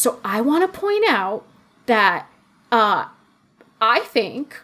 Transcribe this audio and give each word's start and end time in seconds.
So 0.00 0.18
I 0.24 0.40
want 0.40 0.62
to 0.62 0.80
point 0.80 1.04
out 1.10 1.44
that 1.84 2.26
uh, 2.72 3.08
I 3.82 4.00
think, 4.00 4.58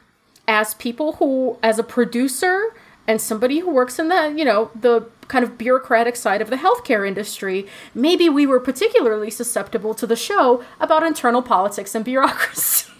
as 0.49 0.73
people 0.73 1.17
who, 1.17 1.59
as 1.63 1.79
a 1.79 1.83
producer 1.83 2.75
and 3.07 3.21
somebody 3.21 3.59
who 3.59 3.69
works 3.69 3.99
in 3.99 4.09
the, 4.09 4.33
you 4.35 4.47
know, 4.47 4.71
the 4.75 5.11
kind 5.29 5.45
of 5.45 5.59
bureaucratic 5.59 6.17
side 6.17 6.41
of 6.41 6.49
the 6.49 6.57
healthcare 6.57 7.07
industry, 7.07 7.67
maybe 7.95 8.31
we 8.31 8.47
were 8.47 8.59
particularly 8.59 9.31
susceptible 9.31 9.93
to 9.93 10.07
the 10.07 10.17
show 10.17 10.65
about 10.81 11.03
internal 11.03 11.43
politics 11.43 11.95
and 11.95 12.03
bureaucracy. 12.03 12.91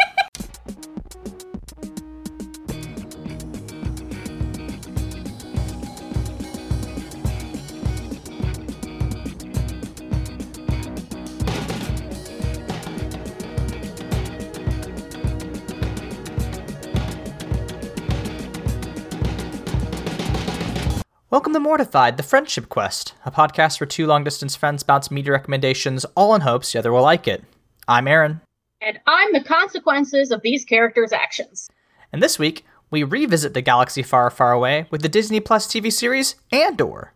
Welcome 21.37 21.53
to 21.53 21.61
Mortified, 21.61 22.17
the 22.17 22.23
Friendship 22.23 22.71
Quest, 22.71 23.13
a 23.27 23.31
podcast 23.31 23.79
where 23.79 23.87
two 23.87 24.07
long 24.07 24.25
distance 24.25 24.57
friends 24.57 24.83
bounce 24.83 25.11
media 25.11 25.33
recommendations, 25.33 26.07
all 26.15 26.35
in 26.35 26.41
hopes 26.41 26.73
the 26.73 26.79
other 26.79 26.91
will 26.91 27.03
like 27.03 27.29
it. 27.29 27.45
I'm 27.87 28.09
Aaron. 28.09 28.41
And 28.81 28.99
I'm 29.07 29.35
the 29.35 29.45
consequences 29.45 30.31
of 30.31 30.41
these 30.41 30.65
characters' 30.65 31.13
actions. 31.13 31.69
And 32.11 32.23
this 32.23 32.39
week, 32.39 32.65
we 32.91 33.03
revisit 33.03 33.53
the 33.53 33.61
galaxy 33.61 34.03
far, 34.03 34.31
far 34.31 34.53
away 34.53 34.87
with 34.91 35.03
the 35.03 35.11
Disney 35.11 35.41
Plus 35.41 35.67
TV 35.67 35.93
series 35.93 36.37
Andor. 36.53 37.13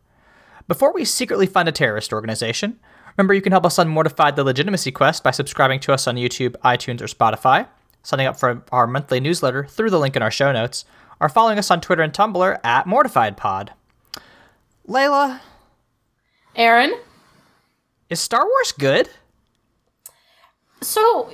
Before 0.69 0.93
we 0.93 1.07
secretly 1.07 1.47
fund 1.47 1.71
a 1.71 1.73
terrorist 1.73 2.13
organization, 2.13 2.79
remember 3.17 3.33
you 3.33 3.41
can 3.41 3.53
help 3.53 3.65
us 3.65 3.79
on 3.79 3.89
Mortified 3.89 4.37
the 4.37 4.45
Legitimacy 4.45 4.93
Quest 4.93 5.25
by 5.25 5.31
subscribing 5.31 5.81
to 5.81 5.95
us 5.95 6.07
on 6.07 6.17
YouTube, 6.17 6.57
iTunes, 6.63 7.01
or 7.01 7.07
Spotify, 7.07 7.67
signing 8.03 8.27
up 8.27 8.39
for 8.39 8.63
our 8.71 8.87
monthly 8.87 9.19
newsletter 9.19 9.65
through 9.65 9.89
the 9.89 9.99
link 9.99 10.15
in 10.15 10.21
our 10.21 10.31
show 10.31 10.53
notes, 10.53 10.85
or 11.21 11.31
following 11.31 11.59
us 11.59 11.71
on 11.71 11.81
Twitter 11.81 12.03
and 12.03 12.13
Tumblr 12.13 12.61
at 12.63 12.85
MortifiedPod. 12.85 13.71
Layla. 14.91 15.39
Aaron? 16.57 16.93
Is 18.09 18.19
Star 18.19 18.45
Wars 18.45 18.73
good? 18.73 19.09
So, 20.83 21.31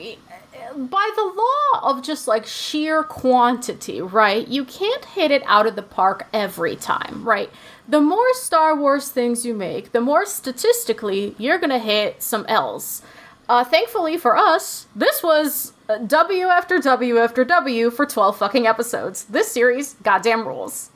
by 0.77 1.11
the 1.17 1.23
law 1.23 1.91
of 1.91 2.03
just 2.03 2.29
like 2.29 2.45
sheer 2.45 3.03
quantity, 3.03 4.03
right? 4.03 4.47
You 4.47 4.67
can't 4.67 5.07
hit 5.07 5.31
it 5.31 5.43
out 5.47 5.67
of 5.67 5.75
the 5.75 5.83
park 5.83 6.27
every 6.35 6.77
time, 6.77 7.27
right? 7.27 7.49
The 7.89 8.03
more 8.03 8.35
Star 8.35 8.77
Wars 8.77 9.09
things 9.09 9.47
you 9.47 9.55
make, 9.55 9.93
the 9.93 10.03
more 10.03 10.27
statistically 10.27 11.35
you're 11.39 11.59
gonna 11.59 11.79
hit 11.79 12.23
some 12.23 12.45
L's. 12.49 13.01
Uh, 13.49 13.65
thankfully 13.65 14.19
for 14.19 14.37
us, 14.37 14.87
this 14.95 15.23
was 15.23 15.73
uh, 15.89 15.97
W 15.97 16.49
after 16.49 16.79
W 16.79 17.17
after 17.17 17.43
W 17.43 17.91
for 17.91 18.05
12 18.05 18.37
fucking 18.37 18.67
episodes. 18.67 19.25
This 19.25 19.51
series, 19.51 19.95
goddamn 20.03 20.47
rules. 20.47 20.91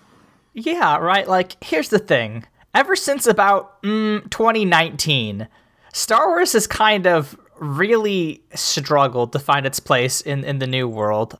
Yeah, 0.53 0.99
right. 0.99 1.29
Like, 1.29 1.63
here's 1.63 1.89
the 1.89 1.99
thing. 1.99 2.45
Ever 2.75 2.95
since 2.95 3.27
about 3.27 3.83
mm, 3.83 4.29
2019, 4.31 5.49
Star 5.93 6.29
Wars 6.29 6.53
has 6.53 6.67
kind 6.67 7.07
of 7.07 7.37
really 7.59 8.43
struggled 8.55 9.33
to 9.33 9.39
find 9.39 9.67
its 9.67 9.81
place 9.81 10.21
in, 10.21 10.45
in 10.45 10.59
the 10.59 10.67
new 10.67 10.89
world. 10.89 11.39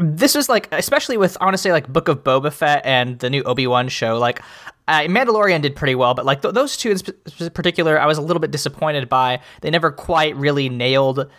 This 0.00 0.34
was 0.34 0.48
like, 0.48 0.68
especially 0.72 1.16
with, 1.16 1.36
say, 1.56 1.72
like 1.72 1.90
Book 1.90 2.08
of 2.08 2.24
Boba 2.24 2.52
Fett 2.52 2.84
and 2.84 3.18
the 3.20 3.30
new 3.30 3.42
Obi 3.44 3.66
Wan 3.66 3.88
show. 3.88 4.18
Like, 4.18 4.42
uh, 4.88 5.00
Mandalorian 5.02 5.62
did 5.62 5.76
pretty 5.76 5.94
well, 5.94 6.14
but 6.14 6.26
like 6.26 6.42
th- 6.42 6.54
those 6.54 6.76
two 6.76 6.90
in 6.90 6.98
sp- 7.00 7.54
particular, 7.54 7.98
I 7.98 8.06
was 8.06 8.18
a 8.18 8.22
little 8.22 8.40
bit 8.40 8.50
disappointed 8.50 9.08
by. 9.08 9.40
They 9.60 9.70
never 9.70 9.90
quite 9.90 10.36
really 10.36 10.68
nailed 10.68 11.30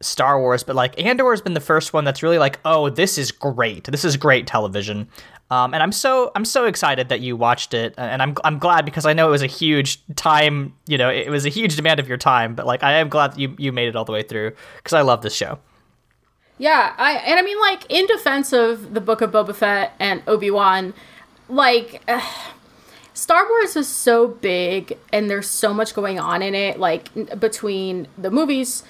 Star 0.00 0.38
Wars, 0.40 0.62
but 0.62 0.76
like 0.76 1.00
Andor 1.02 1.30
has 1.30 1.40
been 1.40 1.54
the 1.54 1.60
first 1.60 1.92
one 1.92 2.04
that's 2.04 2.22
really 2.22 2.38
like, 2.38 2.60
oh, 2.64 2.88
this 2.88 3.18
is 3.18 3.32
great. 3.32 3.84
This 3.84 4.04
is 4.04 4.16
great 4.16 4.46
television. 4.46 5.08
Um, 5.52 5.74
and 5.74 5.82
I'm 5.82 5.92
so 5.92 6.32
I'm 6.34 6.46
so 6.46 6.64
excited 6.64 7.10
that 7.10 7.20
you 7.20 7.36
watched 7.36 7.74
it, 7.74 7.92
and 7.98 8.22
I'm 8.22 8.34
I'm 8.42 8.58
glad 8.58 8.86
because 8.86 9.04
I 9.04 9.12
know 9.12 9.28
it 9.28 9.32
was 9.32 9.42
a 9.42 9.46
huge 9.46 10.00
time, 10.16 10.72
you 10.86 10.96
know, 10.96 11.10
it 11.10 11.28
was 11.28 11.44
a 11.44 11.50
huge 11.50 11.76
demand 11.76 12.00
of 12.00 12.08
your 12.08 12.16
time. 12.16 12.54
But 12.54 12.64
like, 12.64 12.82
I 12.82 12.92
am 12.92 13.10
glad 13.10 13.32
that 13.32 13.38
you 13.38 13.54
you 13.58 13.70
made 13.70 13.88
it 13.88 13.94
all 13.94 14.06
the 14.06 14.12
way 14.12 14.22
through 14.22 14.52
because 14.78 14.94
I 14.94 15.02
love 15.02 15.20
this 15.20 15.34
show. 15.34 15.58
Yeah, 16.56 16.94
I 16.96 17.16
and 17.16 17.38
I 17.38 17.42
mean 17.42 17.60
like 17.60 17.84
in 17.90 18.06
defense 18.06 18.54
of 18.54 18.94
the 18.94 19.00
Book 19.02 19.20
of 19.20 19.30
Boba 19.30 19.54
Fett 19.54 19.92
and 20.00 20.22
Obi 20.26 20.50
Wan, 20.50 20.94
like. 21.50 22.02
Star 23.14 23.46
Wars 23.46 23.76
is 23.76 23.86
so 23.86 24.26
big 24.26 24.96
and 25.12 25.28
there's 25.28 25.46
so 25.46 25.74
much 25.74 25.92
going 25.92 26.18
on 26.18 26.40
in 26.40 26.54
it, 26.54 26.80
like 26.80 27.12
between 27.38 28.08
the 28.16 28.30
movies, 28.30 28.84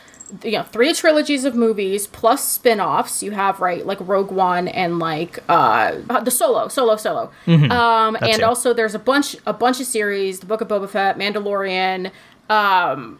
you 0.44 0.52
know 0.52 0.62
three 0.62 0.92
trilogies 0.92 1.44
of 1.44 1.54
movies 1.54 2.06
plus 2.06 2.46
spin-offs 2.46 3.22
you 3.22 3.32
have 3.32 3.60
right 3.60 3.86
like 3.86 3.98
rogue 4.00 4.30
one 4.30 4.68
and 4.68 4.98
like 4.98 5.38
uh 5.48 5.92
the 6.20 6.30
solo 6.30 6.68
solo 6.68 6.96
solo 6.96 7.30
mm-hmm. 7.46 7.70
um 7.70 8.16
and 8.16 8.40
it. 8.40 8.42
also 8.42 8.72
there's 8.72 8.94
a 8.94 8.98
bunch 8.98 9.36
a 9.46 9.52
bunch 9.52 9.80
of 9.80 9.86
series 9.86 10.40
the 10.40 10.46
book 10.46 10.60
of 10.60 10.68
boba 10.68 10.88
fett 10.88 11.18
mandalorian 11.18 12.10
um 12.48 13.18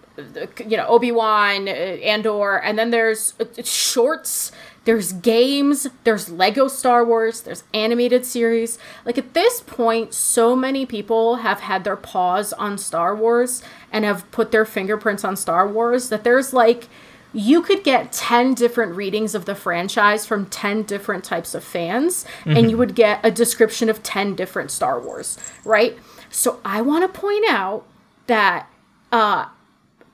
you 0.67 0.77
know 0.77 0.87
obi-wan 0.87 1.69
uh, 1.69 1.73
andor 1.73 2.61
and 2.63 2.79
then 2.79 2.91
there's 2.91 3.35
uh, 3.41 3.63
shorts 3.63 4.53
there's 4.85 5.13
games 5.13 5.87
there's 6.05 6.29
lego 6.29 6.67
star 6.67 7.05
wars 7.05 7.43
there's 7.43 7.63
animated 7.73 8.25
series 8.25 8.79
like 9.05 9.17
at 9.17 9.33
this 9.35 9.61
point 9.61 10.13
so 10.13 10.57
many 10.57 10.85
people 10.85 11.37
have 11.37 11.61
had 11.61 11.85
their 11.85 11.97
paws 11.97 12.53
on 12.55 12.77
star 12.77 13.15
wars 13.15 13.63
and 13.93 14.05
have 14.05 14.29
put 14.31 14.51
their 14.51 14.65
fingerprints 14.65 15.25
on 15.25 15.37
star 15.37 15.69
wars 15.69 16.09
that 16.09 16.25
there's 16.25 16.53
like 16.53 16.89
you 17.35 17.63
could 17.63 17.83
get 17.83 18.13
10 18.13 18.55
different 18.55 18.95
readings 18.95 19.35
of 19.35 19.47
the 19.47 19.55
franchise 19.55 20.27
from 20.27 20.47
10 20.47 20.83
different 20.83 21.25
types 21.25 21.55
of 21.55 21.65
fans 21.65 22.25
mm-hmm. 22.41 22.57
and 22.57 22.71
you 22.71 22.77
would 22.77 22.95
get 22.95 23.21
a 23.25 23.31
description 23.31 23.89
of 23.89 24.03
10 24.03 24.35
different 24.35 24.71
star 24.71 25.01
wars 25.01 25.39
right 25.65 25.97
so 26.31 26.61
i 26.65 26.81
want 26.81 27.03
to 27.03 27.21
point 27.21 27.45
out 27.49 27.85
that 28.27 28.69
uh, 29.13 29.47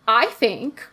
i 0.07 0.27
think 0.27 0.87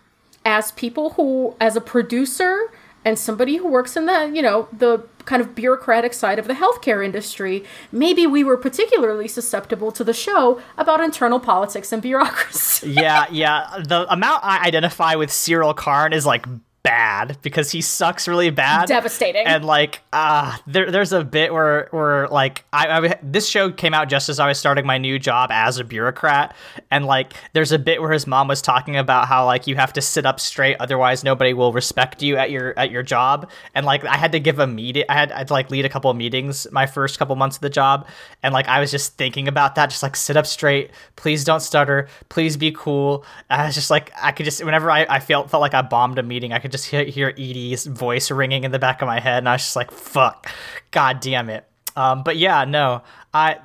as 0.45 0.71
people 0.73 1.11
who 1.11 1.55
as 1.59 1.75
a 1.75 1.81
producer 1.81 2.71
and 3.03 3.19
somebody 3.19 3.57
who 3.57 3.67
works 3.67 3.95
in 3.95 4.05
the 4.05 4.31
you 4.33 4.41
know 4.41 4.67
the 4.71 5.03
kind 5.25 5.41
of 5.41 5.55
bureaucratic 5.55 6.13
side 6.13 6.39
of 6.39 6.47
the 6.47 6.53
healthcare 6.53 7.03
industry 7.03 7.63
maybe 7.91 8.25
we 8.27 8.43
were 8.43 8.57
particularly 8.57 9.27
susceptible 9.27 9.91
to 9.91 10.03
the 10.03 10.13
show 10.13 10.61
about 10.77 11.01
internal 11.01 11.39
politics 11.39 11.91
and 11.91 12.01
bureaucracy. 12.01 12.91
Yeah 12.91 13.25
yeah. 13.31 13.81
The 13.83 14.11
amount 14.11 14.43
i 14.43 14.65
identify 14.65 15.15
with 15.15 15.29
Syril 15.29 15.75
Karn 15.75 16.13
is 16.13 16.25
like 16.25 16.45
bad 16.85 17.39
because 17.41 17.71
he 17.71 17.81
sucks 17.81 18.27
really 18.27 18.51
bad. 18.51 18.87
Devastating. 18.87 19.47
And 19.47 19.65
like, 19.65 20.01
uh, 20.13 20.55
there, 20.67 20.91
there's 20.91 21.11
a 21.11 21.23
bit 21.23 21.51
where, 21.51 21.87
where 21.89 22.27
like, 22.27 22.63
I, 22.71 22.87
I, 22.87 23.19
this 23.23 23.47
show 23.47 23.71
came 23.71 23.95
out 23.95 24.07
just 24.07 24.29
as 24.29 24.39
I 24.39 24.47
was 24.47 24.59
starting 24.59 24.85
my 24.85 24.99
new 24.99 25.17
job 25.17 25.49
as 25.51 25.79
a 25.79 25.83
bureaucrat. 25.83 26.55
And 26.91 27.07
like, 27.07 27.33
there's 27.53 27.71
a 27.71 27.79
bit 27.79 28.01
where 28.01 28.11
his 28.11 28.27
mom 28.27 28.47
was 28.47 28.61
talking 28.61 28.97
about 28.97 29.27
how 29.27 29.45
like 29.47 29.65
you 29.65 29.75
have 29.75 29.93
to 29.93 30.01
sit 30.01 30.27
up 30.27 30.39
straight, 30.39 30.77
otherwise 30.79 31.23
nobody 31.23 31.55
will 31.55 31.73
respect 31.73 32.21
you 32.21 32.37
at 32.37 32.51
your, 32.51 32.77
at 32.77 32.91
your 32.91 33.01
job. 33.01 33.49
And 33.73 33.83
like, 33.83 34.05
I 34.05 34.15
had 34.15 34.31
to 34.33 34.39
give 34.39 34.59
a 34.59 34.67
meeting, 34.67 35.05
I 35.09 35.15
had, 35.15 35.31
I'd 35.31 35.49
like 35.49 35.71
lead 35.71 35.85
a 35.85 35.89
couple 35.89 36.11
of 36.11 36.17
meetings 36.17 36.67
my 36.71 36.85
first 36.85 37.17
couple 37.17 37.35
months 37.35 37.57
of 37.57 37.61
the 37.61 37.69
job. 37.71 38.07
And 38.43 38.53
like, 38.53 38.67
I 38.67 38.79
was 38.79 38.91
just 38.91 39.17
thinking 39.17 39.47
about 39.47 39.73
that, 39.73 39.89
just 39.89 40.03
like 40.03 40.15
sit 40.15 40.37
up 40.37 40.45
straight, 40.45 40.91
please 41.15 41.43
don't 41.43 41.61
stutter, 41.61 42.09
please 42.29 42.57
be 42.57 42.71
cool. 42.71 43.25
I 43.49 43.65
was 43.65 43.73
just 43.73 43.89
like, 43.89 44.11
I 44.21 44.31
could 44.31 44.45
just, 44.45 44.63
whenever 44.63 44.91
I, 44.91 45.07
I 45.09 45.19
felt, 45.19 45.49
felt 45.49 45.61
like 45.61 45.73
I 45.73 45.81
bombed 45.81 46.19
a 46.19 46.23
meeting, 46.23 46.53
I 46.53 46.59
could 46.59 46.74
just 46.75 46.89
hear, 46.89 47.05
hear 47.05 47.31
Eedy's 47.31 47.85
voice 47.85 48.29
ringing 48.29 48.63
in 48.63 48.71
the 48.71 48.79
back 48.79 49.01
of 49.01 49.07
my 49.07 49.19
head, 49.19 49.39
and 49.39 49.49
I 49.49 49.53
was 49.53 49.61
just 49.61 49.75
like, 49.75 49.91
"Fuck, 49.91 50.51
god 50.91 51.19
damn 51.21 51.49
it." 51.49 51.65
Um, 51.95 52.23
but 52.23 52.37
yeah, 52.37 52.65
no, 52.65 53.01
I 53.33 53.57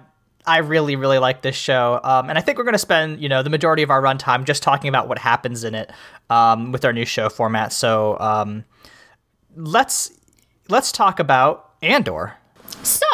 I 0.47 0.59
really 0.59 0.97
really 0.97 1.19
like 1.19 1.43
this 1.43 1.57
show, 1.57 2.01
um, 2.05 2.29
and 2.29 2.39
I 2.39 2.41
think 2.41 2.59
we're 2.59 2.65
gonna 2.65 2.79
spend 2.79 3.21
you 3.21 3.29
know 3.29 3.43
the 3.43 3.51
majority 3.51 3.83
of 3.83 3.91
our 3.91 4.01
runtime 4.01 4.45
just 4.45 4.63
talking 4.63 4.89
about 4.89 5.09
what 5.09 5.19
happens 5.19 5.65
in 5.65 5.75
it 5.75 5.91
um, 6.29 6.73
with 6.73 6.85
our 6.85 6.93
new 6.93 7.05
show 7.05 7.29
format. 7.29 7.73
So 7.73 8.19
um, 8.21 8.65
let's 9.57 10.13
let's 10.69 10.93
talk 10.93 11.19
about 11.19 11.73
Andor. 11.83 12.35
So. 12.83 13.07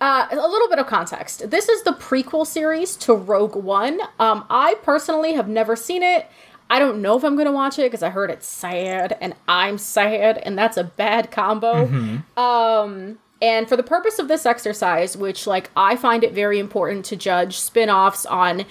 Uh, 0.00 0.26
a 0.32 0.34
little 0.34 0.68
bit 0.68 0.80
of 0.80 0.86
context. 0.88 1.48
This 1.48 1.68
is 1.68 1.84
the 1.84 1.92
prequel 1.92 2.44
series 2.44 2.96
to 2.96 3.14
Rogue 3.14 3.54
One. 3.54 4.00
Um, 4.18 4.44
I 4.50 4.74
personally 4.82 5.34
have 5.34 5.46
never 5.46 5.76
seen 5.76 6.02
it. 6.02 6.28
I 6.72 6.78
don't 6.78 7.02
know 7.02 7.18
if 7.18 7.22
I'm 7.22 7.36
gonna 7.36 7.52
watch 7.52 7.78
it 7.78 7.82
because 7.82 8.02
I 8.02 8.08
heard 8.08 8.30
it's 8.30 8.46
sad 8.46 9.18
and 9.20 9.34
I'm 9.46 9.76
sad, 9.76 10.38
and 10.38 10.56
that's 10.56 10.78
a 10.78 10.84
bad 10.84 11.30
combo. 11.30 11.86
Mm-hmm. 11.86 12.40
Um, 12.40 13.18
and 13.42 13.68
for 13.68 13.76
the 13.76 13.82
purpose 13.82 14.18
of 14.18 14.26
this 14.26 14.46
exercise, 14.46 15.14
which 15.14 15.46
like 15.46 15.70
I 15.76 15.96
find 15.96 16.24
it 16.24 16.32
very 16.32 16.58
important 16.58 17.04
to 17.06 17.16
judge 17.16 17.58
spin-offs 17.58 18.24
on 18.24 18.64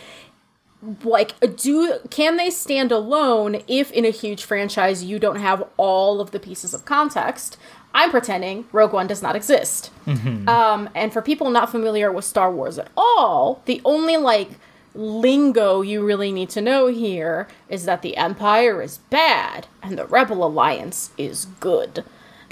like 1.03 1.36
do 1.57 2.00
can 2.09 2.38
they 2.38 2.50
stand 2.50 2.92
alone 2.92 3.62
if 3.68 3.92
in 3.92 4.03
a 4.03 4.09
huge 4.09 4.45
franchise 4.45 5.03
you 5.03 5.19
don't 5.19 5.36
have 5.36 5.63
all 5.77 6.19
of 6.19 6.31
the 6.31 6.39
pieces 6.39 6.74
of 6.74 6.86
context 6.86 7.56
i'm 7.94 8.09
pretending 8.09 8.65
rogue 8.71 8.92
one 8.92 9.06
does 9.06 9.21
not 9.21 9.36
exist 9.36 9.92
mm-hmm. 10.07 10.50
um, 10.50 10.89
and 10.95 11.13
for 11.13 11.21
people 11.21 11.51
not 11.51 11.69
familiar 11.69 12.12
with 12.12 12.25
star 12.25 12.51
wars 12.51 12.80
at 12.80 12.89
all 12.98 13.62
the 13.65 13.80
only 13.86 14.18
like 14.18 14.50
lingo 14.94 15.82
you 15.82 16.06
really 16.06 16.32
need 16.32 16.50
to 16.50 16.62
know 16.62 16.88
here 16.88 17.48
is 17.70 17.86
that 17.86 18.02
the 18.02 18.18
Empire 18.18 18.82
is 18.82 18.98
bad 19.10 19.68
and 19.82 19.98
the 19.98 20.06
Rebel 20.06 20.46
Alliance 20.46 21.12
is 21.18 21.46
good. 21.60 22.04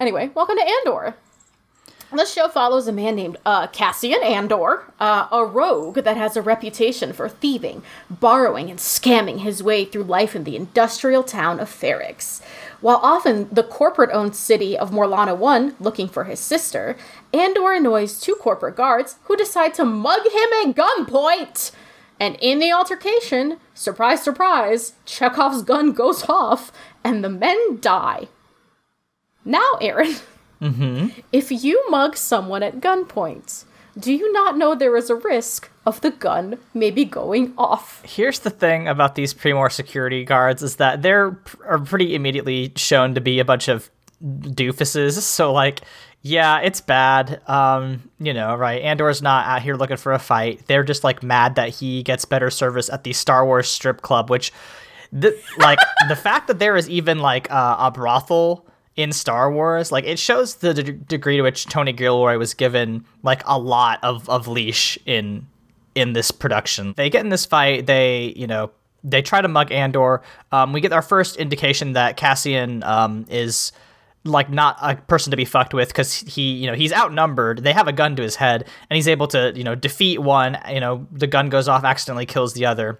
anyway, 0.00 0.30
welcome 0.34 0.56
to 0.56 0.68
Andor. 0.86 1.14
This 2.14 2.34
show 2.34 2.48
follows 2.48 2.86
a 2.88 2.92
man 2.92 3.16
named 3.16 3.38
uh, 3.46 3.68
Cassian 3.68 4.22
Andor, 4.22 4.84
uh, 5.00 5.28
a 5.32 5.46
rogue 5.46 5.96
that 5.96 6.18
has 6.18 6.36
a 6.36 6.42
reputation 6.42 7.14
for 7.14 7.26
thieving, 7.26 7.82
borrowing, 8.10 8.68
and 8.68 8.78
scamming 8.78 9.38
his 9.38 9.62
way 9.62 9.86
through 9.86 10.02
life 10.02 10.36
in 10.36 10.44
the 10.44 10.54
industrial 10.54 11.22
town 11.22 11.58
of 11.58 11.70
Ferrix. 11.70 12.42
While 12.82 12.98
often 13.00 13.48
the 13.50 13.62
corporate 13.62 14.10
owned 14.12 14.34
city 14.34 14.76
of 14.76 14.90
Morlana 14.90 15.36
1 15.36 15.76
looking 15.78 16.08
for 16.08 16.24
his 16.24 16.40
sister, 16.40 16.96
Andor 17.32 17.72
annoys 17.72 18.20
two 18.20 18.34
corporate 18.34 18.76
guards 18.76 19.16
who 19.24 19.36
decide 19.36 19.72
to 19.74 19.84
mug 19.84 20.22
him 20.26 20.52
at 20.68 20.74
gunpoint. 20.74 21.70
And 22.18 22.36
in 22.40 22.58
the 22.58 22.72
altercation, 22.72 23.58
surprise, 23.72 24.22
surprise, 24.22 24.94
Chekhov's 25.06 25.62
gun 25.62 25.92
goes 25.92 26.28
off 26.28 26.72
and 27.04 27.22
the 27.22 27.30
men 27.30 27.78
die. 27.80 28.28
Now, 29.44 29.78
Aaron. 29.80 30.16
Mm-hmm. 30.60 31.20
If 31.32 31.50
you 31.50 31.82
mug 31.88 32.16
someone 32.16 32.62
at 32.62 32.80
gunpoint, 32.80 33.64
do 33.98 34.12
you 34.12 34.32
not 34.32 34.56
know 34.56 34.74
there 34.74 34.96
is 34.96 35.10
a 35.10 35.14
risk 35.14 35.70
of 35.84 36.00
the 36.00 36.10
gun 36.10 36.58
maybe 36.74 37.04
going 37.04 37.52
off? 37.58 38.02
Here's 38.04 38.40
the 38.40 38.50
thing 38.50 38.88
about 38.88 39.14
these 39.14 39.34
Pre-Mor 39.34 39.70
security 39.70 40.24
guards 40.24 40.62
is 40.62 40.76
that 40.76 41.02
they're 41.02 41.38
are 41.66 41.78
pretty 41.78 42.14
immediately 42.14 42.72
shown 42.76 43.14
to 43.14 43.20
be 43.20 43.38
a 43.38 43.44
bunch 43.44 43.68
of 43.68 43.90
doofuses. 44.22 45.20
So 45.32 45.52
like, 45.52 45.82
yeah, 46.22 46.60
it's 46.60 46.80
bad. 46.80 47.42
Um, 47.48 48.08
you 48.18 48.32
know, 48.32 48.54
right? 48.54 48.80
Andor's 48.82 49.22
not 49.22 49.46
out 49.46 49.62
here 49.62 49.74
looking 49.74 49.96
for 49.96 50.12
a 50.12 50.18
fight. 50.18 50.62
They're 50.68 50.84
just 50.84 51.02
like 51.02 51.22
mad 51.22 51.56
that 51.56 51.70
he 51.70 52.02
gets 52.02 52.24
better 52.24 52.50
service 52.50 52.88
at 52.88 53.02
the 53.02 53.12
Star 53.12 53.44
Wars 53.44 53.68
strip 53.68 54.02
club, 54.02 54.30
which, 54.30 54.52
like, 55.58 55.78
the 56.08 56.14
fact 56.14 56.46
that 56.46 56.60
there 56.60 56.76
is 56.76 56.88
even 56.88 57.18
like 57.18 57.50
uh, 57.50 57.76
a 57.78 57.90
brothel 57.90 58.64
in 58.96 59.12
Star 59.12 59.50
Wars, 59.50 59.90
like 59.90 60.04
it 60.04 60.18
shows 60.18 60.56
the 60.56 60.74
de- 60.74 60.92
degree 60.92 61.36
to 61.38 61.42
which 61.42 61.66
Tony 61.66 61.92
Gilroy 61.92 62.36
was 62.36 62.54
given 62.54 63.04
like 63.22 63.42
a 63.46 63.58
lot 63.58 63.98
of, 64.02 64.28
of 64.28 64.48
leash 64.48 64.98
in 65.06 65.46
in 65.94 66.12
this 66.12 66.30
production. 66.30 66.94
They 66.96 67.10
get 67.10 67.24
in 67.24 67.30
this 67.30 67.46
fight, 67.46 67.86
they, 67.86 68.32
you 68.36 68.46
know, 68.46 68.70
they 69.04 69.20
try 69.20 69.40
to 69.40 69.48
mug 69.48 69.72
Andor. 69.72 70.22
Um, 70.52 70.72
we 70.72 70.80
get 70.80 70.92
our 70.92 71.02
first 71.02 71.36
indication 71.36 71.94
that 71.94 72.16
Cassian 72.16 72.82
um, 72.82 73.26
is 73.28 73.72
like 74.24 74.48
not 74.48 74.78
a 74.80 74.96
person 74.96 75.32
to 75.32 75.36
be 75.36 75.44
fucked 75.44 75.74
with 75.74 75.88
because 75.88 76.14
he, 76.14 76.52
you 76.52 76.66
know, 76.66 76.74
he's 76.74 76.92
outnumbered. 76.92 77.64
They 77.64 77.72
have 77.72 77.88
a 77.88 77.92
gun 77.92 78.14
to 78.16 78.22
his 78.22 78.36
head, 78.36 78.68
and 78.88 78.96
he's 78.96 79.08
able 79.08 79.26
to, 79.28 79.52
you 79.54 79.64
know, 79.64 79.74
defeat 79.74 80.20
one. 80.20 80.56
You 80.70 80.80
know, 80.80 81.06
the 81.10 81.26
gun 81.26 81.48
goes 81.48 81.68
off, 81.68 81.84
accidentally 81.84 82.26
kills 82.26 82.54
the 82.54 82.66
other, 82.66 82.98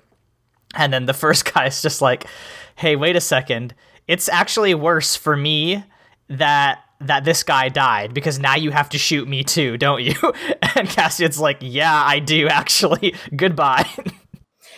and 0.74 0.92
then 0.92 1.06
the 1.06 1.14
first 1.14 1.52
guy 1.52 1.66
is 1.66 1.80
just 1.80 2.02
like, 2.02 2.26
"Hey, 2.74 2.96
wait 2.96 3.14
a 3.14 3.20
second 3.20 3.74
it's 4.08 4.28
actually 4.28 4.74
worse 4.74 5.16
for 5.16 5.36
me 5.36 5.84
that 6.28 6.80
that 7.00 7.24
this 7.24 7.42
guy 7.42 7.68
died 7.68 8.14
because 8.14 8.38
now 8.38 8.54
you 8.54 8.70
have 8.70 8.88
to 8.90 8.98
shoot 8.98 9.26
me 9.26 9.42
too, 9.42 9.76
don't 9.76 10.02
you? 10.02 10.14
And 10.74 10.88
Cassian's 10.88 11.38
like, 11.38 11.58
"Yeah, 11.60 11.92
I 11.94 12.18
do 12.18 12.48
actually. 12.48 13.14
Goodbye." 13.36 13.88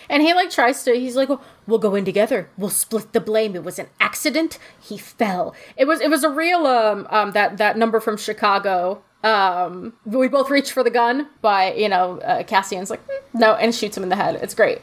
And 0.08 0.22
he 0.22 0.34
like 0.34 0.50
tries 0.50 0.82
to. 0.84 0.92
He's 0.94 1.14
like, 1.14 1.28
"We'll 1.66 1.78
go 1.78 1.94
in 1.94 2.04
together. 2.04 2.48
We'll 2.58 2.70
split 2.70 3.12
the 3.12 3.20
blame. 3.20 3.54
It 3.54 3.62
was 3.62 3.78
an 3.78 3.86
accident. 4.00 4.58
He 4.82 4.98
fell. 4.98 5.54
It 5.76 5.84
was. 5.84 6.00
It 6.00 6.10
was 6.10 6.24
a 6.24 6.30
real 6.30 6.66
um 6.66 7.06
um 7.10 7.30
that 7.32 7.58
that 7.58 7.78
number 7.78 8.00
from 8.00 8.16
Chicago. 8.16 9.02
Um, 9.22 9.94
we 10.04 10.28
both 10.28 10.50
reach 10.50 10.72
for 10.72 10.82
the 10.82 10.90
gun, 10.90 11.28
but 11.40 11.78
you 11.78 11.88
know, 11.88 12.18
uh, 12.20 12.42
Cassian's 12.42 12.90
like, 12.90 13.06
"Mm, 13.06 13.40
no, 13.40 13.54
and 13.54 13.74
shoots 13.74 13.96
him 13.96 14.02
in 14.02 14.08
the 14.08 14.16
head. 14.16 14.34
It's 14.42 14.54
great. 14.54 14.80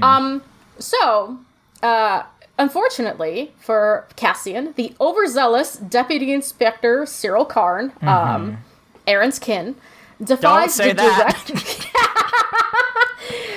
Um, 0.00 0.42
so 0.78 1.38
uh, 1.82 2.22
unfortunately 2.62 3.52
for 3.58 4.06
Cassian, 4.16 4.72
the 4.76 4.94
overzealous 5.00 5.76
Deputy 5.76 6.32
Inspector 6.32 7.02
Syril 7.06 7.48
Karn, 7.48 7.92
um, 8.02 8.58
Aaron's 9.06 9.38
kin, 9.40 9.74
defies 10.22 10.74
say 10.74 10.90
the 10.90 10.94
that. 11.02 11.42
direct. 11.46 11.88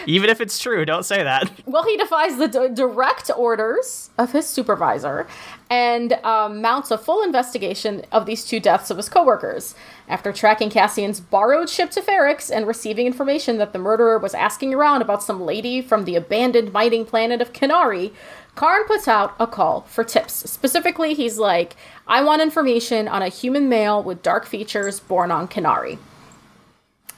Even 0.07 0.29
if 0.29 0.39
it's 0.39 0.59
true, 0.59 0.85
don't 0.85 1.03
say 1.03 1.23
that. 1.23 1.51
well, 1.65 1.83
he 1.83 1.97
defies 1.97 2.37
the 2.37 2.47
d- 2.47 2.73
direct 2.75 3.31
orders 3.35 4.11
of 4.19 4.31
his 4.33 4.45
supervisor 4.47 5.25
and 5.69 6.13
um, 6.23 6.61
mounts 6.61 6.91
a 6.91 6.97
full 6.97 7.23
investigation 7.23 8.03
of 8.11 8.27
these 8.27 8.45
two 8.45 8.59
deaths 8.59 8.91
of 8.91 8.97
his 8.97 9.09
coworkers. 9.09 9.73
After 10.07 10.31
tracking 10.31 10.69
Cassian's 10.69 11.19
borrowed 11.19 11.69
ship 11.69 11.89
to 11.91 12.01
Ferrix 12.01 12.51
and 12.55 12.67
receiving 12.67 13.07
information 13.07 13.57
that 13.57 13.73
the 13.73 13.79
murderer 13.79 14.19
was 14.19 14.35
asking 14.35 14.75
around 14.75 15.01
about 15.01 15.23
some 15.23 15.41
lady 15.41 15.81
from 15.81 16.05
the 16.05 16.15
abandoned 16.15 16.71
mining 16.71 17.05
planet 17.05 17.41
of 17.41 17.51
Kenari, 17.51 18.13
Karn 18.55 18.85
puts 18.85 19.07
out 19.07 19.35
a 19.39 19.47
call 19.47 19.81
for 19.81 20.03
tips. 20.03 20.49
Specifically, 20.49 21.13
he's 21.13 21.37
like, 21.37 21.75
I 22.07 22.23
want 22.23 22.41
information 22.41 23.07
on 23.07 23.21
a 23.21 23.27
human 23.27 23.67
male 23.67 24.01
with 24.01 24.23
dark 24.23 24.45
features 24.45 24.99
born 24.99 25.29
on 25.29 25.47
Kenari. 25.47 25.97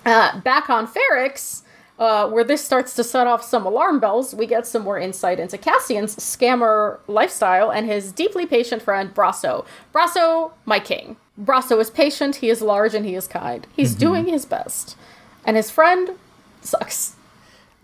Uh, 0.04 0.39
back 0.39 0.69
on 0.69 0.88
Ferrix, 0.88 1.62
uh, 2.00 2.30
where 2.30 2.44
this 2.44 2.63
starts 2.63 2.95
to 2.95 3.04
set 3.04 3.28
off 3.28 3.44
some 3.44 3.66
alarm 3.66 4.00
bells, 4.00 4.34
we 4.34 4.48
get 4.48 4.66
some 4.66 4.84
more 4.84 4.98
insight 4.98 5.39
into 5.39 5.57
Cassian's 5.57 6.16
scammer 6.16 7.00
lifestyle 7.07 7.72
and 7.72 7.86
his 7.86 8.12
deeply 8.12 8.45
patient 8.45 8.81
friend 8.81 9.13
Brasso. 9.13 9.66
Brasso, 9.94 10.54
my 10.66 10.80
king. 10.80 11.18
Brasso 11.40 11.80
is 11.80 11.92
patient, 11.92 12.38
he 12.38 12.50
is 12.50 12.62
large, 12.62 12.95
and 12.95 13.06
he 13.06 13.13
is 13.16 13.28
kind. 13.28 13.68
He's 13.75 13.94
doing 13.94 14.25
his 14.25 14.45
best. 14.45 14.98
And 15.45 15.56
his 15.56 15.69
friend 15.69 16.12
sucks. 16.62 17.17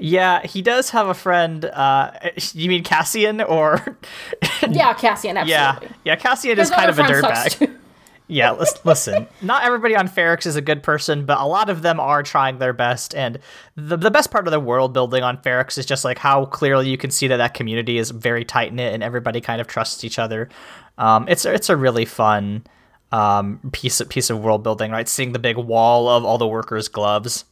Yeah, 0.03 0.45
he 0.45 0.61
does 0.61 0.89
have 0.89 1.07
a 1.07 1.13
friend. 1.13 1.63
Uh, 1.63 2.11
you 2.51 2.67
mean 2.67 2.83
Cassian 2.83 3.39
or? 3.39 3.97
Yeah, 4.69 4.93
Cassian, 4.93 5.35
yeah, 5.45 5.69
absolutely. 5.71 5.97
yeah. 6.03 6.15
Cassian 6.15 6.59
is 6.59 6.69
kind 6.69 6.89
of 6.89 6.97
a 6.97 7.03
dirtbag. 7.03 7.75
yeah, 8.27 8.51
lis- 8.51 8.79
listen. 8.85 9.27
Not 9.41 9.63
everybody 9.63 9.95
on 9.95 10.07
Ferrix 10.07 10.45
is 10.45 10.55
a 10.55 10.61
good 10.61 10.83
person, 10.83 11.25
but 11.25 11.37
a 11.39 11.45
lot 11.45 11.69
of 11.69 11.81
them 11.81 11.99
are 11.99 12.23
trying 12.23 12.59
their 12.59 12.73
best. 12.73 13.13
And 13.13 13.39
the 13.75 13.97
the 13.97 14.09
best 14.09 14.31
part 14.31 14.47
of 14.47 14.51
the 14.51 14.59
world 14.59 14.93
building 14.93 15.21
on 15.21 15.37
Ferrix 15.37 15.77
is 15.77 15.85
just 15.85 16.05
like 16.05 16.17
how 16.17 16.45
clearly 16.45 16.89
you 16.89 16.97
can 16.97 17.11
see 17.11 17.27
that 17.27 17.37
that 17.37 17.53
community 17.53 17.97
is 17.97 18.09
very 18.11 18.45
tight 18.45 18.73
knit 18.73 18.93
and 18.93 19.03
everybody 19.03 19.41
kind 19.41 19.59
of 19.59 19.67
trusts 19.67 20.03
each 20.03 20.17
other. 20.17 20.49
Um, 20.97 21.25
it's 21.27 21.45
it's 21.45 21.69
a 21.69 21.75
really 21.75 22.05
fun 22.05 22.65
um, 23.11 23.59
piece 23.71 23.99
of, 24.01 24.09
piece 24.09 24.29
of 24.29 24.39
world 24.39 24.63
building, 24.63 24.91
right? 24.91 25.07
Seeing 25.07 25.33
the 25.33 25.39
big 25.39 25.57
wall 25.57 26.09
of 26.09 26.25
all 26.25 26.37
the 26.37 26.47
workers' 26.47 26.87
gloves. 26.87 27.45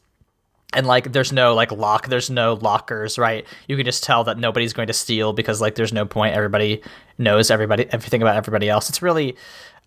And 0.74 0.88
like, 0.88 1.12
there's 1.12 1.32
no 1.34 1.54
like 1.54 1.72
lock, 1.72 2.08
there's 2.08 2.30
no 2.30 2.54
lockers, 2.54 3.18
right? 3.18 3.46
You 3.68 3.76
can 3.76 3.86
just 3.86 4.04
tell 4.04 4.24
that 4.24 4.38
nobody's 4.38 4.74
going 4.74 4.88
to 4.88 4.94
steal 4.94 5.34
because 5.34 5.60
like, 5.60 5.76
there's 5.76 5.92
no 5.92 6.06
point. 6.06 6.36
Everybody 6.36 6.82
knows 7.18 7.52
everybody, 7.52 7.88
everything 7.92 8.22
about 8.22 8.38
everybody 8.38 8.70
else. 8.70 8.90
It's 8.90 9.02
really, 9.02 9.36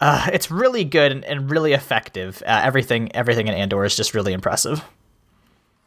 uh, 0.01 0.29
it's 0.33 0.51
really 0.51 0.85
good 0.85 1.11
and, 1.11 1.25
and 1.25 1.51
really 1.51 1.73
effective. 1.73 2.43
Uh, 2.47 2.61
everything, 2.63 3.15
everything 3.17 3.49
in 3.49 3.55
Andor 3.55 3.85
is 3.85 3.97
just 3.97 4.15
really 4.15 4.33
impressive. 4.33 4.85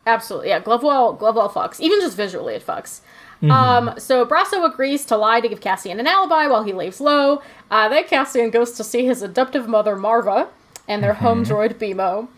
Absolutely, 0.08 0.50
yeah. 0.50 0.62
Glovewell, 0.62 1.20
Glovewell 1.20 1.52
fucks. 1.52 1.80
Even 1.80 2.00
just 2.00 2.18
visually, 2.18 2.56
it 2.56 2.66
fucks. 2.66 3.02
Um, 3.44 3.94
so 4.00 4.26
Brasso 4.26 4.66
agrees 4.66 5.06
to 5.06 5.18
lie 5.18 5.42
to 5.42 5.48
give 5.48 5.62
Cassian 5.62 6.00
an 6.00 6.08
alibi 6.08 6.48
while 6.48 6.64
he 6.64 6.74
lays 6.74 7.00
low. 7.00 7.42
Uh, 7.70 7.88
then 7.88 8.04
Cassian 8.06 8.50
goes 8.50 8.72
to 8.72 8.84
see 8.84 9.06
his 9.06 9.22
adoptive 9.22 9.68
mother 9.68 9.96
Marva 9.96 10.50
and 10.88 11.04
their 11.04 11.14
home 11.14 11.44
droid 11.44 11.76
Bimo. 11.76 12.30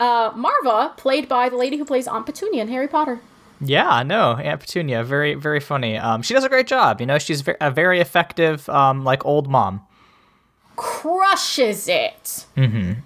Uh, 0.00 0.32
Marva, 0.34 0.94
played 0.96 1.28
by 1.28 1.48
the 1.48 1.56
lady 1.56 1.76
who 1.76 1.84
plays 1.84 2.08
Aunt 2.08 2.26
Petunia 2.26 2.62
in 2.62 2.68
Harry 2.68 2.88
Potter. 2.88 3.20
Yeah, 3.60 4.02
no, 4.02 4.32
Aunt 4.36 4.60
Petunia, 4.60 5.04
very, 5.04 5.34
very 5.34 5.60
funny. 5.60 5.98
Um, 5.98 6.22
she 6.22 6.32
does 6.32 6.44
a 6.44 6.48
great 6.48 6.66
job. 6.66 6.98
You 7.00 7.06
know, 7.06 7.18
she's 7.18 7.44
a 7.60 7.70
very 7.70 8.00
effective, 8.00 8.66
um, 8.70 9.04
like 9.04 9.24
old 9.26 9.48
mom. 9.50 9.82
crushes 10.76 11.88
it. 11.88 12.46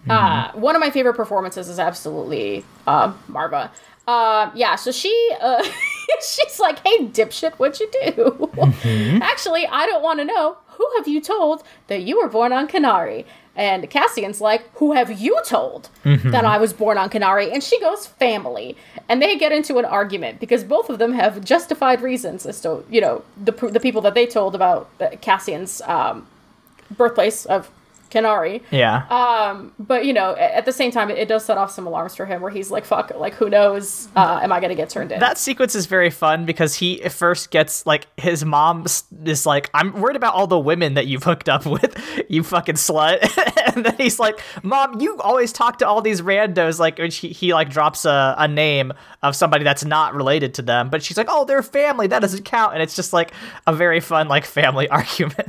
Uh, 0.09 0.53
one 0.53 0.77
of 0.77 0.81
my 0.81 0.91
favorite 0.91 1.15
performances 1.15 1.69
is 1.69 1.79
absolutely 1.79 2.65
uh, 2.87 3.13
Marva. 3.29 3.73
Uh, 4.07 4.51
yeah, 4.55 4.77
so 4.77 4.93
she 4.93 5.13
uh, 5.41 5.63
she's 6.21 6.61
like, 6.61 6.79
"Hey, 6.87 7.07
dipshit, 7.07 7.55
what'd 7.55 7.81
you 7.81 7.91
do?" 8.15 8.51
Actually, 9.23 9.67
I 9.67 9.87
don't 9.87 10.03
want 10.03 10.21
to 10.21 10.25
know. 10.25 10.57
Who 10.69 10.89
have 10.99 11.09
you 11.09 11.21
told 11.21 11.63
that 11.87 12.03
you 12.03 12.21
were 12.21 12.29
born 12.29 12.53
on 12.53 12.69
Kenari? 12.69 13.25
And 13.57 13.89
Cassian's 13.89 14.41
like, 14.41 14.69
"Who 14.75 14.93
have 14.93 15.21
you 15.21 15.41
told 15.47 15.89
that 16.05 16.45
I 16.45 16.59
was 16.59 16.73
born 16.73 16.99
on 16.99 17.09
Kenari?" 17.11 17.53
And 17.53 17.63
she 17.63 17.79
goes, 17.81 18.07
"Family." 18.07 18.77
And 19.09 19.23
they 19.23 19.37
get 19.37 19.53
into 19.53 19.79
an 19.79 19.85
argument 19.85 20.41
because 20.41 20.65
both 20.65 20.91
of 20.91 20.99
them 20.99 21.13
have 21.13 21.45
justified 21.45 22.03
reasons 22.03 22.47
as 22.47 22.61
to 22.63 22.85
you 22.91 23.01
know 23.01 23.23
the 23.37 23.53
the 23.53 23.81
people 23.81 24.01
that 24.03 24.15
they 24.15 24.27
told 24.27 24.55
about 24.55 24.89
Cassian's 25.21 25.81
um, 25.83 26.27
birthplace 26.97 27.47
of 27.47 27.71
Kenari. 28.15 28.63
Yeah. 28.71 29.07
Um, 29.09 29.73
but 29.79 30.05
you 30.05 30.13
know, 30.13 30.37
at 30.37 30.65
the 30.65 30.73
same 30.73 30.91
time, 30.91 31.11
it, 31.11 31.19
it 31.19 31.29
does 31.29 31.45
set 31.45 31.59
off 31.59 31.71
some 31.73 31.87
alarms 31.87 32.15
for 32.15 32.27
him, 32.27 32.41
where 32.41 32.51
he's 32.51 32.71
like, 32.71 32.85
"Fuck, 32.85 33.13
like 33.17 33.35
who 33.35 33.51
knows? 33.51 34.09
Uh, 34.15 34.41
am 34.43 34.53
I 34.53 34.61
gonna 34.61 34.75
get 34.75 34.89
turned 34.89 35.11
in?" 35.11 35.19
that 35.21 35.39
sequence 35.39 35.75
is 35.75 35.87
very 35.87 36.11
fun 36.11 36.45
because 36.45 36.77
he 36.77 37.03
at 37.03 37.13
first 37.13 37.51
gets 37.51 37.85
like 37.87 38.07
his 38.17 38.45
mom 38.45 38.87
is 39.25 39.47
like, 39.47 39.69
"I'm 39.75 40.01
worried 40.01 40.17
about 40.17 40.35
all 40.35 40.47
the 40.47 40.59
women 40.59 40.95
that 40.95 41.07
you've 41.07 41.25
hooked 41.25 41.49
up 41.49 41.67
with, 41.67 41.97
you 42.29 42.43
fucking 42.45 42.77
slut," 42.77 43.19
and 43.75 43.85
then 43.85 43.97
he's 43.99 44.21
like, 44.21 44.41
"Mom, 44.63 45.01
you 45.01 45.19
always 45.21 45.53
talk 45.53 45.79
to 45.79 45.89
all 45.89 46.01
these 46.01 46.21
randos." 46.21 46.79
Like, 46.79 46.99
he, 46.99 47.29
he 47.29 47.53
like 47.53 47.71
drops 47.71 48.05
a, 48.05 48.35
a 48.39 48.47
name 48.47 48.93
of 49.23 49.35
somebody 49.35 49.65
that's 49.65 49.85
not 49.85 50.15
related 50.15 50.55
to 50.55 50.63
them, 50.63 50.91
but 50.91 51.03
she's 51.03 51.17
like, 51.17 51.29
"Oh, 51.29 51.45
they're 51.45 51.63
family. 51.63 52.07
That 52.07 52.21
doesn't 52.21 52.45
count," 52.45 52.75
and 52.75 52.83
it's 52.83 52.95
just 52.95 53.13
like 53.13 53.33
a 53.67 53.75
very 53.75 54.01
fun 54.01 54.29
like 54.29 54.45
family 54.45 54.89
argument. 55.01 55.49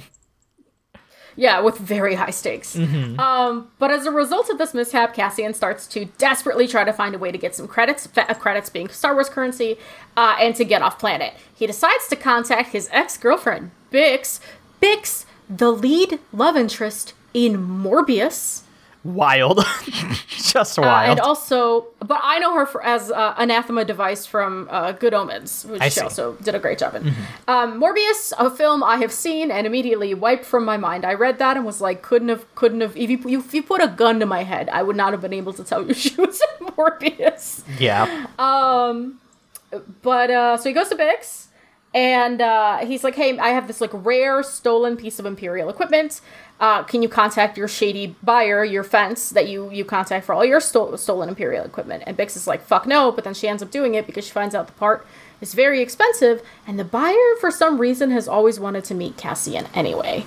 Yeah, 1.37 1.59
with 1.59 1.77
very 1.77 2.15
high 2.15 2.29
stakes. 2.31 2.75
Um, 3.19 3.69
but 3.79 3.91
as 3.91 4.05
a 4.05 4.11
result 4.11 4.49
of 4.49 4.57
this 4.57 4.73
mishap, 4.73 5.13
Cassian 5.13 5.53
starts 5.53 5.85
to 5.87 6.05
desperately 6.17 6.67
try 6.67 6.83
to 6.83 6.93
find 6.93 7.13
a 7.15 7.17
way 7.17 7.31
to 7.31 7.37
get 7.37 7.55
some 7.55 7.67
credits, 7.67 8.07
uh, 8.17 8.33
credits 8.35 8.69
being 8.69 8.87
Star 8.89 9.13
Wars 9.13 9.29
currency, 9.29 9.77
uh, 10.15 10.35
and 10.39 10.55
to 10.55 10.63
get 10.63 10.81
off 10.81 10.97
planet. 10.99 11.33
He 11.53 11.67
decides 11.67 12.07
to 12.09 12.15
contact 12.15 12.71
his 12.71 12.89
ex 12.91 13.17
girlfriend, 13.17 13.71
Bix. 13.91 14.39
Bix, 14.81 15.25
the 15.49 15.71
lead 15.71 16.19
love 16.33 16.55
interest 16.55 17.13
in 17.33 17.57
Morbius. 17.57 18.61
Wild, 19.05 19.63
just 20.27 20.79
Uh, 20.79 20.81
wild. 20.81 21.11
and 21.11 21.19
also, 21.19 21.85
but 21.99 22.19
I 22.23 22.39
know 22.39 22.55
her 22.55 22.65
for, 22.65 22.83
as 22.83 23.11
uh, 23.11 23.35
Anathema 23.37 23.85
Device 23.85 24.25
from 24.25 24.67
uh, 24.71 24.93
Good 24.93 25.13
Omens, 25.13 25.63
which 25.69 25.79
I 25.79 25.85
she 25.89 25.91
see. 25.91 25.99
Mm-hmm. 25.99 26.05
also 26.05 26.33
did 26.43 26.55
a 26.55 26.59
great 26.59 26.79
job 26.79 26.95
in. 26.95 27.13
Um, 27.47 27.79
Morbius, 27.79 28.33
a 28.39 28.49
film 28.49 28.83
I 28.83 28.97
have 28.97 29.11
seen 29.11 29.51
and 29.51 29.67
immediately 29.67 30.13
wiped 30.15 30.43
from 30.45 30.65
my 30.65 30.77
mind. 30.77 31.05
I 31.05 31.13
read 31.13 31.37
that 31.37 31.55
and 31.55 31.65
was 31.65 31.81
like, 31.81 32.01
couldn't 32.01 32.29
have, 32.29 32.43
couldn't 32.55 32.81
have. 32.81 32.97
If 32.97 33.09
you, 33.11 33.19
if 33.39 33.53
you 33.53 33.61
put 33.61 33.79
a 33.83 33.87
gun 33.87 34.19
to 34.21 34.25
my 34.25 34.41
head, 34.43 34.69
I 34.69 34.81
would 34.81 34.95
not 34.95 35.13
have 35.13 35.21
been 35.21 35.33
able 35.33 35.53
to 35.53 35.63
tell 35.63 35.85
you 35.87 35.93
she 36.05 36.15
was 36.19 36.41
in 36.59 36.67
Morbius. 36.67 37.61
yeah. 37.79 38.25
Um, 38.39 39.19
But 40.01 40.31
uh, 40.31 40.57
so 40.57 40.69
he 40.69 40.73
goes 40.73 40.89
to 40.89 40.95
Bix, 40.95 41.47
and 41.93 42.41
uh, 42.41 42.77
he's 42.85 43.03
like, 43.03 43.15
"Hey, 43.15 43.37
I 43.37 43.49
have 43.49 43.67
this 43.67 43.81
like 43.81 43.91
rare 43.93 44.41
stolen 44.41 44.95
piece 44.97 45.19
of 45.19 45.25
Imperial 45.25 45.69
equipment. 45.69 46.21
Uh, 46.59 46.83
can 46.83 47.01
you 47.01 47.09
contact 47.09 47.57
your 47.57 47.67
shady 47.67 48.15
buyer, 48.23 48.63
your 48.63 48.83
fence 48.83 49.29
that 49.31 49.47
you 49.49 49.69
you 49.71 49.83
contact 49.83 50.25
for 50.25 50.33
all 50.33 50.45
your 50.45 50.61
sto- 50.61 50.95
stolen 50.95 51.29
Imperial 51.29 51.65
equipment?" 51.65 52.03
And 52.05 52.17
Bix 52.17 52.35
is 52.35 52.47
like, 52.47 52.65
"Fuck 52.65 52.85
no!" 52.87 53.11
But 53.11 53.23
then 53.23 53.33
she 53.33 53.47
ends 53.47 53.61
up 53.61 53.71
doing 53.71 53.95
it 53.95 54.05
because 54.05 54.25
she 54.25 54.31
finds 54.31 54.55
out 54.55 54.67
the 54.67 54.73
part 54.73 55.05
is 55.41 55.53
very 55.53 55.81
expensive, 55.81 56.41
and 56.65 56.79
the 56.79 56.85
buyer 56.85 57.35
for 57.41 57.51
some 57.51 57.77
reason 57.79 58.11
has 58.11 58.27
always 58.27 58.59
wanted 58.59 58.83
to 58.85 58.93
meet 58.93 59.17
Cassian 59.17 59.67
anyway. 59.73 60.25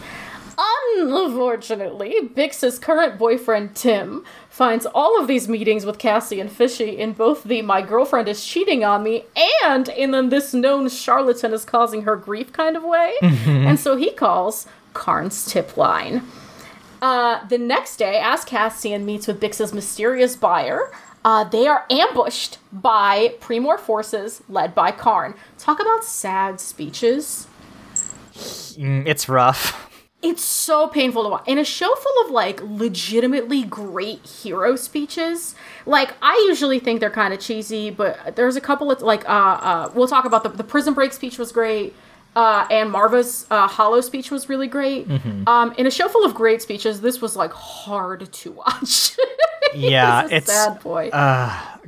Unfortunately, 0.97 2.17
Bix's 2.35 2.79
current 2.79 3.19
boyfriend 3.19 3.77
Tim 3.77 4.25
finds 4.49 4.87
all 4.87 5.21
of 5.21 5.29
these 5.29 5.49
meetings 5.49 5.87
with 5.87 5.99
Cassian 5.99 6.49
Fishy 6.49 6.99
in 6.99 7.13
both 7.13 7.45
the 7.45 7.63
my 7.63 7.81
girlfriend 7.81 8.29
is 8.29 8.45
cheating 8.45 8.83
on 8.85 9.05
me 9.05 9.25
and 9.65 9.89
in 9.89 10.11
the 10.11 10.23
this 10.23 10.53
known 10.53 10.89
charlatan 10.89 11.53
is 11.53 11.65
causing 11.65 12.03
her 12.03 12.17
grief 12.17 12.53
kind 12.53 12.77
of 12.77 12.83
way. 12.83 13.15
And 13.23 13.79
so 13.79 13.97
he 13.97 14.11
calls 14.11 14.67
Karn's 14.99 15.47
tip 15.51 15.77
line. 15.77 16.23
Uh, 17.01 17.47
the 17.47 17.57
next 17.57 17.97
day, 17.97 18.21
as 18.21 18.45
Cassian 18.45 19.07
meets 19.07 19.29
with 19.29 19.39
Bix's 19.39 19.73
mysterious 19.73 20.35
buyer, 20.35 20.91
uh, 21.25 21.45
they 21.45 21.69
are 21.69 21.87
ambushed 21.89 22.59
by 22.73 23.35
Pre-Mor 23.41 23.79
forces 23.79 24.43
led 24.49 24.75
by 24.75 24.91
Karn. 24.91 25.35
Talk 25.57 25.81
about 25.81 26.05
sad 26.05 26.59
speeches. 26.59 27.47
Mm, 28.35 29.07
it's 29.07 29.29
rough. 29.29 29.89
It's 30.21 30.43
so 30.43 30.89
painful 30.89 31.23
to 31.23 31.29
watch. 31.29 31.47
In 31.47 31.59
a 31.59 31.65
show 31.65 31.95
full 31.95 32.25
of 32.25 32.33
like 32.33 32.61
legitimately 32.61 33.63
great 33.63 34.27
hero 34.27 34.75
speeches, 34.75 35.55
like 35.87 36.15
I 36.21 36.45
usually 36.49 36.81
think 36.81 36.99
they're 36.99 37.09
kind 37.09 37.33
of 37.33 37.39
cheesy, 37.39 37.91
but 37.91 38.35
there's 38.35 38.57
a 38.57 38.61
couple 38.61 38.91
of 38.91 39.01
like 39.01 39.29
uh 39.29 39.59
uh 39.63 39.93
we'll 39.95 40.09
talk 40.09 40.25
about 40.25 40.43
the 40.43 40.49
the 40.49 40.65
prison 40.65 40.93
break 40.93 41.13
speech 41.13 41.39
was 41.39 41.53
great. 41.53 41.95
Uh, 42.39 42.65
and 42.71 42.89
Marva's 42.93 43.47
uh, 43.51 43.67
hollow 43.67 44.01
speech 44.01 44.31
was 44.31 44.49
really 44.49 44.69
great. 44.69 45.09
Um, 45.49 45.75
in 45.77 45.89
a 45.89 45.91
show 45.91 46.07
full 46.07 46.25
of 46.25 46.35
great 46.35 46.63
speeches, 46.63 47.01
this 47.01 47.21
was 47.21 47.35
like 47.35 47.51
hard 47.53 48.33
to 48.33 48.53
watch. 48.53 49.17
Yeah, 49.75 50.27
it's 50.31 50.47
sad 50.47 50.81
boy. 50.81 51.11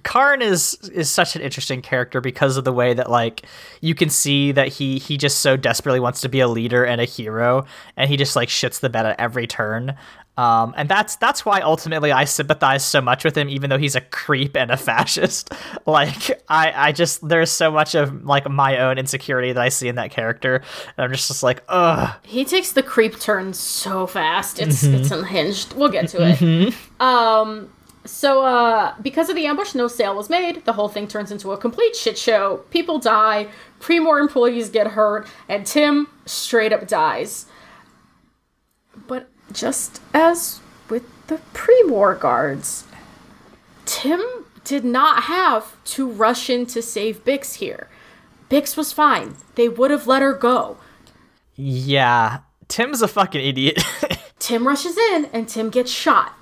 Karn 0.02 0.42
is 0.42 0.74
is 0.92 1.08
such 1.08 1.34
an 1.34 1.40
interesting 1.40 1.80
character 1.80 2.20
because 2.20 2.58
of 2.58 2.64
the 2.64 2.72
way 2.74 2.92
that 2.92 3.08
like 3.10 3.46
you 3.80 3.94
can 3.94 4.10
see 4.10 4.52
that 4.52 4.68
he 4.68 4.98
he 4.98 5.16
just 5.16 5.40
so 5.40 5.56
desperately 5.56 5.98
wants 5.98 6.20
to 6.20 6.28
be 6.28 6.40
a 6.40 6.48
leader 6.48 6.84
and 6.84 7.00
a 7.00 7.06
hero 7.06 7.64
and 7.96 8.10
he 8.10 8.18
just 8.18 8.36
like 8.36 8.50
shits 8.50 8.80
the 8.80 8.90
bed 8.90 9.06
at 9.06 9.18
every 9.18 9.46
turn. 9.46 9.96
Um, 10.40 10.72
and 10.74 10.88
that's 10.88 11.16
that's 11.16 11.44
why 11.44 11.60
ultimately 11.60 12.12
I 12.12 12.24
sympathize 12.24 12.82
so 12.82 13.02
much 13.02 13.24
with 13.24 13.36
him, 13.36 13.50
even 13.50 13.68
though 13.68 13.76
he's 13.76 13.94
a 13.94 14.00
creep 14.00 14.56
and 14.56 14.70
a 14.70 14.76
fascist. 14.76 15.52
Like 15.86 16.42
I, 16.48 16.72
I 16.88 16.92
just 16.92 17.26
there's 17.26 17.50
so 17.50 17.70
much 17.70 17.94
of 17.94 18.24
like 18.24 18.48
my 18.48 18.78
own 18.78 18.96
insecurity 18.98 19.52
that 19.52 19.60
I 19.60 19.70
see 19.70 19.88
in 19.88 19.96
that 19.96 20.10
character, 20.10 20.62
and 20.96 21.04
I'm 21.04 21.12
just 21.12 21.26
just 21.28 21.42
like, 21.42 21.64
ugh. 21.68 22.14
He 22.22 22.44
takes 22.44 22.72
the 22.72 22.82
creep 22.82 23.18
turn 23.18 23.52
so 23.52 24.06
fast. 24.06 24.60
It's 24.60 24.82
it's 24.84 25.10
unhinged. 25.10 25.72
We'll 25.74 25.88
get 25.88 26.08
to 26.10 26.18
it. 26.22 26.74
Um 27.00 27.70
so 28.04 28.44
uh 28.44 28.94
because 29.02 29.28
of 29.30 29.36
the 29.36 29.46
ambush 29.46 29.74
no 29.74 29.88
sale 29.88 30.14
was 30.14 30.30
made. 30.30 30.64
The 30.64 30.74
whole 30.74 30.88
thing 30.88 31.08
turns 31.08 31.32
into 31.32 31.50
a 31.52 31.56
complete 31.56 31.96
shit 31.96 32.16
show. 32.16 32.58
People 32.70 32.98
die, 32.98 33.48
Pre-Mor 33.80 34.20
employees 34.20 34.70
get 34.70 34.88
hurt, 34.88 35.28
and 35.48 35.66
Tim 35.66 36.08
straight 36.24 36.72
up 36.72 36.86
dies. 36.86 37.46
But 39.08 39.29
just 39.52 40.00
as 40.14 40.60
with 40.88 41.04
the 41.26 41.40
pre 41.52 41.82
war 41.84 42.14
guards, 42.14 42.84
Tim 43.86 44.20
did 44.64 44.84
not 44.84 45.24
have 45.24 45.82
to 45.84 46.08
rush 46.08 46.50
in 46.50 46.66
to 46.66 46.82
save 46.82 47.24
Bix 47.24 47.56
here. 47.56 47.88
Bix 48.48 48.76
was 48.76 48.92
fine. 48.92 49.36
They 49.54 49.68
would 49.68 49.90
have 49.90 50.06
let 50.06 50.22
her 50.22 50.34
go. 50.34 50.76
Yeah, 51.56 52.40
Tim's 52.68 53.02
a 53.02 53.08
fucking 53.08 53.44
idiot. 53.44 53.82
Tim 54.38 54.66
rushes 54.66 54.96
in 54.96 55.26
and 55.26 55.48
Tim 55.48 55.70
gets 55.70 55.90
shot. 55.90 56.34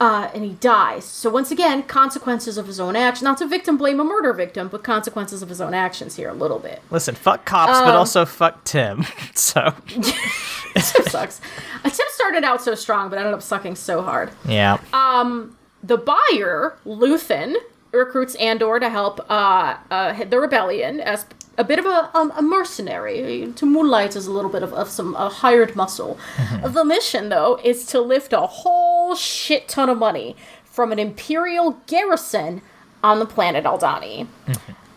Uh, 0.00 0.30
and 0.34 0.42
he 0.42 0.52
dies. 0.54 1.04
So 1.04 1.28
once 1.28 1.50
again, 1.50 1.82
consequences 1.82 2.56
of 2.56 2.66
his 2.66 2.80
own 2.80 2.96
action. 2.96 3.26
Not 3.26 3.36
to 3.38 3.46
victim 3.46 3.76
blame 3.76 4.00
a 4.00 4.04
murder 4.04 4.32
victim, 4.32 4.68
but 4.68 4.82
consequences 4.82 5.42
of 5.42 5.50
his 5.50 5.60
own 5.60 5.74
actions 5.74 6.16
here 6.16 6.30
a 6.30 6.32
little 6.32 6.58
bit. 6.58 6.80
Listen, 6.90 7.14
fuck 7.14 7.44
cops, 7.44 7.78
Um, 7.78 7.84
but 7.84 7.94
also 7.94 8.24
fuck 8.24 8.64
Tim. 8.64 9.04
So 9.34 9.74
Tim 9.88 11.04
sucks. 11.06 11.40
Uh, 11.84 11.90
Tim 11.90 12.06
started 12.12 12.44
out 12.44 12.62
so 12.62 12.74
strong, 12.74 13.10
but 13.10 13.18
ended 13.18 13.34
up 13.34 13.42
sucking 13.42 13.76
so 13.76 14.00
hard. 14.02 14.30
yeah. 14.46 14.78
Um, 14.94 15.56
The 15.82 15.98
buyer, 15.98 16.76
Luthen, 16.86 17.56
recruits 17.92 18.34
Andor 18.36 18.78
to 18.80 18.88
help 18.88 19.20
uh, 19.30 19.76
uh, 19.90 20.12
hit 20.14 20.30
the 20.30 20.38
rebellion 20.40 21.00
as 21.00 21.26
a 21.58 21.64
bit 21.64 21.78
of 21.78 21.84
a, 21.84 22.10
um, 22.14 22.32
a 22.36 22.42
mercenary 22.42 23.52
to 23.56 23.66
moonlight 23.66 24.16
is 24.16 24.26
a 24.26 24.32
little 24.32 24.50
bit 24.50 24.62
of, 24.62 24.72
of 24.72 24.88
some 24.88 25.14
uh, 25.16 25.28
hired 25.28 25.76
muscle. 25.76 26.18
the 26.64 26.84
mission, 26.84 27.28
though, 27.28 27.58
is 27.62 27.84
to 27.86 28.00
lift 28.00 28.32
a 28.32 28.40
whole 28.40 29.14
shit 29.14 29.68
ton 29.68 29.88
of 29.88 29.98
money 29.98 30.36
from 30.64 30.92
an 30.92 30.98
imperial 30.98 31.80
garrison 31.86 32.62
on 33.02 33.18
the 33.18 33.26
planet 33.26 33.64
Aldhani. 33.64 34.26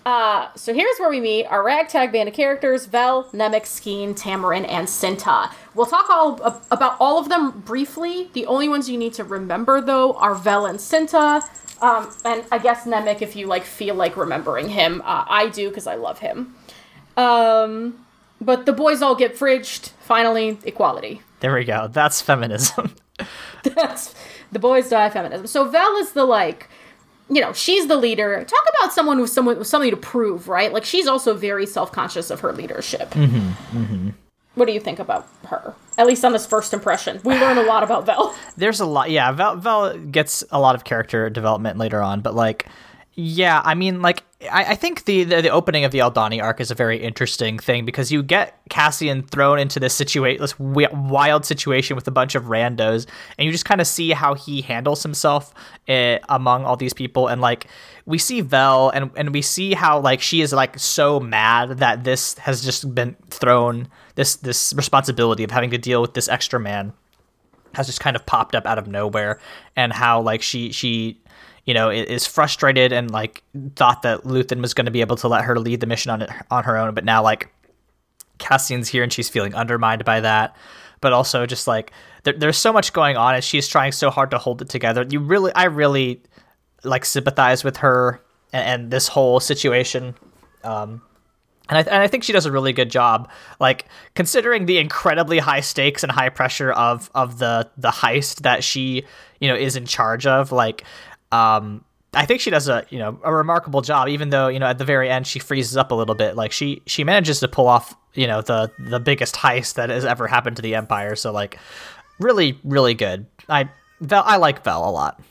Uh, 0.06 0.50
so 0.56 0.74
here's 0.74 0.98
where 0.98 1.10
we 1.10 1.22
meet 1.22 1.46
our 1.46 1.64
ragtag 1.64 2.12
band 2.12 2.28
of 2.28 2.36
characters: 2.36 2.88
Vel, 2.88 3.24
Nemik, 3.32 3.64
Skeen, 3.64 4.14
Tamarin, 4.14 4.68
and 4.68 4.88
Cinta. 4.88 5.50
We'll 5.74 5.86
talk 5.86 6.10
all 6.10 6.46
ab- 6.46 6.62
about 6.72 6.98
all 7.00 7.18
of 7.18 7.30
them 7.30 7.62
briefly. 7.62 8.30
The 8.34 8.46
only 8.46 8.68
ones 8.68 8.90
you 8.90 8.98
need 8.98 9.14
to 9.14 9.24
remember, 9.24 9.80
though, 9.80 10.14
are 10.16 10.36
Vel 10.36 10.66
and 10.66 10.80
Cinta. 10.80 11.44
Um, 11.84 12.10
and 12.24 12.46
I 12.50 12.60
guess 12.60 12.86
Nemik, 12.86 13.22
if 13.22 13.36
you 13.36 13.46
like 13.46 13.66
feel 13.66 13.94
like 13.94 14.16
remembering 14.16 14.70
him, 14.70 15.02
uh, 15.04 15.26
I 15.28 15.50
do 15.50 15.68
because 15.68 15.86
I 15.86 15.96
love 15.96 16.20
him. 16.20 16.56
Um, 17.18 18.06
but 18.40 18.66
the 18.66 18.72
boys 18.72 19.02
all 19.02 19.16
get 19.16 19.36
fridged. 19.36 19.90
Finally, 20.00 20.58
equality. 20.64 21.22
There 21.42 21.54
we 21.54 21.66
go. 21.66 21.90
That's 21.90 22.22
feminism. 22.22 22.96
That's 23.64 24.16
the 24.54 24.60
boys 24.60 24.90
die 24.90 25.10
feminism. 25.10 25.46
So 25.46 25.68
Vel 25.70 25.98
is 25.98 26.14
the 26.14 26.24
like, 26.24 26.70
you 27.30 27.42
know, 27.42 27.52
she's 27.52 27.88
the 27.88 27.98
leader. 27.98 28.46
Talk 28.46 28.66
about 28.80 28.94
someone 28.94 29.20
with 29.20 29.30
someone 29.30 29.60
with 29.60 29.68
something 29.68 29.92
to 29.92 29.98
prove, 29.98 30.48
right? 30.48 30.72
Like 30.72 30.86
she's 30.86 31.06
also 31.06 31.34
very 31.34 31.66
self 31.66 31.92
conscious 31.92 32.30
of 32.30 32.40
her 32.40 32.54
leadership. 32.54 33.10
Mm-hmm, 33.12 34.10
What 34.56 34.66
do 34.66 34.72
you 34.72 34.80
think 34.80 35.00
about 35.00 35.28
her? 35.46 35.74
At 35.98 36.08
least 36.08 36.24
on 36.24 36.32
this 36.32 36.46
first 36.46 36.74
impression, 36.74 37.20
we 37.24 37.34
learn 37.40 37.58
a 37.58 37.64
lot 37.64 37.84
about 37.84 38.06
Vel. 38.06 38.36
There's 38.58 38.80
a 38.80 38.86
lot. 38.86 39.10
Yeah, 39.10 39.32
Val, 39.32 39.56
Val 39.58 39.98
gets 39.98 40.44
a 40.52 40.60
lot 40.60 40.76
of 40.76 40.84
character 40.84 41.30
development 41.30 41.78
later 41.78 42.02
on, 42.02 42.22
but 42.22 42.36
like, 42.36 42.68
yeah, 43.16 43.62
I 43.64 43.76
mean, 43.76 44.02
like, 44.02 44.24
I, 44.52 44.72
I 44.72 44.76
think 44.76 45.06
the, 45.06 45.24
the 45.24 45.44
the 45.44 45.50
opening 45.50 45.86
of 45.86 45.92
the 45.92 46.00
Aldhani 46.00 46.42
arc 46.42 46.60
is 46.60 46.72
a 46.72 46.76
very 46.76 46.98
interesting 46.98 47.60
thing 47.60 47.86
because 47.86 48.12
you 48.12 48.24
get 48.24 48.60
Cassian 48.70 49.22
thrown 49.22 49.60
into 49.60 49.80
this 49.80 49.94
situation, 49.94 50.42
this 50.42 50.54
wi- 50.54 50.92
wild 50.92 51.46
situation 51.46 51.96
with 51.96 52.08
a 52.08 52.12
bunch 52.12 52.34
of 52.34 52.46
randos, 52.46 53.06
and 53.38 53.46
you 53.46 53.52
just 53.52 53.66
kind 53.66 53.82
of 53.82 53.88
see 53.88 54.12
how 54.12 54.34
he 54.34 54.62
handles 54.62 55.04
himself 55.04 55.54
eh, 55.88 56.18
among 56.30 56.66
all 56.66 56.76
these 56.76 56.94
people, 56.94 57.28
and 57.28 57.40
like, 57.40 57.68
we 58.08 58.18
see 58.18 58.42
Vel, 58.42 58.90
and 58.90 59.12
and 59.16 59.32
we 59.32 59.44
see 59.44 59.74
how 59.74 60.00
like 60.00 60.20
she 60.22 60.42
is 60.42 60.52
like 60.52 60.80
so 60.80 61.20
mad 61.20 61.78
that 61.78 62.04
this 62.04 62.36
has 62.40 62.64
just 62.64 62.94
been 62.96 63.16
thrown 63.30 63.88
this 64.16 64.36
this 64.36 64.74
responsibility 64.74 65.44
of 65.44 65.52
having 65.52 65.72
to 65.72 65.78
deal 65.78 66.02
with 66.02 66.14
this 66.14 66.30
extra 66.30 66.60
man 66.60 66.94
has 67.74 67.88
just 67.88 68.00
kind 68.00 68.16
of 68.16 68.26
popped 68.26 68.54
up 68.54 68.68
out 68.68 68.78
of 68.78 68.88
nowhere, 68.88 69.40
and 69.76 69.92
how 69.94 70.22
like 70.22 70.42
she 70.42 70.72
she 70.72 71.20
you 71.66 71.74
know 71.74 71.90
is 71.90 72.28
frustrated 72.28 72.92
and 72.92 73.12
like 73.12 73.44
thought 73.76 74.02
that 74.04 74.24
Luthen 74.24 74.62
was 74.62 74.74
going 74.74 74.86
to 74.86 74.92
be 74.92 75.02
able 75.02 75.16
to 75.18 75.28
let 75.28 75.44
her 75.46 75.58
lead 75.60 75.80
the 75.80 75.88
mission 75.88 76.12
on 76.12 76.28
on 76.52 76.64
her 76.64 76.78
own, 76.78 76.94
but 76.94 77.06
now 77.06 77.24
like 77.24 77.52
Cassian's 78.40 78.90
here 78.90 79.04
and 79.04 79.12
she's 79.12 79.30
feeling 79.30 79.54
undermined 79.56 80.06
by 80.06 80.20
that. 80.20 80.56
But 81.02 81.14
also 81.14 81.46
just 81.46 81.68
like 81.68 81.92
there, 82.24 82.34
there's 82.34 82.58
so 82.58 82.72
much 82.72 82.94
going 82.94 83.18
on 83.18 83.36
and 83.36 83.44
she's 83.44 83.68
trying 83.68 83.92
so 83.92 84.10
hard 84.10 84.32
to 84.32 84.38
hold 84.38 84.62
it 84.62 84.70
together. 84.70 85.06
You 85.10 85.20
really, 85.20 85.54
I 85.54 85.66
really 85.66 86.22
like 86.84 87.06
sympathize 87.06 87.64
with 87.64 87.78
her 87.78 88.22
and, 88.54 88.84
and 88.84 88.92
this 88.92 89.08
whole 89.08 89.40
situation. 89.40 90.16
Um, 90.64 91.02
and 91.70 91.78
I, 91.78 91.82
and 91.82 92.02
I 92.04 92.08
think 92.08 92.24
she 92.24 92.34
does 92.34 92.46
a 92.46 92.52
really 92.52 92.74
good 92.74 92.92
job, 92.92 93.30
like 93.60 93.86
considering 94.16 94.66
the 94.66 94.80
incredibly 94.80 95.40
high 95.40 95.62
stakes 95.62 96.04
and 96.04 96.12
high 96.12 96.30
pressure 96.30 96.72
of 96.72 97.10
of 97.16 97.40
the 97.40 97.70
the 97.78 97.90
heist 97.90 98.42
that 98.42 98.64
she 98.64 99.06
you 99.40 99.48
know 99.48 99.56
is 99.56 99.76
in 99.76 99.86
charge 99.86 100.28
of. 100.28 100.52
Like, 100.52 100.84
um, 101.32 101.86
I 102.14 102.26
think 102.26 102.42
she 102.42 102.50
does 102.50 102.68
a 102.68 102.86
you 102.90 103.00
know 103.00 103.18
a 103.24 103.34
remarkable 103.34 103.82
job, 103.82 104.10
even 104.10 104.30
though 104.30 104.50
you 104.50 104.60
know 104.60 104.66
at 104.66 104.78
the 104.78 104.86
very 104.86 105.10
end 105.10 105.26
she 105.26 105.40
freezes 105.40 105.78
up 105.78 105.92
a 105.92 105.96
little 105.96 106.16
bit. 106.16 106.36
Like 106.36 106.52
she 106.52 106.82
she 106.86 107.06
manages 107.06 107.40
to 107.40 107.48
pull 107.48 107.68
off 107.68 107.96
you 108.14 108.28
know 108.28 108.42
the 108.42 108.70
the 108.78 109.00
biggest 109.00 109.36
heist 109.36 109.76
that 109.76 109.90
has 109.90 110.04
ever 110.04 110.28
happened 110.28 110.58
to 110.58 110.62
the 110.62 110.76
Empire. 110.76 111.16
So 111.16 111.32
like, 111.32 111.58
really 112.20 112.60
really 112.66 112.94
good. 112.94 113.26
I 113.48 113.70
Vel, 114.02 114.24
I 114.26 114.36
like 114.36 114.66
Vel 114.66 114.90
a 114.90 114.92
lot. 114.92 115.22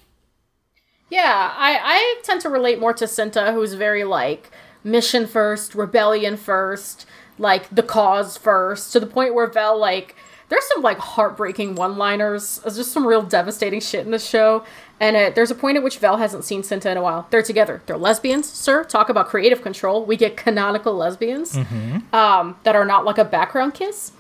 Yeah, 1.11 1.53
I 1.55 1.79
I 1.83 2.21
tend 2.23 2.41
to 2.41 2.49
relate 2.49 2.81
more 2.81 2.95
to 2.95 3.05
Cinta, 3.05 3.53
who's 3.53 3.75
very 3.75 4.05
like 4.05 4.51
mission 4.85 5.27
first, 5.27 5.75
rebellion 5.75 6.37
first, 6.37 7.07
like 7.39 7.69
the 7.75 7.83
cause 7.83 8.37
first, 8.37 8.93
to 8.93 9.01
the 9.01 9.07
point 9.07 9.35
where 9.35 9.47
Vel 9.47 9.79
like 9.79 10.17
there's 10.49 10.67
some 10.67 10.83
like 10.83 10.99
heartbreaking 10.99 11.77
one-liners. 11.77 12.59
There's 12.59 12.77
just 12.77 12.93
some 12.93 13.07
real 13.07 13.23
devastating 13.23 13.81
shit 13.81 14.05
in 14.05 14.11
this 14.11 14.29
show. 14.29 14.65
And 15.01 15.17
uh, 15.17 15.31
there's 15.35 15.51
a 15.51 15.55
point 15.55 15.79
at 15.79 15.83
which 15.83 15.99
Vel 15.99 16.19
hasn't 16.19 16.45
seen 16.45 16.61
Cinta 16.61 16.91
in 16.91 16.99
a 16.99 17.03
while. 17.03 17.27
They're 17.31 17.43
together. 17.43 17.81
They're 17.87 17.97
lesbians, 17.97 18.51
sir. 18.51 18.85
Talk 18.85 19.09
about 19.09 19.29
creative 19.29 19.63
control. 19.63 20.05
We 20.05 20.19
get 20.19 20.37
canonical 20.37 20.95
lesbians 20.95 21.55
mm-hmm. 21.55 22.15
um, 22.15 22.57
that 22.65 22.77
are 22.77 22.85
not 22.85 23.07
like 23.07 23.17
a 23.17 23.25
background 23.25 23.73
kiss. 23.73 24.13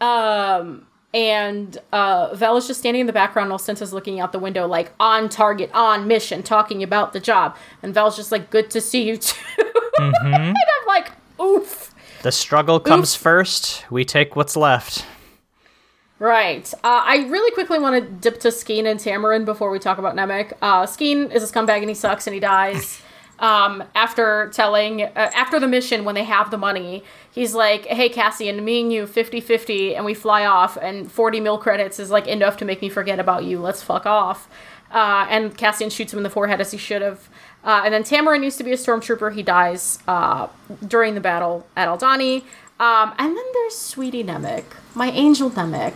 Um, 0.00 0.86
and 1.12 1.78
uh, 1.92 2.34
Vel 2.34 2.56
is 2.56 2.66
just 2.66 2.80
standing 2.80 3.02
in 3.02 3.06
the 3.06 3.12
background 3.12 3.50
while 3.50 3.58
Cinta's 3.58 3.92
looking 3.92 4.18
out 4.18 4.32
the 4.32 4.38
window, 4.38 4.66
like 4.66 4.92
on 4.98 5.28
target, 5.28 5.70
on 5.72 6.08
mission, 6.08 6.42
talking 6.42 6.82
about 6.82 7.12
the 7.12 7.20
job. 7.20 7.56
And 7.82 7.94
Vel's 7.94 8.16
just 8.16 8.32
like, 8.32 8.50
"Good 8.50 8.70
to 8.70 8.80
see 8.80 9.06
you 9.06 9.18
too." 9.18 9.40
Mm-hmm. 9.98 10.26
and 10.34 10.56
I'm 10.56 10.86
like, 10.86 11.12
"Oof." 11.40 11.94
The 12.22 12.32
struggle 12.32 12.80
comes 12.80 13.14
Oof. 13.14 13.20
first. 13.20 13.84
We 13.90 14.04
take 14.04 14.34
what's 14.34 14.56
left. 14.56 15.04
Right. 16.18 16.72
Uh, 16.74 17.02
I 17.04 17.26
really 17.28 17.50
quickly 17.52 17.78
want 17.78 18.02
to 18.02 18.10
dip 18.10 18.40
to 18.40 18.48
Skeen 18.48 18.86
and 18.86 18.98
Tamarin 18.98 19.44
before 19.44 19.70
we 19.70 19.78
talk 19.78 19.98
about 19.98 20.14
Nemik. 20.14 20.52
Uh, 20.62 20.84
Skeen 20.84 21.30
is 21.30 21.42
a 21.42 21.52
scumbag 21.52 21.80
and 21.80 21.88
he 21.88 21.94
sucks 21.94 22.26
and 22.26 22.34
he 22.34 22.40
dies. 22.40 23.00
Um, 23.38 23.82
after 23.96 24.48
telling, 24.54 25.02
uh, 25.02 25.08
after 25.34 25.58
the 25.58 25.66
mission, 25.66 26.04
when 26.04 26.14
they 26.14 26.24
have 26.24 26.52
the 26.52 26.56
money, 26.56 27.02
he's 27.32 27.52
like, 27.52 27.84
hey, 27.86 28.08
Cassian, 28.08 28.64
me 28.64 28.82
and 28.82 28.92
you 28.92 29.06
50 29.06 29.40
50, 29.40 29.96
and 29.96 30.04
we 30.04 30.14
fly 30.14 30.46
off, 30.46 30.78
and 30.80 31.10
40 31.10 31.40
mil 31.40 31.58
credits 31.58 31.98
is 31.98 32.10
like 32.10 32.28
enough 32.28 32.56
to 32.58 32.64
make 32.64 32.80
me 32.80 32.88
forget 32.88 33.18
about 33.18 33.44
you. 33.44 33.60
Let's 33.60 33.82
fuck 33.82 34.06
off. 34.06 34.48
Uh, 34.90 35.26
and 35.28 35.56
Cassian 35.56 35.90
shoots 35.90 36.12
him 36.12 36.20
in 36.20 36.22
the 36.22 36.30
forehead 36.30 36.60
as 36.60 36.70
he 36.70 36.78
should 36.78 37.02
have. 37.02 37.28
Uh, 37.64 37.82
and 37.84 37.94
then 37.94 38.02
Tamarin 38.02 38.44
used 38.44 38.58
to 38.58 38.64
be 38.64 38.72
a 38.72 38.76
stormtrooper. 38.76 39.34
He 39.34 39.42
dies 39.42 39.98
uh, 40.06 40.48
during 40.86 41.14
the 41.14 41.20
battle 41.20 41.66
at 41.76 41.88
Aldhani. 41.88 42.42
Um, 42.78 43.14
and 43.18 43.36
then 43.36 43.44
there's 43.54 43.76
Sweetie 43.76 44.24
Nemik, 44.24 44.64
my 44.94 45.10
angel 45.10 45.50
Nemik. 45.50 45.94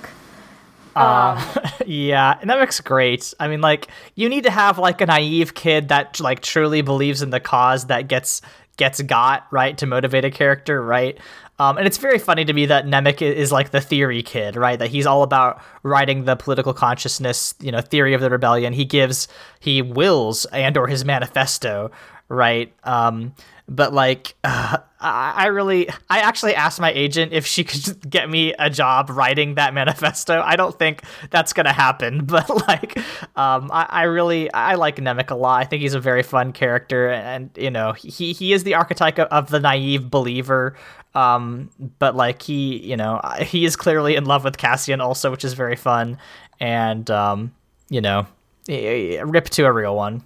Um, 0.96 1.38
yeah, 1.87 2.38
that 2.42 2.58
great. 2.80 3.34
I 3.38 3.48
mean, 3.48 3.60
like 3.60 3.88
you 4.14 4.28
need 4.28 4.44
to 4.44 4.50
have 4.50 4.78
like 4.78 5.00
a 5.00 5.06
naive 5.06 5.54
kid 5.54 5.88
that 5.88 6.20
like 6.20 6.40
truly 6.40 6.82
believes 6.82 7.22
in 7.22 7.30
the 7.30 7.40
cause 7.40 7.87
that 7.87 8.08
gets 8.08 8.40
gets 8.78 9.02
got 9.02 9.47
right 9.50 9.76
to 9.76 9.87
motivate 9.87 10.25
a 10.25 10.30
character, 10.30 10.82
right? 10.82 11.18
Um, 11.58 11.76
and 11.76 11.87
it's 11.87 11.99
very 11.99 12.18
funny 12.18 12.44
to 12.44 12.52
me 12.52 12.66
that 12.66 12.87
Nemik 12.87 13.20
is 13.20 13.52
like 13.52 13.70
the 13.70 13.80
theory 13.80 14.23
kid, 14.23 14.56
right? 14.56 14.78
That 14.78 14.88
he's 14.88 15.06
all 15.06 15.23
about 15.23 15.61
writing 15.82 16.25
the 16.25 16.37
political 16.37 16.73
consciousness, 16.73 17.54
you 17.61 17.73
know, 17.73 17.80
theory 17.80 18.14
of 18.14 18.20
the 18.20 18.30
rebellion. 18.30 18.73
He 18.73 18.85
gives, 18.85 19.28
he 19.61 19.82
wills, 19.82 20.47
Andor 20.47 20.87
his 20.87 21.04
manifesto, 21.04 21.90
right? 22.28 22.73
Um, 22.85 23.35
but 23.68 23.92
like 23.92 24.34
uh, 24.44 24.78
I 25.00 25.46
really 25.46 25.88
I 26.10 26.20
actually 26.20 26.54
asked 26.54 26.80
my 26.80 26.90
agent 26.90 27.32
if 27.32 27.46
she 27.46 27.62
could 27.62 28.10
get 28.10 28.28
me 28.28 28.52
a 28.58 28.68
job 28.68 29.10
writing 29.10 29.54
that 29.54 29.75
manifesto. 29.75 30.42
I 30.44 30.56
don't 30.56 30.76
think 30.76 31.02
that's 31.30 31.52
gonna 31.52 31.72
happen, 31.72 32.25
but 32.25 32.48
like 32.66 32.98
um, 33.37 33.70
I, 33.72 33.87
I 33.88 34.02
really 34.04 34.52
I 34.52 34.74
like 34.74 34.96
Nemik 34.96 35.31
a 35.31 35.35
lot. 35.35 35.61
I 35.61 35.64
think 35.64 35.83
he's 35.83 35.94
a 35.94 36.00
very 36.00 36.22
fun 36.22 36.52
character, 36.52 37.11
and 37.11 37.50
you 37.57 37.70
know 37.70 37.92
he 37.92 38.33
he 38.33 38.52
is 38.52 38.64
the 38.64 38.74
archetype 38.74 39.18
of 39.18 39.50
the 39.50 39.61
naive 39.61 40.11
believer. 40.11 40.74
Um, 41.14 41.70
but 41.98 42.16
like 42.16 42.42
he 42.42 42.78
you 42.78 42.96
know 42.96 43.20
he 43.40 43.64
is 43.64 43.76
clearly 43.76 44.16
in 44.16 44.24
love 44.24 44.44
with 44.44 44.57
Cassian 44.57 45.00
also, 45.00 45.31
which 45.31 45.44
is 45.44 45.52
very 45.52 45.76
fun, 45.76 46.18
and 46.59 47.09
um, 47.11 47.52
you 47.88 48.00
know 48.00 48.26
rip 48.68 49.44
to 49.50 49.64
a 49.64 49.72
real 49.72 49.94
one. 49.94 50.24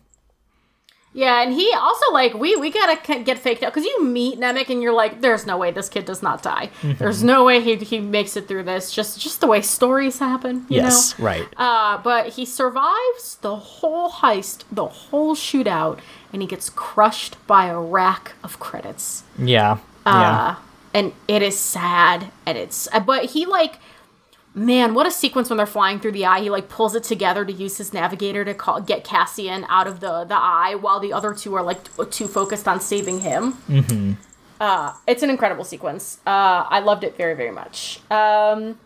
Yeah, 1.14 1.42
and 1.42 1.52
he 1.52 1.72
also 1.74 2.10
like 2.12 2.32
we 2.32 2.56
we 2.56 2.70
gotta 2.70 3.22
get 3.22 3.38
faked 3.38 3.62
out 3.62 3.74
because 3.74 3.84
you 3.84 4.02
meet 4.02 4.40
Nemik 4.40 4.70
and 4.70 4.82
you're 4.82 4.94
like, 4.94 5.20
there's 5.20 5.44
no 5.46 5.58
way 5.58 5.70
this 5.70 5.90
kid 5.90 6.06
does 6.06 6.22
not 6.22 6.42
die. 6.42 6.70
Mm-hmm. 6.80 6.98
There's 6.98 7.22
no 7.22 7.44
way 7.44 7.60
he 7.60 7.76
he 7.76 8.00
makes 8.00 8.36
it 8.36 8.48
through 8.48 8.62
this. 8.62 8.90
Just 8.90 9.20
just 9.20 9.40
the 9.40 9.46
way 9.46 9.60
stories 9.60 10.18
happen. 10.18 10.64
yes, 10.70 11.18
know? 11.18 11.26
right. 11.26 11.48
Uh, 11.56 11.98
but 11.98 12.28
he 12.28 12.46
survives 12.46 13.36
the 13.42 13.56
whole 13.56 14.10
heist, 14.10 14.64
the 14.72 14.86
whole 14.86 15.34
shootout, 15.34 15.98
and 16.32 16.40
he 16.40 16.48
gets 16.48 16.70
crushed 16.70 17.36
by 17.46 17.66
a 17.66 17.78
rack 17.78 18.32
of 18.42 18.58
credits. 18.58 19.24
Yeah, 19.38 19.78
uh, 20.06 20.10
yeah. 20.10 20.56
And 20.94 21.12
it 21.28 21.42
is 21.42 21.58
sad, 21.58 22.30
and 22.46 22.56
it's 22.56 22.88
but 23.04 23.26
he 23.26 23.44
like 23.44 23.78
man, 24.54 24.94
what 24.94 25.06
a 25.06 25.10
sequence 25.10 25.48
when 25.48 25.56
they're 25.56 25.66
flying 25.66 26.00
through 26.00 26.12
the 26.12 26.26
eye. 26.26 26.40
He 26.40 26.50
like 26.50 26.68
pulls 26.68 26.94
it 26.94 27.02
together 27.02 27.44
to 27.44 27.52
use 27.52 27.78
his 27.78 27.92
navigator 27.92 28.44
to 28.44 28.54
call, 28.54 28.80
get 28.80 29.04
Cassian 29.04 29.64
out 29.68 29.86
of 29.86 30.00
the 30.00 30.24
the 30.24 30.36
eye, 30.36 30.74
while 30.74 31.00
the 31.00 31.12
other 31.12 31.34
two 31.34 31.54
are 31.54 31.62
like 31.62 31.80
too 32.10 32.28
focused 32.28 32.68
on 32.68 32.80
saving 32.80 33.20
him. 33.20 33.54
Mm-hmm. 33.68 34.12
Uh, 34.60 34.94
it's 35.06 35.22
an 35.22 35.30
incredible 35.30 35.64
sequence. 35.64 36.18
Uh, 36.26 36.64
I 36.68 36.80
loved 36.80 37.04
it 37.04 37.16
very 37.16 37.34
very 37.34 37.50
much. 37.50 38.00
Um, 38.10 38.78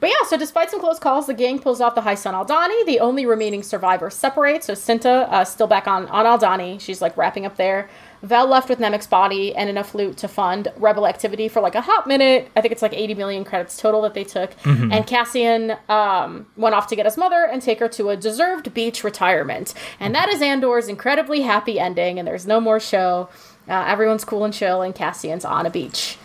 but 0.00 0.10
yeah, 0.10 0.26
so 0.26 0.36
despite 0.36 0.68
some 0.68 0.80
close 0.80 0.98
calls, 0.98 1.28
the 1.28 1.34
gang 1.34 1.60
pulls 1.60 1.80
off 1.80 1.94
the 1.94 2.00
high 2.00 2.16
on 2.16 2.34
Aldhani. 2.34 2.84
The 2.86 2.98
only 2.98 3.24
remaining 3.24 3.62
survivor 3.62 4.10
separates. 4.10 4.66
So 4.66 4.72
Cinta, 4.72 5.28
uh, 5.30 5.44
still 5.44 5.68
back 5.68 5.86
on 5.86 6.08
on 6.08 6.26
Aldhani. 6.26 6.80
She's 6.80 7.00
like 7.00 7.16
wrapping 7.16 7.46
up 7.46 7.56
there. 7.56 7.88
Vel 8.22 8.46
left 8.46 8.68
with 8.68 8.78
Nemik's 8.78 9.06
body 9.06 9.54
and 9.54 9.68
enough 9.68 9.94
loot 9.94 10.16
to 10.18 10.28
fund 10.28 10.68
rebel 10.76 11.06
activity 11.06 11.48
for 11.48 11.60
like 11.60 11.74
a 11.74 11.80
hot 11.80 12.06
minute. 12.06 12.50
I 12.54 12.60
think 12.60 12.70
it's 12.70 12.82
like 12.82 12.92
80 12.92 13.14
million 13.14 13.44
credits 13.44 13.76
total 13.76 14.02
that 14.02 14.14
they 14.14 14.22
took. 14.24 14.52
Mm-hmm. 14.60 14.92
And 14.92 15.06
Cassian 15.06 15.76
um, 15.88 16.46
went 16.56 16.74
off 16.74 16.86
to 16.88 16.96
get 16.96 17.04
his 17.04 17.16
mother 17.16 17.44
and 17.44 17.60
take 17.60 17.80
her 17.80 17.88
to 17.88 18.10
a 18.10 18.16
deserved 18.16 18.72
beach 18.72 19.02
retirement. 19.02 19.74
And 19.98 20.14
that 20.14 20.28
is 20.28 20.40
Andor's 20.40 20.88
incredibly 20.88 21.42
happy 21.42 21.80
ending, 21.80 22.18
and 22.18 22.26
there's 22.26 22.46
no 22.46 22.60
more 22.60 22.78
show. 22.78 23.28
Uh, 23.68 23.84
everyone's 23.86 24.24
cool 24.24 24.44
and 24.44 24.54
chill, 24.54 24.82
and 24.82 24.94
Cassian's 24.94 25.44
on 25.44 25.66
a 25.66 25.70
beach. 25.70 26.16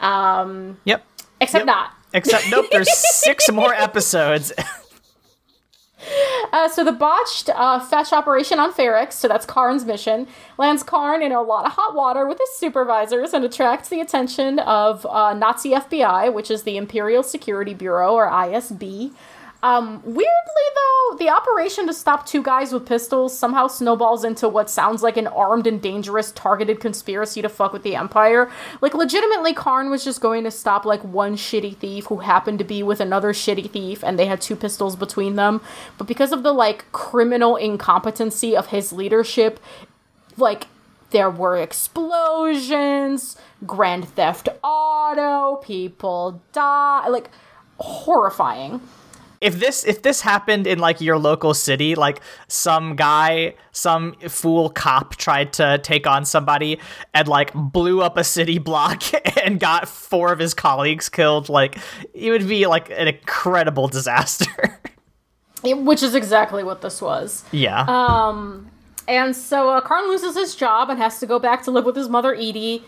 Um, 0.00 0.78
yep. 0.84 1.04
Except 1.40 1.62
yep. 1.62 1.66
not. 1.66 1.92
Except, 2.12 2.50
nope, 2.50 2.66
there's 2.72 2.92
six 2.96 3.50
more 3.52 3.74
episodes. 3.74 4.52
Uh, 6.52 6.68
so 6.68 6.84
the 6.84 6.92
botched 6.92 7.48
uh, 7.50 7.80
fetch 7.80 8.12
operation 8.12 8.58
on 8.58 8.72
Ferrix, 8.72 9.12
so 9.12 9.28
that's 9.28 9.46
Karn's 9.46 9.84
mission, 9.84 10.26
lands 10.58 10.82
Karn 10.82 11.22
in 11.22 11.32
a 11.32 11.42
lot 11.42 11.66
of 11.66 11.72
hot 11.72 11.94
water 11.94 12.26
with 12.26 12.38
his 12.38 12.50
supervisors 12.56 13.32
and 13.32 13.44
attracts 13.44 13.88
the 13.88 14.00
attention 14.00 14.58
of 14.60 15.04
uh, 15.06 15.34
Nazi 15.34 15.70
FBI, 15.70 16.32
which 16.32 16.50
is 16.50 16.62
the 16.62 16.76
Imperial 16.76 17.22
Security 17.22 17.74
Bureau 17.74 18.14
or 18.14 18.28
ISB. 18.30 19.12
Um, 19.62 20.02
weirdly, 20.04 20.24
though, 20.74 21.16
the 21.16 21.30
operation 21.30 21.86
to 21.86 21.94
stop 21.94 22.26
two 22.26 22.42
guys 22.42 22.72
with 22.72 22.86
pistols 22.86 23.36
somehow 23.36 23.66
snowballs 23.66 24.24
into 24.24 24.48
what 24.48 24.68
sounds 24.68 25.02
like 25.02 25.16
an 25.16 25.26
armed 25.26 25.66
and 25.66 25.80
dangerous 25.80 26.30
targeted 26.32 26.78
conspiracy 26.78 27.42
to 27.42 27.48
fuck 27.48 27.72
with 27.72 27.82
the 27.82 27.96
Empire. 27.96 28.50
Like, 28.80 28.94
legitimately, 28.94 29.54
Karn 29.54 29.90
was 29.90 30.04
just 30.04 30.20
going 30.20 30.44
to 30.44 30.50
stop, 30.50 30.84
like, 30.84 31.02
one 31.02 31.36
shitty 31.36 31.76
thief 31.76 32.06
who 32.06 32.18
happened 32.18 32.58
to 32.58 32.64
be 32.64 32.82
with 32.82 33.00
another 33.00 33.32
shitty 33.32 33.70
thief, 33.70 34.04
and 34.04 34.18
they 34.18 34.26
had 34.26 34.40
two 34.40 34.56
pistols 34.56 34.94
between 34.94 35.36
them. 35.36 35.60
But 35.96 36.06
because 36.06 36.32
of 36.32 36.42
the, 36.42 36.52
like, 36.52 36.90
criminal 36.92 37.56
incompetency 37.56 38.56
of 38.56 38.68
his 38.68 38.92
leadership, 38.92 39.58
like, 40.36 40.66
there 41.10 41.30
were 41.30 41.56
explosions, 41.56 43.36
Grand 43.64 44.06
Theft 44.08 44.48
Auto, 44.62 45.56
people 45.56 46.42
die, 46.52 47.08
like, 47.08 47.30
horrifying 47.78 48.80
if 49.40 49.58
this 49.58 49.84
if 49.84 50.02
this 50.02 50.20
happened 50.20 50.66
in 50.66 50.78
like 50.78 51.00
your 51.00 51.18
local 51.18 51.54
city 51.54 51.94
like 51.94 52.20
some 52.48 52.96
guy 52.96 53.54
some 53.72 54.14
fool 54.28 54.70
cop 54.70 55.16
tried 55.16 55.52
to 55.52 55.78
take 55.78 56.06
on 56.06 56.24
somebody 56.24 56.78
and 57.14 57.28
like 57.28 57.52
blew 57.54 58.02
up 58.02 58.16
a 58.16 58.24
city 58.24 58.58
block 58.66 59.02
and 59.44 59.60
got 59.60 59.88
four 59.88 60.32
of 60.32 60.38
his 60.38 60.54
colleagues 60.54 61.08
killed 61.08 61.48
like 61.48 61.78
it 62.14 62.30
would 62.30 62.48
be 62.48 62.66
like 62.66 62.90
an 62.90 63.08
incredible 63.08 63.88
disaster 63.88 64.80
which 65.74 66.02
is 66.02 66.14
exactly 66.14 66.62
what 66.62 66.82
this 66.82 67.00
was. 67.02 67.44
Yeah. 67.52 67.84
Um, 67.88 68.70
and 69.08 69.34
so 69.34 69.70
uh, 69.70 69.80
Karn 69.80 70.08
loses 70.08 70.36
his 70.36 70.54
job 70.54 70.90
and 70.90 70.98
has 70.98 71.20
to 71.20 71.26
go 71.26 71.38
back 71.38 71.62
to 71.64 71.70
live 71.70 71.84
with 71.84 71.96
his 71.96 72.08
mother 72.08 72.34
Eedy. 72.34 72.82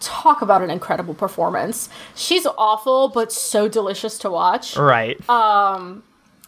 Talk 0.00 0.42
about 0.42 0.62
an 0.62 0.70
incredible 0.70 1.14
performance. 1.14 1.88
She's 2.14 2.46
awful, 2.56 3.08
but 3.08 3.32
so 3.32 3.68
delicious 3.68 4.18
to 4.18 4.30
watch. 4.30 4.76
right. 4.76 5.18
Um, 5.28 6.02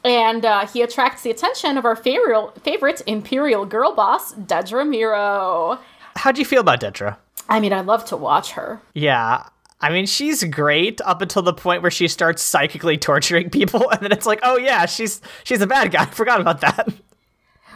and 0.04 0.44
uh, 0.44 0.66
he 0.66 0.82
attracts 0.82 1.22
the 1.22 1.30
attention 1.30 1.76
of 1.76 1.84
our 1.84 1.96
favorite, 1.96 2.62
favorite 2.62 3.02
Imperial 3.06 3.66
girl 3.66 3.94
boss, 3.94 4.32
Dedra 4.34 4.86
Meero. 4.86 5.78
How 6.16 6.32
do 6.32 6.40
you 6.40 6.44
feel 6.44 6.60
about 6.60 6.80
Dedra? 6.80 7.16
I 7.48 7.60
mean, 7.60 7.72
I 7.72 7.80
love 7.80 8.04
to 8.06 8.16
watch 8.16 8.52
her. 8.52 8.80
Yeah. 8.94 9.44
I 9.80 9.90
mean, 9.90 10.06
she's 10.06 10.44
great 10.44 11.00
up 11.02 11.22
until 11.22 11.42
the 11.42 11.52
point 11.52 11.82
where 11.82 11.90
she 11.90 12.06
starts 12.06 12.42
psychically 12.42 12.98
torturing 12.98 13.50
people, 13.50 13.88
and 13.92 14.00
then 14.00 14.12
it's 14.12 14.26
like, 14.26 14.40
oh 14.42 14.56
yeah, 14.56 14.86
she's 14.86 15.20
she's 15.44 15.60
a 15.60 15.66
bad 15.66 15.90
guy. 15.90 16.02
I 16.04 16.06
forgot 16.06 16.40
about 16.40 16.60
that. 16.60 16.88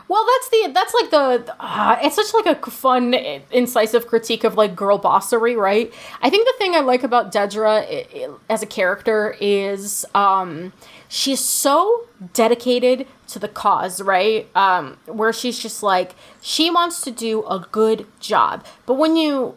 Well, 0.06 0.26
that's 0.26 0.48
the 0.50 0.72
that's 0.72 0.94
like 0.94 1.10
the 1.10 1.54
uh, 1.58 1.98
it's 2.02 2.16
such 2.16 2.34
like 2.34 2.46
a 2.46 2.70
fun, 2.70 3.14
incisive 3.50 4.06
critique 4.06 4.44
of 4.44 4.54
like 4.54 4.76
girl 4.76 4.98
bossery, 4.98 5.56
right? 5.56 5.92
I 6.20 6.28
think 6.28 6.46
the 6.46 6.54
thing 6.58 6.74
I 6.74 6.80
like 6.80 7.02
about 7.02 7.32
Dedra 7.32 8.36
as 8.50 8.62
a 8.62 8.66
character 8.66 9.34
is 9.40 10.04
um, 10.14 10.74
she's 11.08 11.40
so 11.40 12.06
dedicated 12.34 13.06
to 13.28 13.38
the 13.38 13.48
cause, 13.48 14.02
right? 14.02 14.46
Um, 14.54 14.98
where 15.06 15.32
she's 15.32 15.58
just 15.58 15.82
like 15.82 16.14
she 16.42 16.70
wants 16.70 17.00
to 17.02 17.10
do 17.10 17.42
a 17.46 17.66
good 17.72 18.06
job, 18.20 18.66
but 18.84 18.94
when 18.94 19.16
you 19.16 19.56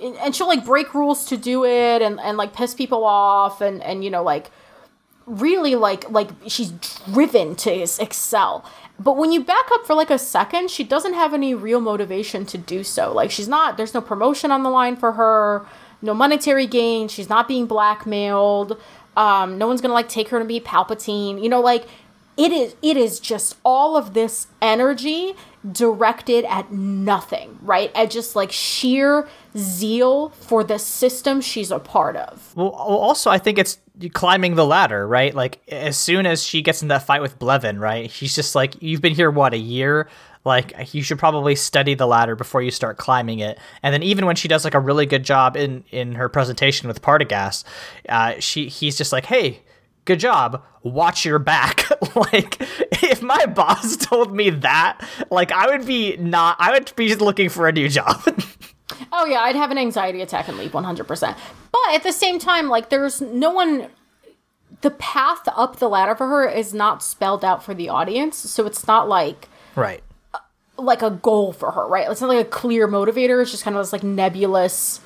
and 0.00 0.34
she'll 0.34 0.48
like 0.48 0.64
break 0.64 0.94
rules 0.94 1.24
to 1.26 1.36
do 1.36 1.64
it 1.64 2.02
and, 2.02 2.20
and 2.20 2.36
like 2.36 2.54
piss 2.54 2.74
people 2.74 3.04
off 3.04 3.60
and 3.60 3.82
and 3.82 4.04
you 4.04 4.10
know 4.10 4.22
like 4.22 4.50
really 5.26 5.74
like 5.74 6.08
like 6.10 6.30
she's 6.48 6.72
driven 7.12 7.54
to 7.54 7.70
excel 7.72 8.64
but 8.98 9.16
when 9.16 9.32
you 9.32 9.42
back 9.42 9.64
up 9.72 9.86
for 9.86 9.94
like 9.94 10.10
a 10.10 10.18
second 10.18 10.70
she 10.70 10.84
doesn't 10.84 11.14
have 11.14 11.34
any 11.34 11.54
real 11.54 11.80
motivation 11.80 12.44
to 12.46 12.58
do 12.58 12.84
so. 12.84 13.12
Like 13.12 13.30
she's 13.30 13.48
not 13.48 13.76
there's 13.76 13.94
no 13.94 14.00
promotion 14.00 14.50
on 14.50 14.62
the 14.62 14.70
line 14.70 14.96
for 14.96 15.12
her 15.12 15.66
no 16.00 16.14
monetary 16.14 16.66
gain 16.66 17.08
she's 17.08 17.28
not 17.28 17.48
being 17.48 17.66
blackmailed 17.66 18.80
um 19.16 19.58
no 19.58 19.66
one's 19.66 19.80
gonna 19.80 19.94
like 19.94 20.08
take 20.08 20.28
her 20.28 20.38
to 20.38 20.44
be 20.44 20.60
palpatine. 20.60 21.42
You 21.42 21.48
know 21.48 21.60
like 21.60 21.86
it 22.36 22.52
is 22.52 22.74
it 22.82 22.96
is 22.96 23.20
just 23.20 23.56
all 23.64 23.96
of 23.96 24.14
this 24.14 24.46
energy 24.60 25.34
directed 25.70 26.44
at 26.46 26.72
nothing 26.72 27.58
right? 27.62 27.90
At 27.94 28.10
just 28.10 28.34
like 28.36 28.52
sheer 28.52 29.28
zeal 29.56 30.30
for 30.30 30.64
the 30.64 30.78
system 30.78 31.40
she's 31.40 31.70
a 31.70 31.78
part 31.78 32.16
of 32.16 32.54
Well, 32.56 32.70
well, 32.70 32.78
also, 32.78 33.30
I 33.30 33.38
think 33.38 33.58
it's 33.58 33.78
climbing 34.12 34.54
the 34.54 34.64
ladder, 34.64 35.06
right? 35.06 35.34
Like, 35.34 35.60
as 35.68 35.96
soon 35.96 36.26
as 36.26 36.42
she 36.42 36.62
gets 36.62 36.82
in 36.82 36.88
that 36.88 37.04
fight 37.04 37.20
with 37.20 37.38
Blevin, 37.38 37.78
right? 37.78 38.10
He's 38.10 38.34
just 38.34 38.54
like, 38.54 38.80
you've 38.82 39.00
been 39.00 39.14
here, 39.14 39.30
what, 39.30 39.52
a 39.52 39.58
year? 39.58 40.08
Like, 40.44 40.94
you 40.94 41.02
should 41.02 41.18
probably 41.18 41.54
study 41.54 41.94
the 41.94 42.06
ladder 42.06 42.34
before 42.34 42.62
you 42.62 42.70
start 42.70 42.96
climbing 42.96 43.38
it. 43.38 43.58
And 43.82 43.94
then, 43.94 44.02
even 44.02 44.26
when 44.26 44.34
she 44.34 44.48
does 44.48 44.64
like 44.64 44.74
a 44.74 44.80
really 44.80 45.06
good 45.06 45.24
job 45.24 45.56
in 45.56 45.84
in 45.90 46.16
her 46.16 46.28
presentation 46.28 46.88
with 46.88 47.00
Partagaz, 47.00 47.64
uh, 48.08 48.34
she 48.40 48.68
he's 48.68 48.96
just 48.96 49.12
like, 49.12 49.26
hey. 49.26 49.62
Good 50.04 50.18
job. 50.18 50.64
Watch 50.82 51.24
your 51.24 51.38
back. 51.38 51.88
like, 52.16 52.56
if 52.60 53.22
my 53.22 53.46
boss 53.46 53.96
told 54.00 54.34
me 54.34 54.50
that, 54.50 55.00
like, 55.30 55.52
I 55.52 55.68
would 55.68 55.86
be 55.86 56.16
not. 56.16 56.56
I 56.58 56.72
would 56.72 56.92
be 56.96 57.14
looking 57.14 57.48
for 57.48 57.68
a 57.68 57.72
new 57.72 57.88
job. 57.88 58.20
Oh 59.12 59.24
yeah, 59.26 59.40
I'd 59.40 59.56
have 59.56 59.70
an 59.70 59.78
anxiety 59.78 60.20
attack 60.20 60.48
and 60.48 60.58
leave 60.58 60.72
100%. 60.72 61.36
But 61.72 61.94
at 61.94 62.02
the 62.02 62.12
same 62.12 62.38
time, 62.38 62.68
like 62.68 62.90
there's 62.90 63.20
no 63.20 63.50
one 63.50 63.88
the 64.80 64.90
path 64.90 65.46
up 65.54 65.76
the 65.76 65.88
ladder 65.88 66.14
for 66.16 66.26
her 66.26 66.48
is 66.48 66.74
not 66.74 67.02
spelled 67.02 67.44
out 67.44 67.62
for 67.62 67.72
the 67.74 67.88
audience, 67.88 68.36
so 68.36 68.66
it's 68.66 68.86
not 68.86 69.08
like 69.08 69.48
right. 69.76 70.02
like 70.76 71.02
a 71.02 71.10
goal 71.10 71.52
for 71.52 71.70
her, 71.70 71.86
right? 71.86 72.10
It's 72.10 72.20
not 72.20 72.28
like 72.28 72.46
a 72.46 72.48
clear 72.48 72.88
motivator, 72.88 73.40
it's 73.40 73.50
just 73.50 73.62
kind 73.62 73.76
of 73.76 73.82
this 73.82 73.92
like 73.92 74.02
nebulous 74.02 75.00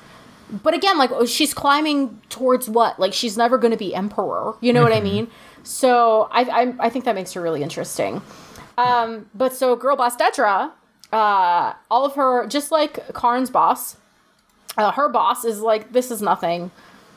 but 0.49 0.73
again, 0.73 0.97
like 0.97 1.11
she's 1.27 1.53
climbing 1.53 2.21
towards 2.29 2.69
what? 2.69 2.99
Like 2.99 3.13
she's 3.13 3.37
never 3.37 3.57
going 3.57 3.71
to 3.71 3.77
be 3.77 3.93
emperor. 3.93 4.55
You 4.61 4.71
know 4.73 4.81
what 4.81 4.93
I 4.93 5.01
mean? 5.01 5.29
So 5.63 6.29
I, 6.31 6.43
I 6.43 6.73
I 6.79 6.89
think 6.89 7.05
that 7.05 7.15
makes 7.15 7.33
her 7.33 7.41
really 7.41 7.61
interesting. 7.63 8.21
Um, 8.77 9.29
but 9.33 9.53
so 9.53 9.75
girl 9.75 9.95
boss 9.95 10.15
Dedra, 10.15 10.71
uh, 11.11 11.73
all 11.89 12.05
of 12.05 12.15
her 12.15 12.47
just 12.47 12.71
like 12.71 13.13
Karn's 13.13 13.49
boss, 13.49 13.97
uh, 14.77 14.91
her 14.91 15.09
boss 15.09 15.45
is 15.45 15.61
like 15.61 15.93
this 15.93 16.11
is 16.11 16.21
nothing. 16.21 16.71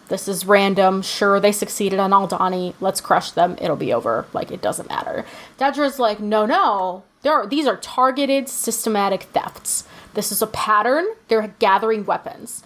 This 0.09 0.27
is 0.27 0.45
random. 0.45 1.03
Sure, 1.03 1.39
they 1.39 1.53
succeeded 1.53 2.01
on 2.01 2.11
Aldhani. 2.11 2.75
Let's 2.81 3.01
crush 3.01 3.31
them. 3.31 3.57
It'll 3.61 3.77
be 3.77 3.93
over. 3.93 4.27
Like 4.33 4.51
it 4.51 4.61
doesn't 4.61 4.89
matter. 4.89 5.25
Dedra's 5.57 6.01
like, 6.01 6.19
no, 6.19 6.47
no. 6.47 7.05
There 7.23 7.33
are 7.33 7.47
these 7.47 7.67
are 7.67 7.77
targeted, 7.77 8.49
systematic 8.49 9.25
thefts. 9.25 9.85
This 10.15 10.33
is 10.33 10.43
a 10.43 10.47
pattern. 10.49 11.07
They're 11.29 11.55
gathering 11.59 12.05
weapons, 12.05 12.65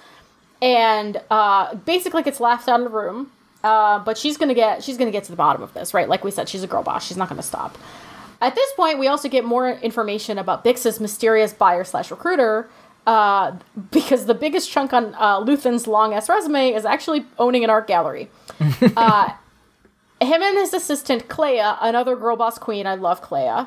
and 0.62 1.20
uh, 1.30 1.74
basically 1.74 2.22
gets 2.22 2.40
laughed 2.40 2.68
out 2.68 2.80
of 2.80 2.84
the 2.84 2.96
room. 2.96 3.30
Uh, 3.62 3.98
but 3.98 4.16
she's 4.16 4.36
gonna 4.36 4.54
get 4.54 4.84
she's 4.84 4.96
gonna 4.96 5.10
get 5.10 5.24
to 5.24 5.30
the 5.30 5.36
bottom 5.36 5.62
of 5.62 5.74
this, 5.74 5.92
right? 5.92 6.08
Like 6.08 6.22
we 6.24 6.30
said, 6.30 6.48
she's 6.48 6.62
a 6.62 6.66
girl 6.66 6.82
boss. 6.82 7.06
She's 7.06 7.16
not 7.16 7.28
gonna 7.28 7.42
stop. 7.42 7.76
At 8.44 8.54
this 8.54 8.70
point, 8.74 8.98
we 8.98 9.06
also 9.06 9.30
get 9.30 9.46
more 9.46 9.70
information 9.70 10.36
about 10.36 10.64
Bix's 10.64 11.00
mysterious 11.00 11.54
buyer 11.54 11.82
slash 11.82 12.10
recruiter, 12.10 12.68
uh, 13.06 13.56
because 13.90 14.26
the 14.26 14.34
biggest 14.34 14.70
chunk 14.70 14.92
on 14.92 15.14
uh, 15.14 15.40
Luthen's 15.40 15.86
long 15.86 16.12
ass 16.12 16.28
resume 16.28 16.74
is 16.74 16.84
actually 16.84 17.24
owning 17.38 17.64
an 17.64 17.70
art 17.70 17.86
gallery. 17.86 18.30
uh, 18.98 19.30
him 20.20 20.42
and 20.42 20.58
his 20.58 20.74
assistant 20.74 21.28
Kleya, 21.28 21.78
another 21.80 22.16
girl 22.16 22.36
boss 22.36 22.58
queen, 22.58 22.86
I 22.86 22.96
love 22.96 23.22
Kleya. 23.22 23.66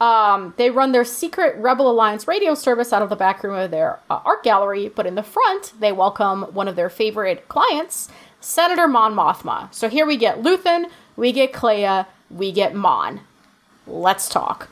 Um, 0.00 0.54
they 0.56 0.70
run 0.70 0.92
their 0.92 1.04
secret 1.04 1.54
Rebel 1.58 1.90
Alliance 1.90 2.26
radio 2.26 2.54
service 2.54 2.94
out 2.94 3.02
of 3.02 3.10
the 3.10 3.16
back 3.16 3.44
room 3.44 3.54
of 3.54 3.70
their 3.70 4.00
uh, 4.08 4.20
art 4.24 4.42
gallery, 4.42 4.88
but 4.88 5.06
in 5.06 5.16
the 5.16 5.22
front, 5.22 5.74
they 5.80 5.92
welcome 5.92 6.44
one 6.54 6.66
of 6.66 6.76
their 6.76 6.88
favorite 6.88 7.46
clients, 7.48 8.08
Senator 8.40 8.88
Mon 8.88 9.14
Mothma. 9.14 9.72
So 9.74 9.90
here 9.90 10.06
we 10.06 10.16
get 10.16 10.40
Luthen, 10.40 10.86
we 11.14 11.30
get 11.30 11.52
Kleya, 11.52 12.06
we 12.30 12.52
get 12.52 12.74
Mon. 12.74 13.20
Let's 13.86 14.28
talk. 14.28 14.68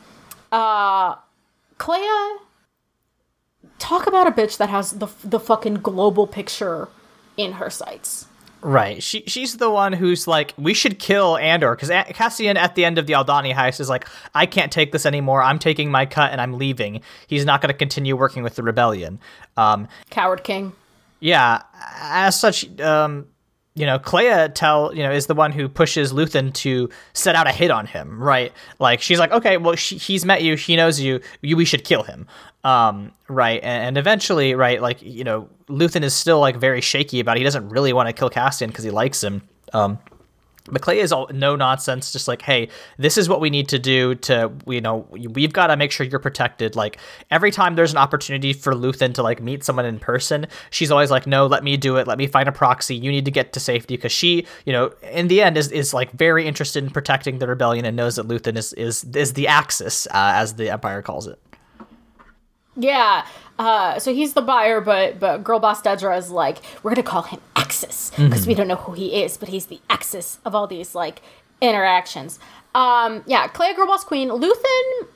Uh, 0.51 1.17
Kleya, 1.79 2.37
talk 3.79 4.07
about 4.07 4.27
a 4.27 4.31
bitch 4.31 4.57
that 4.59 4.69
has 4.71 4.93
the 4.93 5.09
the 5.25 5.41
fucking 5.41 5.75
global 5.77 6.27
picture 6.27 6.89
in 7.37 7.53
her 7.53 7.71
sights. 7.71 8.27
Right. 8.61 9.03
She 9.03 9.25
she's 9.27 9.57
the 9.57 9.71
one 9.71 9.93
who's 9.93 10.29
like, 10.29 10.55
we 10.57 10.73
should 10.73 11.01
kill 11.01 11.37
Andor 11.37 11.75
because 11.75 11.89
Cassian 12.15 12.57
at 12.57 12.77
the 12.77 12.85
end 12.85 12.97
of 12.97 13.09
the 13.09 13.15
Aldhani 13.15 13.53
heist 13.53 13.81
is 13.81 13.89
like, 13.89 14.07
I 14.37 14.47
can't 14.47 14.71
take 14.71 14.93
this 14.93 15.05
anymore. 15.05 15.43
I'm 15.43 15.59
taking 15.59 15.91
my 15.91 16.07
cut 16.07 16.31
and 16.31 16.41
I'm 16.41 16.53
leaving. 16.55 17.01
He's 17.27 17.45
not 17.45 17.61
going 17.61 17.73
to 17.73 17.77
continue 17.77 18.17
working 18.17 18.45
with 18.45 18.55
the 18.55 18.63
rebellion. 18.63 19.19
Um, 19.57 19.89
Coward 20.11 20.45
King. 20.45 20.75
yeah. 21.19 21.63
As 21.97 22.39
such, 22.39 22.79
um, 22.81 23.27
you 23.75 23.87
know, 23.87 23.99
Kleya 23.99 24.55
tell 24.55 24.95
you 24.95 25.03
know 25.03 25.11
is 25.11 25.27
the 25.27 25.35
one 25.35 25.53
who 25.53 25.69
pushes 25.69 26.13
Luthen 26.13 26.53
to 26.55 26.91
set 27.15 27.35
out 27.35 27.47
a 27.47 27.53
hit 27.53 27.71
on 27.71 27.87
him. 27.87 28.23
Right. 28.23 28.53
Like 28.79 29.01
she's 29.01 29.19
like, 29.19 29.33
okay, 29.33 29.57
well, 29.57 29.75
she, 29.77 29.97
he's 29.97 30.25
met 30.25 30.43
you. 30.43 30.57
He 30.57 30.77
knows 30.77 31.01
you. 31.01 31.21
you. 31.41 31.57
We 31.57 31.65
should 31.65 31.85
kill 31.85 32.03
him. 32.03 32.27
Um, 32.65 33.13
right. 33.29 33.63
And, 33.63 33.89
and 33.89 33.99
eventually, 33.99 34.55
right, 34.55 34.81
like 34.81 35.03
you 35.03 35.25
know, 35.25 35.49
Luthen 35.69 36.03
is 36.03 36.15
still 36.15 36.39
like 36.39 36.57
very 36.57 36.81
shaky 36.81 37.21
about. 37.21 37.37
It. 37.37 37.41
He 37.41 37.45
doesn't 37.45 37.69
really 37.71 37.93
want 37.93 38.09
to 38.09 38.13
kill 38.13 38.29
Cassian 38.29 38.69
because 38.69 38.85
he 38.85 38.91
likes 38.91 39.23
him. 39.23 39.43
Um, 39.73 39.99
but 40.65 40.83
Clay 40.83 41.01
is 41.01 41.13
all 41.13 41.29
no 41.33 41.57
nonsense, 41.57 42.13
just 42.13 42.29
like, 42.29 42.43
hey, 42.43 42.69
this 42.97 43.19
is 43.19 43.29
what 43.29 43.41
we 43.41 43.51
need 43.51 43.69
to 43.71 43.79
do 43.79 44.15
to, 44.17 44.53
you 44.67 44.81
know, 44.81 45.07
we've 45.11 45.53
got 45.53 45.69
to 45.69 45.77
make 45.77 45.91
sure 45.91 46.07
you're 46.07 46.21
protected. 46.21 46.77
Like 46.77 46.99
every 47.31 47.51
time 47.51 47.75
there's 47.75 47.93
an 47.93 47.99
opportunity 47.99 48.53
for 48.53 48.73
Luthen 48.73 49.13
to 49.15 49.23
like 49.23 49.43
meet 49.43 49.65
someone 49.65 49.85
in 49.85 49.99
person, 49.99 50.47
she's 50.71 50.91
always 50.91 51.11
like, 51.11 51.27
no, 51.27 51.47
let 51.47 51.65
me 51.65 51.77
do 51.77 51.97
it. 51.97 52.07
Let 52.07 52.19
me 52.19 52.27
find 52.27 52.49
a 52.49 52.53
proxy. 52.53 52.95
You 52.95 53.11
need 53.11 53.25
to 53.25 53.31
get 53.31 53.53
to 53.55 53.61
safety 53.61 53.97
because 53.97 54.13
she, 54.13 54.47
you 54.65 54.73
know, 54.73 54.93
in 55.11 55.29
the 55.29 55.43
end 55.43 55.57
is 55.57 55.71
is 55.73 55.93
like 55.93 56.13
very 56.13 56.47
interested 56.47 56.85
in 56.85 56.91
protecting 56.91 57.39
the 57.39 57.49
rebellion 57.49 57.85
and 57.85 57.97
knows 57.97 58.17
that 58.17 58.29
Luthen 58.29 58.57
is 58.57 58.73
is 58.75 59.05
is 59.05 59.33
the 59.33 59.49
Axis, 59.49 60.07
uh, 60.07 60.11
as 60.13 60.55
the 60.55 60.71
Empire 60.71 61.03
calls 61.03 61.27
it. 61.27 61.41
Yeah. 62.77 63.27
Uh, 63.59 63.99
so 63.99 64.13
he's 64.15 64.33
the 64.35 64.43
buyer, 64.43 64.81
but 64.81 65.21
but 65.21 65.45
girl 65.45 65.59
boss 65.59 65.83
Dedra 65.83 66.17
is 66.17 66.31
like, 66.31 66.59
we're 66.83 66.91
gonna 66.91 67.03
call 67.03 67.23
him 67.23 67.41
Axis 67.57 68.11
because 68.17 68.47
we 68.47 68.55
don't 68.55 68.69
know 68.69 68.77
who 68.77 68.93
he 68.93 69.23
is, 69.23 69.37
but 69.37 69.49
he's 69.49 69.67
the 69.67 69.81
Axis 69.89 70.39
of 70.45 70.55
all 70.55 70.67
these 70.67 70.95
like 70.95 71.23
interactions. 71.61 72.39
Um, 72.75 73.23
yeah, 73.27 73.47
Kleya 73.49 73.77
girl 73.77 73.87
boss 73.87 74.05
queen 74.05 74.29
Luthen. 74.29 75.07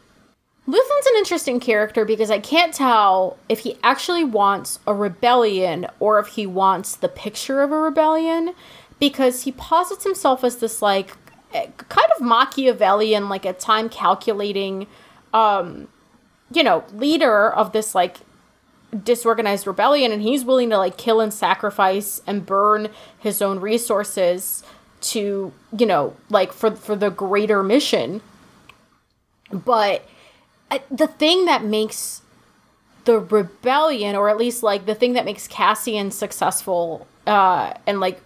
Luthen's 0.69 1.07
an 1.07 1.17
interesting 1.19 1.61
character 1.61 2.05
because 2.05 2.31
I 2.31 2.41
can't 2.41 2.75
tell 2.75 3.39
if 3.49 3.61
he 3.61 3.79
actually 3.85 4.25
wants 4.25 4.81
a 4.87 4.93
rebellion 4.93 5.87
or 6.01 6.19
if 6.19 6.27
he 6.29 6.45
wants 6.45 6.97
the 6.97 7.09
picture 7.09 7.63
of 7.63 7.71
a 7.71 7.79
rebellion 7.79 8.53
because 8.99 9.43
he 9.43 9.53
posits 9.53 10.03
himself 10.03 10.43
as 10.43 10.57
this 10.57 10.83
like 10.83 11.17
eh, 11.55 11.69
kind 11.89 12.09
of 12.17 12.23
Machiavellian, 12.23 13.29
like 13.29 13.45
a 13.45 13.53
time 13.53 13.89
calculating 13.89 14.89
um, 15.33 15.87
you 16.51 16.63
know, 16.63 16.85
leader 16.95 17.51
of 17.51 17.73
this 17.73 17.95
like 17.95 18.19
disorganized 19.05 19.67
rebellion 19.67 20.13
and 20.13 20.23
he's 20.23 20.45
willing 20.45 20.71
to 20.71 20.79
like 20.79 20.97
kill 20.97 21.21
and 21.21 21.35
sacrifice 21.35 22.23
and 22.27 22.47
burn 22.47 22.89
his 23.19 23.43
own 23.43 23.61
resources 23.61 24.63
to, 25.01 25.53
you 25.77 25.87
know, 25.87 26.17
like 26.31 26.53
for 26.53 26.71
for 26.77 26.97
the 26.97 27.11
greater 27.11 27.63
mission. 27.63 28.21
but 29.51 30.07
uh, 30.71 30.79
the 30.91 31.07
thing 31.07 31.45
that 31.45 31.65
makes 31.65 32.23
the 33.05 33.21
rebellion, 33.21 34.17
or 34.17 34.29
at 34.29 34.37
least 34.37 34.63
like 34.63 34.87
the 34.87 34.95
thing 34.95 35.13
that 35.13 35.25
makes 35.25 35.47
Cassian 35.47 36.11
successful, 36.11 37.07
uh, 37.27 37.73
and 37.87 38.01
like 38.01 38.21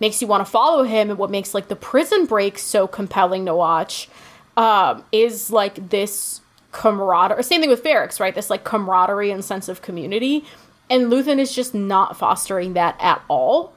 makes 0.00 0.20
you 0.20 0.26
want 0.26 0.44
to 0.44 0.50
follow 0.50 0.82
him, 0.82 1.10
and 1.10 1.18
what 1.18 1.30
makes 1.30 1.54
like 1.54 1.68
the 1.68 1.76
prison 1.76 2.26
break 2.26 2.58
so 2.58 2.86
compelling 2.86 3.46
to 3.46 3.54
watch, 3.54 4.08
um, 4.56 5.04
is 5.12 5.50
like 5.50 5.90
this 5.90 6.40
camaraderie. 6.74 7.42
Same 7.42 7.62
thing 7.62 7.70
with 7.70 7.82
Ferrix, 7.82 8.20
right? 8.20 8.34
This 8.34 8.50
like 8.50 8.64
camaraderie 8.64 9.30
and 9.30 9.42
sense 9.42 9.68
of 9.70 9.80
community, 9.80 10.44
and 10.90 11.10
Luthen 11.10 11.38
is 11.38 11.54
just 11.54 11.74
not 11.74 12.18
fostering 12.18 12.74
that 12.74 12.96
at 13.00 13.22
all. 13.28 13.72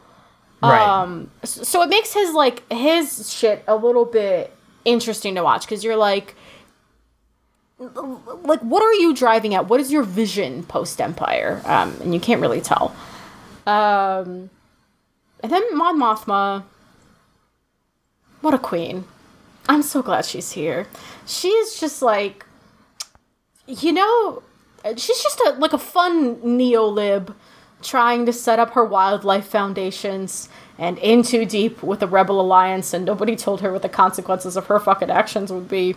Right. 0.61 0.81
Um, 0.81 1.29
so 1.43 1.83
it 1.83 1.89
makes 1.89 2.13
his 2.13 2.33
like 2.33 2.69
his 2.71 3.31
shit 3.31 3.63
a 3.67 3.75
little 3.75 4.05
bit 4.05 4.53
interesting 4.83 5.35
to 5.35 5.43
watch 5.43 5.61
because 5.61 5.83
you're 5.83 5.95
like, 5.95 6.35
like, 7.77 8.59
what 8.61 8.81
are 8.81 8.93
you 8.93 9.13
driving 9.13 9.53
at? 9.53 9.67
What 9.67 9.79
is 9.79 9.91
your 9.91 10.03
vision 10.03 10.63
post 10.63 10.99
Empire? 10.99 11.61
Um, 11.65 11.95
and 12.01 12.13
you 12.13 12.19
can't 12.19 12.41
really 12.41 12.61
tell. 12.61 12.95
Um, 13.67 14.49
and 15.43 15.51
then 15.51 15.77
Mon 15.77 15.99
Mothma, 15.99 16.63
what 18.41 18.55
a 18.55 18.59
queen! 18.59 19.05
I'm 19.69 19.83
so 19.83 20.01
glad 20.01 20.25
she's 20.25 20.53
here. 20.53 20.87
She's 21.27 21.79
just 21.79 22.01
like, 22.01 22.46
you 23.67 23.91
know, 23.93 24.41
she's 24.95 25.21
just 25.21 25.39
a 25.41 25.51
like 25.59 25.73
a 25.73 25.77
fun 25.77 26.39
neo-lib 26.57 27.35
trying 27.81 28.25
to 28.25 28.33
set 28.33 28.57
up 28.59 28.71
her 28.71 28.83
wildlife 28.83 29.45
foundations 29.47 30.49
and 30.79 30.97
in 30.99 31.21
too 31.23 31.45
deep 31.45 31.83
with 31.83 31.99
the 31.99 32.07
rebel 32.07 32.41
alliance 32.41 32.93
and 32.93 33.05
nobody 33.05 33.35
told 33.35 33.61
her 33.61 33.71
what 33.71 33.81
the 33.83 33.89
consequences 33.89 34.57
of 34.57 34.65
her 34.65 34.79
fucking 34.79 35.11
actions 35.11 35.51
would 35.51 35.67
be 35.69 35.95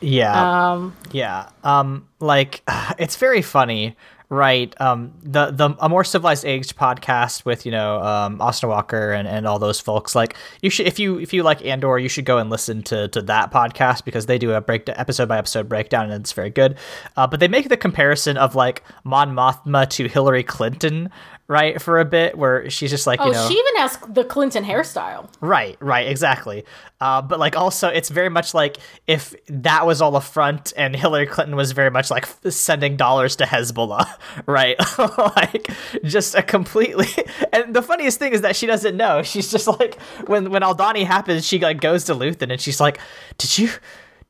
Yeah. 0.00 0.72
um 0.72 0.94
Yeah. 1.10 1.48
Um 1.64 2.06
like 2.20 2.62
it's 2.98 3.16
very 3.16 3.42
funny, 3.42 3.96
right? 4.28 4.74
Um 4.80 5.12
the 5.22 5.50
the 5.50 5.76
a 5.80 5.88
more 5.88 6.04
civilized 6.04 6.44
age 6.44 6.74
podcast 6.76 7.44
with, 7.44 7.64
you 7.64 7.72
know, 7.72 8.02
um 8.02 8.40
Austin 8.40 8.68
Walker 8.68 9.12
and, 9.12 9.28
and 9.28 9.46
all 9.46 9.58
those 9.58 9.80
folks. 9.80 10.14
Like 10.14 10.36
you 10.62 10.70
should 10.70 10.86
if 10.86 10.98
you 10.98 11.18
if 11.18 11.32
you 11.32 11.42
like 11.42 11.64
Andor, 11.64 11.98
you 11.98 12.08
should 12.08 12.24
go 12.24 12.38
and 12.38 12.50
listen 12.50 12.82
to 12.84 13.08
to 13.08 13.22
that 13.22 13.52
podcast 13.52 14.04
because 14.04 14.26
they 14.26 14.38
do 14.38 14.52
a 14.52 14.60
break 14.60 14.88
episode 14.88 15.28
by 15.28 15.38
episode 15.38 15.68
breakdown 15.68 16.10
and 16.10 16.22
it's 16.22 16.32
very 16.32 16.50
good. 16.50 16.76
Uh, 17.16 17.26
but 17.26 17.40
they 17.40 17.48
make 17.48 17.68
the 17.68 17.76
comparison 17.76 18.36
of 18.36 18.54
like 18.54 18.82
Mon 19.04 19.34
Mothma 19.34 19.88
to 19.90 20.08
Hillary 20.08 20.42
Clinton, 20.42 21.10
right? 21.48 21.80
For 21.80 22.00
a 22.00 22.04
bit 22.04 22.36
where 22.36 22.68
she's 22.70 22.90
just 22.90 23.06
like, 23.06 23.20
oh 23.20 23.26
you 23.26 23.32
know 23.32 23.48
she 23.48 23.54
even 23.54 23.76
has 23.76 23.96
the 24.08 24.24
clinton 24.24 24.64
hairstyle 24.64 25.28
Right, 25.40 25.76
right, 25.80 26.08
exactly. 26.08 26.64
Uh, 27.00 27.20
but 27.22 27.38
like 27.38 27.56
also, 27.56 27.88
it's 27.88 28.08
very 28.08 28.30
much 28.30 28.54
like 28.54 28.78
if 29.06 29.34
that 29.48 29.86
was 29.86 30.00
all 30.00 30.16
a 30.16 30.20
front, 30.20 30.72
and 30.76 30.96
Hillary 30.96 31.26
Clinton 31.26 31.54
was 31.54 31.72
very 31.72 31.90
much 31.90 32.10
like 32.10 32.24
f- 32.24 32.52
sending 32.52 32.96
dollars 32.96 33.36
to 33.36 33.44
Hezbollah, 33.44 34.06
right? 34.46 34.76
like 35.36 35.70
just 36.04 36.34
a 36.34 36.42
completely. 36.42 37.06
And 37.52 37.74
the 37.74 37.82
funniest 37.82 38.18
thing 38.18 38.32
is 38.32 38.40
that 38.42 38.56
she 38.56 38.66
doesn't 38.66 38.96
know. 38.96 39.22
She's 39.22 39.50
just 39.50 39.66
like 39.66 40.00
when 40.26 40.50
when 40.50 40.62
Aldhani 40.62 41.04
happens, 41.04 41.46
she 41.46 41.58
like 41.58 41.80
goes 41.80 42.04
to 42.04 42.14
Luthen 42.14 42.50
and 42.50 42.60
she's 42.60 42.80
like, 42.80 42.98
"Did 43.38 43.58
you, 43.58 43.68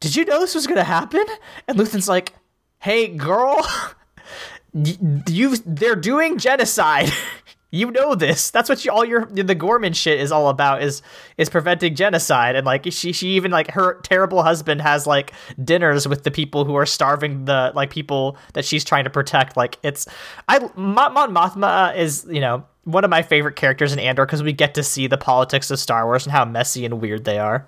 did 0.01 0.17
you 0.17 0.25
know 0.25 0.41
this 0.41 0.55
was 0.55 0.67
gonna 0.67 0.85
happen?" 0.85 1.25
And 1.69 1.79
Luthen's 1.79 2.09
like, 2.09 2.35
"Hey, 2.81 3.09
girl." 3.09 3.65
You 5.29 5.57
they're 5.57 5.97
doing 5.97 6.39
genocide. 6.39 7.11
you 7.71 7.91
know 7.91 8.15
this. 8.15 8.51
That's 8.51 8.69
what 8.69 8.85
you, 8.85 8.91
all 8.91 9.05
your 9.05 9.27
the 9.27 9.55
Ghorman 9.55 9.95
shit 9.95 10.21
is 10.21 10.31
all 10.31 10.49
about 10.49 10.83
is 10.83 11.03
is 11.37 11.49
preventing 11.49 11.95
genocide. 11.95 12.57
And 12.57 12.67
like 12.67 12.87
she 12.91 13.13
she 13.13 13.29
even 13.29 13.51
like 13.51 13.71
her 13.73 14.01
terrible 14.03 14.43
husband 14.43 14.83
has 14.83 15.07
like 15.07 15.33
dinners 15.63 16.07
with 16.07 16.25
the 16.25 16.31
people 16.31 16.65
who 16.65 16.75
are 16.75 16.87
starving 16.87 17.45
the 17.45 17.73
like 17.75 17.91
people 17.91 18.37
that 18.55 18.65
she's 18.65 18.85
trying 18.85 19.05
to 19.05 19.11
protect. 19.11 19.57
Like 19.57 19.79
it's 19.83 20.07
I 20.49 20.59
Mon 20.77 21.35
Mothma 21.35 21.97
is 21.97 22.27
you 22.29 22.41
know 22.41 22.65
one 22.85 23.03
of 23.03 23.11
my 23.11 23.23
favorite 23.23 23.57
characters 23.57 23.93
in 23.93 23.99
Andor 23.99 24.27
because 24.27 24.43
we 24.43 24.53
get 24.53 24.75
to 24.75 24.83
see 24.83 25.07
the 25.07 25.19
politics 25.19 25.71
of 25.71 25.79
Star 25.79 26.05
Wars 26.05 26.25
and 26.25 26.33
how 26.33 26.45
messy 26.45 26.85
and 26.85 27.01
weird 27.01 27.25
they 27.25 27.39
are. 27.39 27.67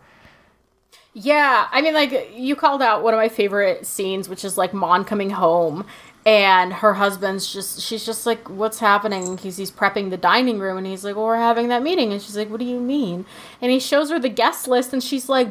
Yeah, 1.15 1.67
I 1.73 1.83
mean, 1.83 1.95
like 1.95 2.31
you 2.35 2.55
called 2.55 2.81
out 2.81 3.03
one 3.03 3.13
of 3.13 3.19
my 3.19 3.29
favorite 3.29 3.85
scenes, 3.87 4.29
which 4.29 4.45
is 4.45 4.57
like 4.57 4.73
Mon 4.73 5.05
coming 5.05 5.31
home, 5.31 5.85
and 6.29 6.75
her 6.75 6.93
husband's 6.93 7.51
just 7.51 7.81
she's 7.81 8.05
just 8.05 8.27
like, 8.27 8.51
"What's 8.51 8.81
happening?" 8.81 9.39
He's 9.39 9.57
he's 9.57 9.71
prepping 9.71 10.11
the 10.11 10.19
dining 10.19 10.59
room, 10.59 10.77
and 10.77 10.87
he's 10.87 11.03
like, 11.03 11.17
"Well, 11.17 11.25
we're 11.25 11.37
having 11.39 11.69
that 11.69 11.83
meeting," 11.83 12.13
and 12.13 12.21
she's 12.21 12.37
like, 12.37 12.51
"What 12.51 12.61
do 12.61 12.67
you 12.67 12.79
mean?" 12.79 13.25
And 13.63 13.73
he 13.73 13.81
shows 13.81 14.11
her 14.11 14.19
the 14.19 14.29
guest 14.29 14.69
list, 14.69 14.93
and 14.93 15.03
she's 15.03 15.31
like, 15.31 15.49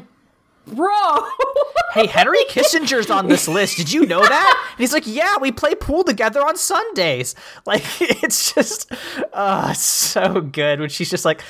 "Bro." 0.68 1.28
hey, 1.94 2.06
Henry 2.06 2.44
Kissinger's 2.50 3.10
on 3.10 3.28
this 3.28 3.48
list. 3.48 3.78
Did 3.78 3.92
you 3.92 4.06
know 4.06 4.22
that? 4.22 4.68
And 4.72 4.80
he's 4.80 4.94
like, 4.94 5.08
yeah, 5.08 5.38
we 5.40 5.52
play 5.52 5.74
pool 5.74 6.04
together 6.04 6.42
on 6.42 6.56
Sundays. 6.56 7.34
Like, 7.66 7.84
it's 8.02 8.54
just, 8.54 8.92
uh, 9.34 9.74
so 9.74 10.42
good. 10.42 10.80
When 10.80 10.90
she's 10.90 11.10
just 11.10 11.26
like, 11.26 11.42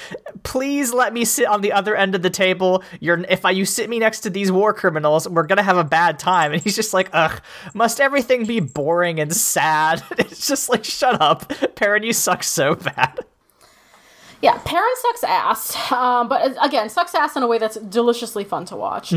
please 0.43 0.93
let 0.93 1.13
me 1.13 1.25
sit 1.25 1.47
on 1.47 1.61
the 1.61 1.73
other 1.73 1.95
end 1.95 2.15
of 2.15 2.21
the 2.21 2.29
table. 2.29 2.83
You're, 2.99 3.19
if 3.29 3.45
I, 3.45 3.51
you 3.51 3.65
sit 3.65 3.89
me 3.89 3.99
next 3.99 4.21
to 4.21 4.29
these 4.29 4.51
war 4.51 4.73
criminals, 4.73 5.27
we're 5.27 5.43
gonna 5.43 5.63
have 5.63 5.77
a 5.77 5.83
bad 5.83 6.17
time. 6.19 6.53
And 6.53 6.61
he's 6.61 6.75
just 6.75 6.93
like, 6.93 7.09
ugh, 7.13 7.41
must 7.73 7.99
everything 7.99 8.45
be 8.45 8.59
boring 8.59 9.19
and 9.19 9.33
sad? 9.33 10.03
It's 10.17 10.47
just 10.47 10.67
like, 10.69 10.83
shut 10.83 11.21
up, 11.21 11.51
Perrin, 11.75 12.03
you 12.03 12.11
suck 12.11 12.43
so 12.43 12.75
bad. 12.75 13.19
Yeah, 14.41 14.57
Perrin 14.65 14.93
sucks 15.01 15.23
ass, 15.23 15.91
um, 15.91 16.27
but 16.29 16.41
uh, 16.41 16.61
again, 16.61 16.89
sucks 16.89 17.15
ass 17.15 17.35
in 17.35 17.41
a 17.41 17.47
way 17.47 17.57
that's 17.57 17.77
deliciously 17.77 18.43
fun 18.43 18.65
to 18.65 18.75
watch. 18.75 19.11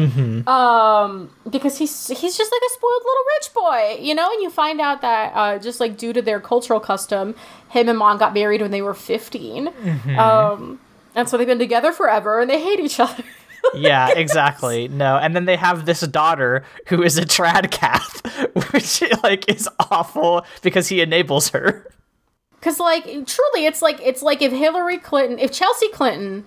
Um, 0.47 1.31
because 1.49 1.77
he's 1.77 2.07
he's 2.09 2.39
just 2.39 2.53
like 2.53 2.63
a 2.63 2.73
spoiled 2.73 3.03
little 3.05 3.25
rich 3.37 3.55
boy, 3.55 4.03
you 4.03 4.15
know. 4.15 4.31
And 4.33 4.43
you 4.43 4.49
find 4.49 4.81
out 4.81 5.03
that 5.03 5.33
uh, 5.35 5.59
just 5.59 5.79
like 5.79 5.99
due 5.99 6.15
to 6.15 6.23
their 6.23 6.41
cultural 6.41 6.81
custom, 6.81 7.35
him 7.69 7.89
and 7.89 7.99
Mon 7.99 8.17
got 8.17 8.33
married 8.33 8.63
when 8.63 8.71
they 8.71 8.83
were 8.83 8.95
15 8.95 9.69
um, 10.19 10.81
and 11.15 11.29
so 11.29 11.37
they've 11.37 11.47
been 11.47 11.59
together 11.59 11.93
forever, 11.93 12.41
and 12.41 12.49
they 12.49 12.61
hate 12.63 12.81
each 12.81 13.01
other. 13.01 13.23
yeah, 13.75 14.11
exactly. 14.17 14.89
No, 14.89 15.17
and 15.17 15.35
then 15.37 15.45
they 15.45 15.57
have 15.57 15.85
this 15.87 16.01
daughter 16.01 16.65
who 16.87 17.03
is 17.03 17.19
a 17.19 17.25
trad 17.25 17.71
cath, 17.71 18.25
which 18.73 19.03
like 19.23 19.49
is 19.51 19.69
awful 19.91 20.45
because 20.63 20.89
he 20.89 21.01
enables 21.01 21.51
her. 21.51 21.87
Because 22.61 22.79
like 22.79 23.05
truly, 23.05 23.65
it's 23.67 23.81
like 23.81 23.99
it's 24.03 24.23
like 24.23 24.43
if 24.43 24.53
Hillary 24.53 24.99
Clinton, 24.99 25.39
if 25.39 25.51
Chelsea 25.51 25.89
Clinton 25.89 26.45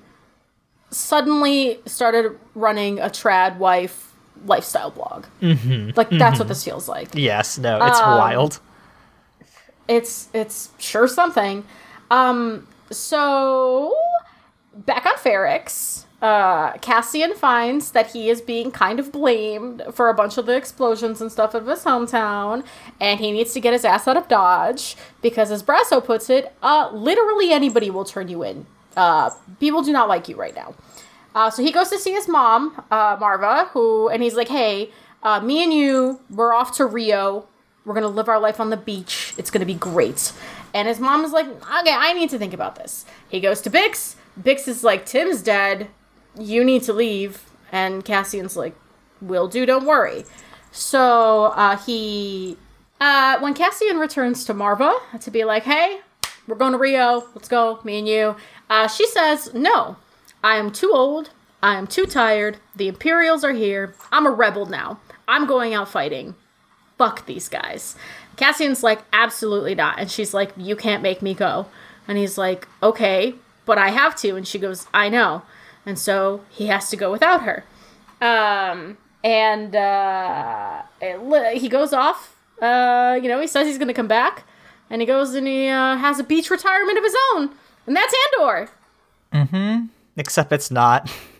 suddenly 0.91 1.79
started 1.87 2.37
running 2.53 2.99
a 2.99 3.05
trad 3.09 3.57
wife 3.57 4.13
lifestyle 4.45 4.91
blog, 4.91 5.25
mm-hmm. 5.41 5.89
like 5.95 6.09
that's 6.11 6.37
what 6.37 6.47
this 6.47 6.63
feels 6.63 6.87
like. 6.87 7.09
Yes, 7.15 7.57
no, 7.57 7.83
it's 7.83 7.99
Um, 7.99 8.17
wild. 8.17 8.59
it's 9.87 10.29
it's 10.33 10.69
sure 10.77 11.07
something. 11.07 11.65
Um, 12.11 12.67
so 12.91 13.95
back 14.75 15.05
on 15.07 15.15
Ferrix, 15.15 16.05
uh, 16.23 16.77
Cassian 16.77 17.35
finds 17.35 17.91
that 17.91 18.11
he 18.11 18.29
is 18.29 18.41
being 18.41 18.71
kind 18.71 18.97
of 18.97 19.11
blamed 19.11 19.83
for 19.93 20.07
a 20.07 20.13
bunch 20.13 20.37
of 20.37 20.45
the 20.45 20.55
explosions 20.55 21.19
and 21.19 21.29
stuff 21.29 21.53
of 21.53 21.67
his 21.67 21.83
hometown, 21.83 22.63
and 23.01 23.19
he 23.19 23.29
needs 23.33 23.51
to 23.51 23.59
get 23.59 23.73
his 23.73 23.83
ass 23.83 24.07
out 24.07 24.15
of 24.15 24.29
Dodge 24.29 24.95
because, 25.21 25.51
as 25.51 25.61
Brasso 25.61 26.03
puts 26.03 26.29
it, 26.29 26.55
uh, 26.63 26.89
literally 26.93 27.51
anybody 27.51 27.89
will 27.89 28.05
turn 28.05 28.29
you 28.29 28.41
in. 28.41 28.65
Uh, 28.95 29.31
people 29.59 29.81
do 29.81 29.91
not 29.91 30.07
like 30.07 30.29
you 30.29 30.37
right 30.37 30.55
now. 30.55 30.73
Uh, 31.35 31.49
so 31.49 31.61
he 31.61 31.73
goes 31.73 31.89
to 31.89 31.99
see 31.99 32.13
his 32.13 32.29
mom, 32.29 32.81
uh, 32.89 33.17
Marva, 33.19 33.65
who, 33.73 34.07
and 34.07 34.23
he's 34.23 34.35
like, 34.35 34.47
"Hey, 34.47 34.91
uh, 35.23 35.41
me 35.41 35.61
and 35.61 35.73
you, 35.73 36.21
we're 36.29 36.53
off 36.53 36.71
to 36.77 36.85
Rio. 36.85 37.47
We're 37.83 37.95
gonna 37.95 38.07
live 38.07 38.29
our 38.29 38.39
life 38.39 38.61
on 38.61 38.69
the 38.69 38.77
beach. 38.77 39.33
It's 39.37 39.51
gonna 39.51 39.65
be 39.65 39.73
great." 39.73 40.31
And 40.73 40.87
his 40.87 41.01
mom 41.01 41.25
is 41.25 41.33
like, 41.33 41.47
"Okay, 41.47 41.93
I 41.93 42.13
need 42.13 42.29
to 42.29 42.39
think 42.39 42.53
about 42.53 42.75
this." 42.77 43.05
He 43.27 43.41
goes 43.41 43.59
to 43.61 43.69
Bix. 43.69 44.15
Bix 44.41 44.69
is 44.69 44.85
like, 44.85 45.05
"Tim's 45.05 45.41
dead. 45.41 45.89
You 46.37 46.63
need 46.63 46.83
to 46.83 46.93
leave." 46.93 47.45
And 47.71 48.05
Cassian's 48.05 48.55
like, 48.55 48.75
"Will 49.21 49.47
do. 49.47 49.65
Don't 49.65 49.85
worry." 49.85 50.25
So 50.71 51.45
uh, 51.55 51.77
he, 51.77 52.57
uh, 52.99 53.39
when 53.39 53.53
Cassian 53.53 53.97
returns 53.97 54.43
to 54.45 54.53
Marva 54.53 54.95
to 55.21 55.31
be 55.31 55.43
like, 55.43 55.63
"Hey, 55.63 55.99
we're 56.47 56.55
going 56.55 56.71
to 56.71 56.77
Rio. 56.77 57.27
Let's 57.35 57.47
go, 57.47 57.79
me 57.83 57.99
and 57.99 58.07
you." 58.07 58.35
Uh, 58.69 58.87
she 58.87 59.07
says, 59.07 59.53
"No, 59.53 59.97
I 60.43 60.57
am 60.57 60.71
too 60.71 60.91
old. 60.93 61.29
I 61.61 61.77
am 61.77 61.87
too 61.87 62.05
tired. 62.05 62.57
The 62.75 62.87
Imperials 62.87 63.43
are 63.43 63.53
here. 63.53 63.95
I'm 64.11 64.25
a 64.25 64.31
rebel 64.31 64.65
now. 64.65 64.99
I'm 65.27 65.45
going 65.45 65.73
out 65.73 65.89
fighting. 65.89 66.35
Fuck 66.97 67.25
these 67.25 67.49
guys." 67.49 67.95
Cassian's 68.35 68.81
like, 68.83 69.03
"Absolutely 69.13 69.75
not," 69.75 69.99
and 69.99 70.09
she's 70.09 70.33
like, 70.33 70.51
"You 70.57 70.75
can't 70.75 71.03
make 71.03 71.21
me 71.21 71.33
go." 71.33 71.67
And 72.07 72.17
he's 72.17 72.37
like, 72.37 72.67
"Okay, 72.81 73.35
but 73.65 73.77
I 73.77 73.89
have 73.89 74.15
to." 74.17 74.35
And 74.35 74.47
she 74.47 74.57
goes, 74.59 74.87
"I 74.93 75.09
know." 75.09 75.43
And 75.85 75.99
so 75.99 76.41
he 76.49 76.67
has 76.67 76.89
to 76.89 76.95
go 76.95 77.11
without 77.11 77.43
her. 77.43 77.63
Um, 78.21 78.97
and 79.23 79.75
uh, 79.75 80.81
it 81.01 81.57
he 81.57 81.67
goes 81.69 81.93
off. 81.93 82.35
Uh, 82.61 83.19
you 83.21 83.27
know, 83.27 83.39
he 83.41 83.47
says 83.47 83.67
he's 83.67 83.77
going 83.77 83.87
to 83.89 83.93
come 83.93 84.07
back, 84.07 84.45
and 84.89 85.01
he 85.01 85.05
goes 85.05 85.33
and 85.35 85.47
he 85.47 85.67
uh, 85.67 85.97
has 85.97 86.19
a 86.19 86.23
beach 86.23 86.49
retirement 86.49 86.97
of 86.97 87.03
his 87.03 87.15
own, 87.33 87.49
and 87.87 87.95
that's 87.95 88.13
Andor. 88.39 88.69
Mhm. 89.33 89.89
Except 90.15 90.51
it's 90.53 90.71
not. 90.71 91.11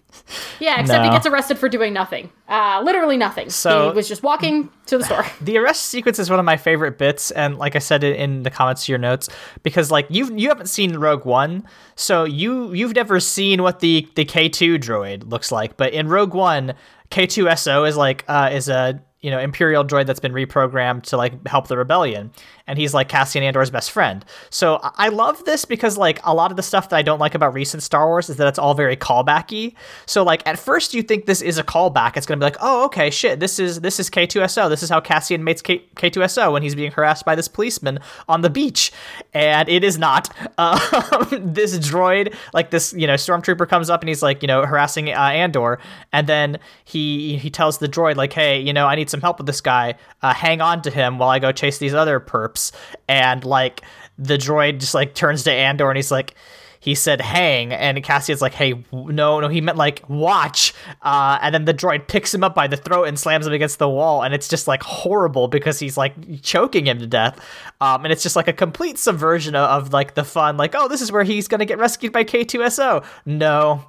Yeah, 0.60 0.80
except 0.80 1.04
he 1.04 1.12
gets 1.12 1.26
arrested 1.26 1.58
for 1.60 1.68
doing 1.68 1.94
nothing. 1.94 2.32
Uh, 2.48 2.82
literally 2.84 3.18
nothing. 3.18 3.50
So- 3.50 3.90
he 3.90 3.96
was 3.96 4.08
just 4.08 4.24
walking 4.24 4.70
to 4.86 4.98
the 4.98 5.04
store. 5.04 5.26
the 5.42 5.58
arrest 5.58 5.84
sequence 5.86 6.18
is 6.20 6.30
one 6.30 6.40
of 6.40 6.46
my 6.46 6.58
favorite 6.58 6.98
bits 6.98 7.32
and 7.32 7.58
like 7.58 7.76
i 7.76 7.80
said 7.80 8.04
in- 8.04 8.44
the 8.44 8.50
comments 8.50 8.86
to 8.86 8.92
your 8.92 9.00
notes 9.00 9.30
because 9.64 9.92
like 9.92 10.06
you 10.10 10.34
you 10.36 10.50
haven't 10.50 10.68
seen 10.68 10.98
rogue 10.98 11.26
one 11.26 11.64
so 11.96 12.24
you 12.24 12.74
you've 12.74 12.96
never 12.96 13.20
seen 13.20 13.62
what 13.64 13.80
the 13.80 14.08
the 14.16 14.26
k2 14.26 14.78
droid 14.78 15.30
looks 15.30 15.52
like 15.52 15.78
but 15.78 15.94
in 15.94 16.08
rogue 16.10 16.34
one 16.34 16.74
k2so 17.12 17.88
is 17.88 17.96
like 17.96 18.26
uh 18.28 18.50
is 18.52 18.68
a 18.70 19.02
you 19.24 19.32
know 19.32 19.40
imperial 19.40 19.84
droid 19.84 20.06
that's 20.06 20.20
been 20.20 20.34
reprogrammed 20.34 21.02
to 21.04 21.18
like 21.18 21.48
help 21.48 21.68
the 21.68 21.78
rebellion. 21.78 22.32
And 22.68 22.78
he's 22.80 22.94
like 22.94 23.10
cassian 23.10 23.44
andor's 23.44 23.70
best 23.72 23.92
friend. 23.92 24.24
So 24.50 24.80
I- 24.84 25.10
love 25.14 25.44
this 25.46 25.66
because 25.66 25.98
like 25.98 26.20
a 26.24 26.34
lot 26.34 26.50
of 26.52 26.58
the 26.58 26.64
stuff 26.64 26.90
that 26.90 26.96
i 26.98 27.02
don't 27.02 27.20
like 27.20 27.36
about 27.36 27.54
recent 27.54 27.84
star 27.84 28.08
wars 28.08 28.30
is 28.30 28.38
that 28.38 28.48
it's 28.48 28.58
all 28.60 28.74
very 28.74 28.96
callbacky. 28.96 29.76
So 30.06 30.24
like 30.24 30.46
at 30.48 30.58
first 30.60 30.94
you 30.94 31.02
think 31.04 31.26
this 31.26 31.42
is 31.42 31.58
a 31.58 31.64
callback. 31.64 32.18
It's 32.18 32.26
gonna 32.26 32.40
be 32.40 32.46
like 32.46 32.58
oh 32.62 32.86
okay 32.86 33.10
shit 33.10 33.40
this 33.40 33.60
is 33.60 33.82
this 33.82 34.00
is 34.00 34.10
k2so 34.10 34.70
this 34.70 34.84
is 34.84 34.90
how 34.90 35.00
cassian 35.02 35.44
mates 35.44 35.62
K- 35.62 35.84
k2so 35.96 36.52
when 36.52 36.62
he's 36.64 36.76
being 36.76 36.92
harassed 36.92 37.26
by 37.26 37.36
this 37.36 37.48
policeman 37.48 38.00
on 38.28 38.42
the 38.42 38.50
beach. 38.50 38.92
And 39.34 39.68
it 39.70 39.84
is 39.84 39.98
not. 39.98 40.30
Um, 40.58 41.54
this 41.54 41.78
droid 41.80 42.34
like 42.54 42.70
this 42.70 42.94
you 42.94 43.08
know 43.08 43.16
stormtrooper 43.16 43.68
comes 43.68 43.90
up 43.90 44.02
and 44.02 44.08
he's 44.08 44.22
like 44.22 44.42
you 44.44 44.48
know 44.48 44.66
harassing 44.66 45.10
uh, 45.10 45.18
andor. 45.18 45.80
And 46.12 46.28
then 46.28 46.60
he 46.86 47.38
he 47.38 47.50
tells 47.50 47.80
the 47.80 47.88
droid 47.88 48.16
like 48.16 48.34
hey 48.34 48.60
you 48.60 48.72
know 48.74 48.86
i 48.88 48.96
need 48.96 49.10
some 49.14 49.22
help 49.22 49.38
with 49.38 49.46
this 49.48 49.62
guy 49.62 49.94
uh, 50.24 50.34
hang 50.34 50.60
on 50.60 50.82
to 50.82 50.90
him 50.90 51.20
while 51.20 51.30
i 51.30 51.38
go 51.38 51.52
chase 51.52 51.78
these 51.78 51.94
other 51.94 52.20
perps. 52.20 52.72
And 53.08 53.46
like 53.46 53.82
the 54.18 54.38
droid 54.38 54.80
just 54.80 54.94
like 54.94 55.14
turns 55.14 55.44
to 55.44 55.52
andor 55.52 55.90
and 55.90 55.98
he's 55.98 56.12
like 56.12 56.36
he 56.80 56.96
said 56.96 57.22
hang. 57.22 57.72
And 57.72 58.04
cassian's 58.04 58.42
like 58.42 58.54
hey 58.54 58.84
no 58.92 59.40
no 59.40 59.48
he 59.48 59.62
meant 59.62 59.78
like 59.78 60.04
watch. 60.10 60.74
Uh, 61.02 61.40
and 61.42 61.56
then 61.56 61.66
the 61.66 61.74
droid 61.74 62.08
picks 62.08 62.34
him 62.34 62.44
up 62.44 62.54
by 62.54 62.68
the 62.68 62.76
throat 62.76 63.06
and 63.06 63.18
slams 63.18 63.48
him 63.48 63.54
against 63.54 63.80
the 63.80 63.88
wall. 63.88 64.22
And 64.22 64.34
it's 64.34 64.50
just 64.50 64.68
like 64.68 64.84
horrible 64.84 65.48
because 65.48 65.80
he's 65.80 65.96
like 65.96 66.42
choking 66.42 66.88
him 66.88 67.00
to 67.00 67.08
death. 67.08 67.40
Um, 67.80 68.04
and 68.04 68.12
it's 68.12 68.22
just 68.24 68.36
like 68.36 68.50
a 68.50 68.54
complete 68.54 68.98
subversion 68.98 69.56
of, 69.56 69.86
of 69.86 69.94
like 69.94 70.16
the 70.16 70.26
fun 70.26 70.58
like 70.58 70.76
oh 70.76 70.88
this 70.88 71.02
is 71.02 71.12
where 71.12 71.24
he's 71.24 71.48
gonna 71.48 71.66
get 71.66 71.78
rescued 71.78 72.12
by 72.12 72.24
k2so 72.24 73.06
no. 73.26 73.86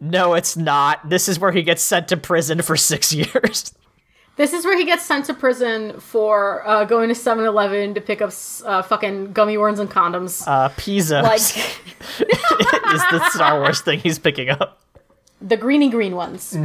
No 0.00 0.34
it's 0.34 0.56
not. 0.56 1.08
This 1.08 1.28
is 1.28 1.38
where 1.38 1.52
he 1.52 1.62
gets 1.62 1.82
sent 1.82 2.08
to 2.08 2.16
prison 2.16 2.62
for 2.62 2.76
six 2.92 3.12
years 3.12 3.72
This 4.36 4.52
is 4.52 4.64
where 4.64 4.76
he 4.76 4.84
gets 4.84 5.04
sent 5.04 5.26
to 5.26 5.34
prison 5.34 6.00
for 6.00 6.66
uh, 6.66 6.84
going 6.84 7.08
to 7.08 7.14
7 7.14 7.44
Eleven 7.44 7.94
to 7.94 8.00
pick 8.00 8.20
up 8.20 8.32
uh, 8.64 8.82
fucking 8.82 9.32
gummy 9.32 9.56
worms 9.56 9.78
and 9.78 9.88
condoms. 9.90 10.42
uh, 10.46 10.70
pizza 10.76 11.22
like, 11.22 11.40
is 11.40 13.02
the 13.10 13.30
star 13.30 13.60
wars 13.60 13.80
thing 13.80 14.00
he's 14.00 14.18
picking 14.18 14.50
up 14.50 14.80
the 15.40 15.56
greeny 15.56 15.90
green 15.90 16.16
ones. 16.16 16.56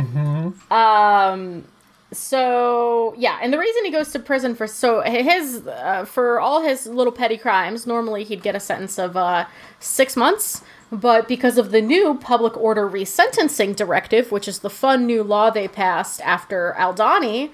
Um, 0.72 1.66
so 2.12 3.14
yeah, 3.18 3.40
and 3.42 3.54
the 3.54 3.60
reason 3.60 3.86
he 3.86 3.92
goes 3.92 4.12
to 4.14 4.20
prison 4.20 4.56
for 4.56 4.66
so 4.68 5.02
his 5.02 5.68
uh, 5.68 6.06
for 6.06 6.40
all 6.40 6.62
his 6.62 6.88
little 6.88 7.14
petty 7.14 7.38
crimes, 7.38 7.86
normally 7.86 8.24
he'd 8.24 8.42
get 8.42 8.56
a 8.56 8.60
sentence 8.60 8.98
of 8.98 9.16
uh, 9.16 9.46
six 9.80 10.16
months. 10.16 10.64
But 10.92 11.28
because 11.28 11.58
of 11.58 11.72
the 11.72 11.82
new 11.82 12.16
public 12.16 12.58
order 12.58 12.90
resentencing 12.90 13.76
directive, 13.76 14.32
which 14.32 14.48
is 14.48 14.60
the 14.60 14.70
fun 14.72 15.06
new 15.06 15.24
law 15.24 15.52
they 15.52 15.68
passed 15.68 16.20
after 16.22 16.76
Aldhani 16.80 17.52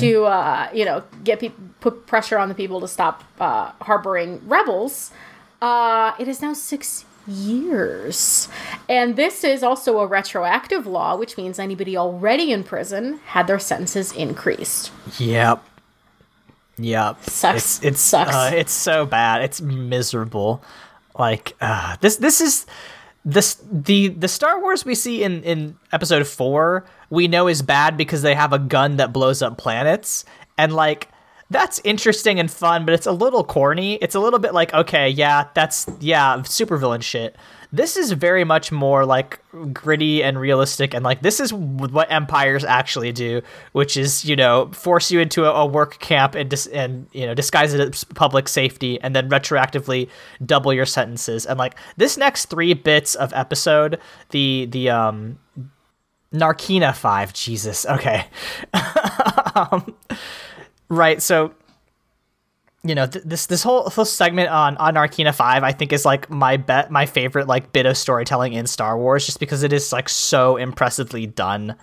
to 0.00 0.24
uh, 0.24 0.68
you 0.74 0.84
know 0.84 1.04
get 1.22 1.40
peop 1.40 1.54
put 1.80 2.06
pressure 2.06 2.38
on 2.38 2.48
the 2.48 2.54
people 2.54 2.80
to 2.80 2.88
stop 2.88 3.22
uh, 3.40 3.70
harboring 3.82 4.40
rebels, 4.48 5.12
uh, 5.60 6.12
it 6.18 6.26
is 6.26 6.42
now 6.42 6.52
six 6.54 7.04
years. 7.26 8.48
And 8.88 9.16
this 9.16 9.44
is 9.44 9.62
also 9.62 10.00
a 10.00 10.06
retroactive 10.06 10.86
law, 10.86 11.16
which 11.16 11.36
means 11.36 11.58
anybody 11.58 11.96
already 11.96 12.52
in 12.52 12.64
prison 12.64 13.20
had 13.26 13.46
their 13.46 13.58
sentences 13.58 14.12
increased. 14.12 14.90
Yep. 15.18 15.64
Yep. 16.78 17.24
Sucks. 17.24 17.76
It's 17.78 17.84
it's 17.84 18.00
Sucks. 18.00 18.34
Uh, 18.34 18.50
it's 18.54 18.72
so 18.72 19.06
bad. 19.06 19.42
It's 19.42 19.60
miserable. 19.60 20.62
Like 21.18 21.54
uh, 21.60 21.96
this 22.00 22.16
this 22.16 22.40
is 22.40 22.66
this 23.24 23.62
the 23.70 24.08
the 24.08 24.28
Star 24.28 24.60
Wars 24.60 24.84
we 24.84 24.94
see 24.94 25.22
in 25.22 25.42
in 25.44 25.76
episode 25.92 26.26
4 26.26 26.84
we 27.10 27.28
know 27.28 27.46
is 27.46 27.62
bad 27.62 27.96
because 27.96 28.22
they 28.22 28.34
have 28.34 28.52
a 28.52 28.58
gun 28.58 28.96
that 28.96 29.12
blows 29.12 29.42
up 29.42 29.58
planets 29.58 30.24
and 30.58 30.74
like 30.74 31.08
that's 31.52 31.80
interesting 31.84 32.40
and 32.40 32.50
fun, 32.50 32.84
but 32.84 32.94
it's 32.94 33.06
a 33.06 33.12
little 33.12 33.44
corny. 33.44 33.94
It's 33.96 34.14
a 34.14 34.20
little 34.20 34.38
bit 34.38 34.54
like, 34.54 34.72
okay, 34.72 35.10
yeah, 35.10 35.48
that's 35.54 35.86
yeah, 36.00 36.38
supervillain 36.38 37.02
shit. 37.02 37.36
This 37.72 37.96
is 37.96 38.12
very 38.12 38.44
much 38.44 38.70
more 38.70 39.06
like 39.06 39.40
gritty 39.72 40.22
and 40.22 40.38
realistic, 40.38 40.92
and 40.92 41.02
like 41.02 41.22
this 41.22 41.40
is 41.40 41.52
what 41.52 42.12
empires 42.12 42.64
actually 42.64 43.12
do, 43.12 43.40
which 43.72 43.96
is 43.96 44.24
you 44.24 44.36
know 44.36 44.70
force 44.72 45.10
you 45.10 45.20
into 45.20 45.44
a, 45.46 45.52
a 45.52 45.66
work 45.66 45.98
camp 45.98 46.34
and 46.34 46.50
dis- 46.50 46.66
and 46.66 47.06
you 47.12 47.24
know 47.24 47.32
disguise 47.32 47.72
it 47.72 47.80
as 47.80 48.04
public 48.04 48.48
safety, 48.48 49.00
and 49.00 49.16
then 49.16 49.30
retroactively 49.30 50.08
double 50.44 50.72
your 50.72 50.84
sentences. 50.84 51.46
And 51.46 51.58
like 51.58 51.76
this 51.96 52.18
next 52.18 52.46
three 52.46 52.74
bits 52.74 53.14
of 53.14 53.32
episode, 53.32 53.98
the 54.30 54.66
the 54.70 54.90
um 54.90 55.38
Narkina 56.32 56.94
five, 56.94 57.32
Jesus, 57.32 57.86
okay. 57.86 58.26
um, 59.54 59.94
right 60.88 61.22
so 61.22 61.54
you 62.84 62.94
know 62.94 63.06
th- 63.06 63.24
this 63.24 63.46
this 63.46 63.62
whole, 63.62 63.88
whole 63.88 64.04
segment 64.04 64.48
on 64.50 64.76
on 64.78 64.94
Narkina 64.94 65.34
5 65.34 65.62
I 65.62 65.72
think 65.72 65.92
is 65.92 66.04
like 66.04 66.28
my 66.30 66.56
bet 66.56 66.90
my 66.90 67.06
favorite 67.06 67.46
like 67.46 67.72
bit 67.72 67.86
of 67.86 67.96
storytelling 67.96 68.54
in 68.54 68.66
Star 68.66 68.98
Wars 68.98 69.24
just 69.26 69.38
because 69.40 69.62
it 69.62 69.72
is 69.72 69.92
like 69.92 70.08
so 70.08 70.56
impressively 70.56 71.26
done 71.26 71.76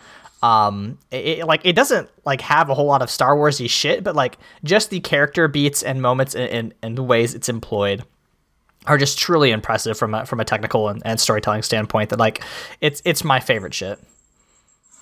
um 0.43 0.97
it, 1.11 1.39
it- 1.39 1.45
like 1.45 1.61
it 1.65 1.73
doesn't 1.75 2.09
like 2.25 2.41
have 2.41 2.69
a 2.69 2.73
whole 2.73 2.85
lot 2.85 3.01
of 3.01 3.09
Star 3.09 3.35
Warsy 3.35 3.69
shit 3.69 4.03
but 4.03 4.15
like 4.15 4.37
just 4.63 4.89
the 4.89 4.99
character 4.99 5.47
beats 5.47 5.83
and 5.83 6.01
moments 6.01 6.35
and, 6.35 6.49
and, 6.49 6.73
and 6.81 6.97
the 6.97 7.03
ways 7.03 7.33
it's 7.33 7.47
employed 7.49 8.03
are 8.85 8.97
just 8.97 9.17
truly 9.19 9.51
impressive 9.51 9.97
from 9.97 10.13
a 10.15 10.25
from 10.25 10.39
a 10.39 10.45
technical 10.45 10.89
and, 10.89 11.01
and 11.05 11.19
storytelling 11.19 11.61
standpoint 11.61 12.09
that 12.09 12.19
like 12.19 12.41
it's 12.81 13.01
it's 13.05 13.23
my 13.23 13.39
favorite 13.39 13.73
shit 13.73 13.99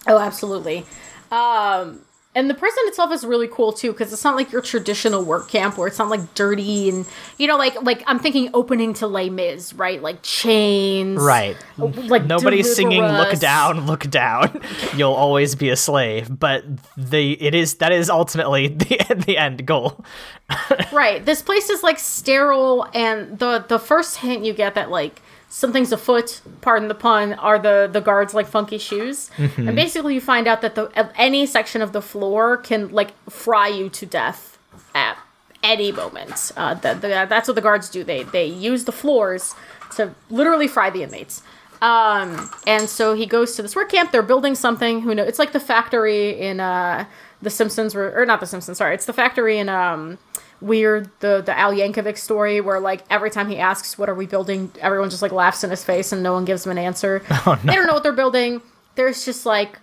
Oh, 0.10 0.20
absolutely. 0.20 0.86
Um, 1.32 2.00
and 2.38 2.48
the 2.52 2.54
prison 2.54 2.84
itself 2.86 3.12
is 3.12 3.26
really 3.26 3.48
cool 3.48 3.74
too 3.74 3.92
because 3.92 4.14
it's 4.14 4.24
not 4.24 4.36
like 4.36 4.52
your 4.52 4.62
traditional 4.62 5.26
work 5.26 5.50
camp 5.50 5.76
where 5.76 5.88
it's 5.88 5.98
not 5.98 6.08
like 6.08 6.36
dirty 6.36 6.88
and 6.88 7.08
you 7.40 7.48
know 7.48 7.58
like 7.58 7.82
like 7.82 8.04
I'm 8.06 8.20
thinking 8.20 8.52
opening 8.54 8.94
to 8.96 9.08
Les 9.08 9.32
Mis, 9.32 9.74
right? 9.74 10.00
Like 10.00 10.22
chains, 10.22 11.20
Right. 11.20 11.58
Like 11.78 12.26
Nobody's 12.26 12.76
singing 12.76 13.02
"Look 13.02 13.40
down, 13.40 13.88
look 13.88 14.08
down." 14.10 14.62
You'll 14.96 15.14
always 15.14 15.56
be 15.56 15.70
a 15.70 15.76
slave, 15.76 16.28
but 16.40 16.64
the 16.96 17.34
it 17.42 17.56
is 17.56 17.76
that 17.76 17.92
is 17.92 18.08
ultimately 18.08 18.68
the 18.84 19.24
the 19.26 19.38
end 19.38 19.66
goal. 19.66 20.06
Right. 20.94 21.26
This 21.26 21.42
place 21.42 21.70
is 21.70 21.84
like 21.84 22.00
sterile, 22.00 22.88
and 22.94 23.38
the 23.38 23.66
the 23.68 23.80
first 23.80 24.18
hint 24.18 24.46
you 24.46 24.54
get 24.54 24.76
that 24.76 24.90
like 24.90 25.22
something's 25.50 25.92
afoot, 25.92 26.42
pardon 26.62 26.88
the 26.88 26.96
pun, 26.96 27.34
are 27.34 27.60
the 27.60 27.90
the 27.92 28.02
guards 28.02 28.34
like 28.34 28.48
funky 28.48 28.78
shoes, 28.78 29.30
and 29.38 29.76
basically 29.76 30.14
you 30.14 30.22
find 30.22 30.48
out 30.48 30.62
that 30.62 30.76
the 30.76 31.12
any 31.16 31.46
section 31.46 31.82
of 31.82 31.92
the 31.94 32.02
floor 32.02 32.58
can 32.58 32.90
like 32.90 33.12
fry 33.30 33.68
you 33.68 33.90
to 33.90 34.06
death 34.06 34.58
at 34.94 35.18
any 35.64 35.92
moment. 35.92 36.52
Uh, 36.56 36.74
that 36.76 37.02
that's 37.02 37.48
what 37.48 37.56
the 37.56 37.62
guards 37.62 37.90
do. 37.90 38.04
They 38.04 38.24
they 38.24 38.46
use 38.46 38.86
the 38.86 38.92
floors 38.92 39.56
to 39.96 40.14
literally 40.30 40.68
fry 40.68 40.90
the 40.90 41.04
inmates. 41.04 41.42
Um, 41.82 42.50
and 42.66 42.90
so 42.90 43.14
he 43.14 43.26
goes 43.26 43.56
to 43.56 43.62
this 43.62 43.76
work 43.76 43.90
camp. 43.92 44.12
They're 44.12 44.24
building 44.24 44.56
something. 44.56 45.02
Who 45.02 45.14
knows? 45.14 45.28
It's 45.28 45.40
like 45.40 45.52
the 45.52 45.60
factory 45.60 46.40
in 46.40 46.60
uh, 46.60 47.06
The 47.42 47.52
Simpsons, 47.52 47.94
where, 47.94 48.20
or 48.20 48.26
not 48.26 48.40
The 48.40 48.48
Simpsons. 48.48 48.80
Sorry, 48.80 48.96
it's 48.96 49.06
the 49.06 49.14
factory 49.14 49.60
in 49.60 49.70
um, 49.70 50.18
Weird, 50.60 51.10
the 51.20 51.42
the 51.46 51.58
Al 51.58 51.72
Yankovic 51.72 52.18
story, 52.18 52.62
where 52.62 52.80
like 52.80 53.04
every 53.10 53.30
time 53.30 53.48
he 53.50 53.58
asks, 53.58 53.98
"What 53.98 54.10
are 54.10 54.16
we 54.16 54.26
building?" 54.26 54.72
everyone 54.80 55.10
just 55.10 55.22
like 55.22 55.32
laughs 55.32 55.64
in 55.64 55.70
his 55.70 55.84
face, 55.84 56.12
and 56.12 56.24
no 56.24 56.34
one 56.34 56.46
gives 56.46 56.66
him 56.66 56.72
an 56.72 56.78
answer. 56.80 57.22
They 57.64 57.76
don't 57.76 57.86
know 57.86 57.94
what 57.94 58.04
they're 58.04 58.12
building. 58.12 58.62
There's 58.96 59.24
just 59.24 59.46
like 59.46 59.80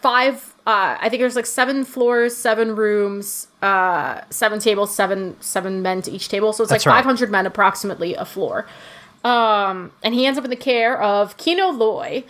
five. 0.00 0.54
Uh, 0.66 0.96
I 1.00 1.08
think 1.08 1.20
there's 1.20 1.36
like 1.36 1.46
seven 1.46 1.84
floors, 1.84 2.36
seven 2.36 2.74
rooms, 2.74 3.46
uh, 3.62 4.22
seven 4.30 4.58
tables, 4.58 4.94
seven 4.94 5.36
seven 5.40 5.80
men 5.82 6.02
to 6.02 6.10
each 6.10 6.28
table. 6.28 6.52
So 6.52 6.64
it's 6.64 6.72
That's 6.72 6.86
like 6.86 6.92
right. 6.94 7.04
500 7.04 7.30
men 7.30 7.46
approximately 7.46 8.14
a 8.14 8.24
floor. 8.24 8.66
Um, 9.24 9.92
and 10.02 10.14
he 10.14 10.26
ends 10.26 10.38
up 10.38 10.44
in 10.44 10.50
the 10.50 10.56
care 10.56 11.00
of 11.00 11.36
Kino 11.36 11.68
Loy, 11.70 12.24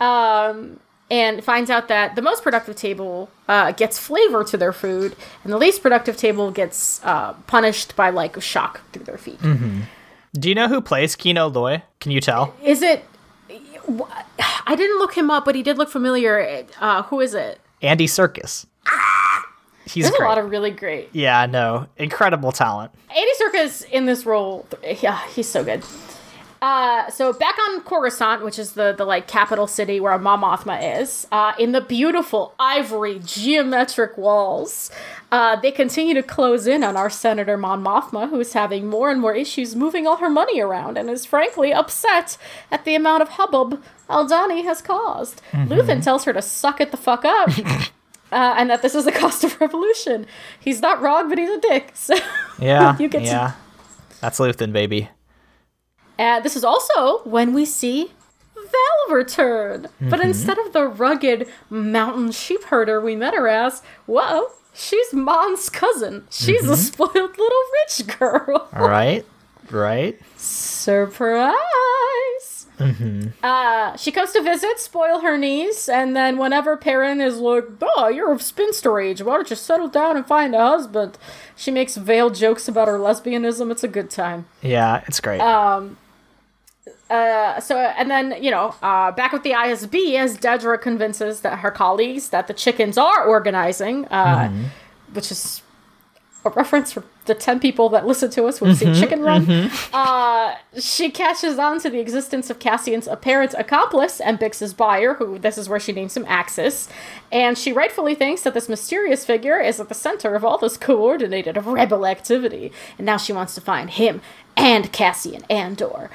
um, 0.00 0.78
and 1.10 1.42
finds 1.44 1.70
out 1.70 1.88
that 1.88 2.16
the 2.16 2.22
most 2.22 2.42
productive 2.42 2.76
table 2.76 3.30
uh, 3.48 3.72
gets 3.72 3.98
flavor 3.98 4.42
to 4.44 4.56
their 4.56 4.72
food, 4.72 5.14
and 5.44 5.52
the 5.52 5.58
least 5.58 5.82
productive 5.82 6.16
table 6.16 6.50
gets 6.50 7.00
uh, 7.04 7.32
punished 7.46 7.94
by 7.96 8.10
like 8.10 8.40
shock 8.42 8.80
through 8.92 9.04
their 9.04 9.18
feet. 9.18 9.38
Do 10.34 10.48
you 10.48 10.54
know 10.54 10.68
who 10.68 10.80
plays 10.80 11.16
Kino 11.16 11.46
Loy? 11.48 11.82
Can 12.00 12.12
you 12.12 12.20
tell? 12.20 12.54
Is 12.62 12.82
it? 12.82 13.04
I 14.66 14.74
didn't 14.76 14.98
look 14.98 15.14
him 15.16 15.30
up, 15.30 15.44
but 15.44 15.54
he 15.54 15.62
did 15.62 15.78
look 15.78 15.88
familiar. 15.88 16.64
Uh, 16.80 17.02
who 17.04 17.20
is 17.20 17.34
it? 17.34 17.60
Andy 17.82 18.06
Serkis. 18.06 18.66
He's 19.84 20.04
There's 20.06 20.16
great. 20.16 20.26
a 20.26 20.28
lot 20.28 20.38
of 20.38 20.50
really 20.50 20.72
great 20.72 21.10
yeah, 21.12 21.46
no, 21.46 21.86
incredible 21.96 22.50
talent. 22.50 22.90
Andy 23.08 23.30
Serkis 23.40 23.88
in 23.88 24.06
this 24.06 24.26
role, 24.26 24.66
yeah, 25.00 25.24
he's 25.28 25.48
so 25.48 25.62
good. 25.62 25.84
Uh, 26.62 27.10
so 27.10 27.32
back 27.32 27.56
on 27.68 27.80
Coruscant, 27.82 28.42
which 28.42 28.58
is 28.58 28.72
the 28.72 28.94
the 28.96 29.04
like 29.04 29.26
capital 29.26 29.66
city 29.66 30.00
where 30.00 30.18
Mon 30.18 30.40
Mothma 30.40 31.00
is, 31.00 31.26
uh, 31.30 31.52
in 31.58 31.72
the 31.72 31.80
beautiful 31.80 32.54
ivory 32.58 33.20
geometric 33.24 34.16
walls, 34.16 34.90
uh, 35.30 35.56
they 35.60 35.70
continue 35.70 36.14
to 36.14 36.22
close 36.22 36.66
in 36.66 36.82
on 36.82 36.96
our 36.96 37.10
Senator 37.10 37.56
Mon 37.56 37.82
Mothma, 37.82 38.30
who 38.30 38.40
is 38.40 38.54
having 38.54 38.86
more 38.86 39.10
and 39.10 39.20
more 39.20 39.34
issues 39.34 39.76
moving 39.76 40.06
all 40.06 40.16
her 40.16 40.30
money 40.30 40.60
around 40.60 40.96
and 40.96 41.10
is 41.10 41.26
frankly 41.26 41.72
upset 41.72 42.38
at 42.70 42.84
the 42.84 42.94
amount 42.94 43.22
of 43.22 43.30
hubbub 43.30 43.82
Aldhani 44.08 44.64
has 44.64 44.80
caused. 44.80 45.42
Mm-hmm. 45.52 45.72
Luthen 45.72 46.02
tells 46.02 46.24
her 46.24 46.32
to 46.32 46.42
suck 46.42 46.80
it 46.80 46.90
the 46.90 46.96
fuck 46.96 47.24
up. 47.24 47.50
Uh, 48.32 48.56
and 48.58 48.68
that 48.68 48.82
this 48.82 48.96
is 48.96 49.04
the 49.04 49.12
cost 49.12 49.44
of 49.44 49.58
revolution. 49.60 50.26
He's 50.58 50.82
not 50.82 51.00
wrong, 51.00 51.28
but 51.28 51.38
he's 51.38 51.48
a 51.48 51.60
dick. 51.60 51.92
So 51.94 52.16
Yeah, 52.58 52.96
you 52.98 53.08
get 53.08 53.20
to 53.20 53.24
yeah. 53.24 53.52
That's 54.20 54.40
Luthen, 54.40 54.72
baby. 54.72 55.08
And 56.18 56.44
this 56.44 56.56
is 56.56 56.64
also 56.64 57.22
when 57.24 57.52
we 57.52 57.64
see 57.64 58.12
Val 58.54 59.14
return. 59.14 59.88
But 60.00 60.20
mm-hmm. 60.20 60.28
instead 60.28 60.58
of 60.58 60.72
the 60.72 60.86
rugged 60.86 61.48
mountain 61.70 62.32
sheep 62.32 62.64
herder 62.64 63.00
we 63.00 63.16
met 63.16 63.34
her 63.34 63.48
as, 63.48 63.82
whoa, 64.06 64.48
she's 64.74 65.12
Mon's 65.12 65.68
cousin. 65.68 66.26
She's 66.30 66.64
a 66.64 66.72
mm-hmm. 66.72 66.74
spoiled 66.74 67.38
little 67.38 67.62
rich 67.84 68.18
girl. 68.18 68.68
All 68.72 68.88
right, 68.88 69.24
right. 69.70 70.18
Surprise! 70.36 71.56
Mm-hmm. 72.78 73.28
Uh, 73.42 73.96
she 73.96 74.12
comes 74.12 74.32
to 74.32 74.42
visit, 74.42 74.78
spoil 74.78 75.20
her 75.20 75.38
niece, 75.38 75.88
and 75.88 76.14
then 76.14 76.36
whenever 76.36 76.76
Perrin 76.76 77.20
is 77.20 77.38
like, 77.38 77.64
oh, 77.80 78.08
you're 78.08 78.32
of 78.32 78.42
spinster 78.42 79.00
age, 79.00 79.22
why 79.22 79.34
don't 79.34 79.48
you 79.48 79.56
settle 79.56 79.88
down 79.88 80.16
and 80.16 80.26
find 80.26 80.54
a 80.54 80.58
husband? 80.58 81.16
She 81.56 81.70
makes 81.70 81.96
veiled 81.96 82.34
jokes 82.34 82.68
about 82.68 82.88
her 82.88 82.98
lesbianism. 82.98 83.70
It's 83.70 83.84
a 83.84 83.88
good 83.88 84.10
time. 84.10 84.46
Yeah, 84.60 85.02
it's 85.06 85.20
great. 85.20 85.40
Um, 85.40 85.96
Uh, 87.10 87.60
so 87.60 87.76
and 87.78 88.10
then 88.10 88.34
you 88.42 88.50
know 88.50 88.74
uh, 88.82 89.12
back 89.12 89.32
with 89.32 89.42
the 89.42 89.50
ISB 89.50 90.14
as 90.16 90.36
Dedra 90.36 90.80
convinces 90.80 91.40
that 91.42 91.60
her 91.60 91.70
colleagues 91.70 92.30
that 92.30 92.46
the 92.48 92.54
chickens 92.54 92.98
are 92.98 93.24
organizing, 93.24 94.06
uh, 94.06 94.48
which 95.12 95.30
is 95.30 95.62
a 96.44 96.50
reference 96.50 96.92
for 96.92 97.04
the 97.26 97.34
ten 97.34 97.58
people 97.58 97.88
that 97.88 98.06
listen 98.06 98.30
to 98.30 98.44
us 98.44 98.58
who've 98.58 98.76
seen 98.76 98.94
Chicken 98.94 99.20
Run. 99.22 99.70
Uh, 99.92 100.54
she 100.78 101.10
catches 101.10 101.58
on 101.58 101.80
to 101.80 101.90
the 101.90 101.98
existence 101.98 102.50
of 102.50 102.58
Cassian's 102.60 103.06
apparent 103.08 103.54
accomplice 103.54 104.20
and 104.20 104.38
Bix's 104.38 104.72
buyer, 104.74 105.14
who 105.14 105.38
this 105.38 105.58
is 105.58 105.68
where 105.68 105.80
she 105.80 105.92
names 105.92 106.16
him 106.16 106.24
Axis, 106.28 106.88
and 107.32 107.56
she 107.58 107.72
rightfully 107.72 108.14
thinks 108.14 108.42
that 108.42 108.54
this 108.54 108.68
mysterious 108.68 109.24
figure 109.24 109.58
is 109.60 109.80
at 109.80 109.88
the 109.88 109.94
center 109.94 110.34
of 110.34 110.44
all 110.44 110.58
this 110.58 110.76
coordinated 110.76 111.56
rebel 111.64 112.06
activity, 112.06 112.70
and 112.96 113.06
now 113.06 113.16
she 113.16 113.32
wants 113.32 113.54
to 113.56 113.60
find 113.60 113.90
him 113.90 114.20
and 114.56 114.92
Cassian 114.92 115.42
Andor. 115.50 116.10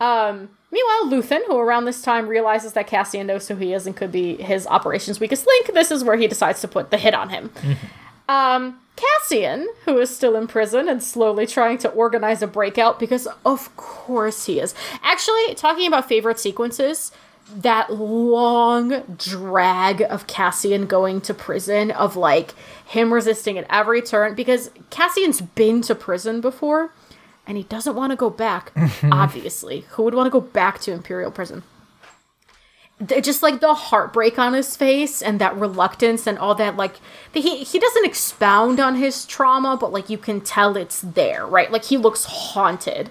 Um, 0.00 0.50
meanwhile, 0.70 1.10
Luthen, 1.10 1.44
who 1.46 1.58
around 1.58 1.84
this 1.84 2.02
time 2.02 2.28
realizes 2.28 2.74
that 2.74 2.86
Cassian 2.86 3.26
knows 3.26 3.48
who 3.48 3.56
he 3.56 3.72
is 3.72 3.86
and 3.86 3.96
could 3.96 4.12
be 4.12 4.36
his 4.36 4.66
operation's 4.66 5.20
weakest 5.20 5.46
link, 5.46 5.72
this 5.72 5.90
is 5.90 6.04
where 6.04 6.16
he 6.16 6.26
decides 6.26 6.60
to 6.60 6.68
put 6.68 6.90
the 6.90 6.98
hit 6.98 7.14
on 7.14 7.30
him. 7.30 7.50
Um, 8.28 8.80
Cassian, 8.96 9.68
who 9.84 9.98
is 9.98 10.14
still 10.14 10.36
in 10.36 10.46
prison 10.46 10.88
and 10.88 11.02
slowly 11.02 11.46
trying 11.46 11.78
to 11.78 11.88
organize 11.90 12.42
a 12.42 12.46
breakout, 12.46 12.98
because 12.98 13.28
of 13.44 13.74
course 13.76 14.46
he 14.46 14.58
is. 14.58 14.74
Actually, 15.02 15.54
talking 15.54 15.86
about 15.86 16.08
favorite 16.08 16.40
sequences, 16.40 17.12
that 17.54 17.92
long 17.92 19.02
drag 19.16 20.02
of 20.02 20.26
Cassian 20.26 20.86
going 20.86 21.20
to 21.20 21.32
prison, 21.34 21.90
of 21.92 22.16
like 22.16 22.52
him 22.86 23.12
resisting 23.12 23.56
at 23.58 23.66
every 23.70 24.02
turn, 24.02 24.34
because 24.34 24.70
Cassian's 24.90 25.40
been 25.40 25.82
to 25.82 25.94
prison 25.94 26.40
before 26.40 26.92
and 27.46 27.56
he 27.56 27.62
doesn't 27.64 27.94
want 27.94 28.10
to 28.10 28.16
go 28.16 28.30
back. 28.30 28.72
obviously, 29.04 29.80
who 29.90 30.02
would 30.02 30.14
want 30.14 30.26
to 30.26 30.30
go 30.30 30.40
back 30.40 30.78
to 30.80 30.92
Imperial 30.92 31.30
prison? 31.30 31.62
Just 33.20 33.42
like 33.42 33.60
the 33.60 33.74
heartbreak 33.74 34.38
on 34.38 34.54
his 34.54 34.74
face 34.74 35.20
and 35.20 35.38
that 35.38 35.54
reluctance 35.54 36.26
and 36.26 36.38
all 36.38 36.54
that, 36.54 36.76
like 36.76 36.94
the, 37.34 37.42
he 37.42 37.62
he 37.62 37.78
doesn't 37.78 38.06
expound 38.06 38.80
on 38.80 38.96
his 38.96 39.26
trauma, 39.26 39.76
but 39.78 39.92
like 39.92 40.08
you 40.08 40.16
can 40.16 40.40
tell 40.40 40.78
it's 40.78 41.02
there, 41.02 41.46
right? 41.46 41.70
Like 41.70 41.84
he 41.84 41.98
looks 41.98 42.24
haunted 42.24 43.10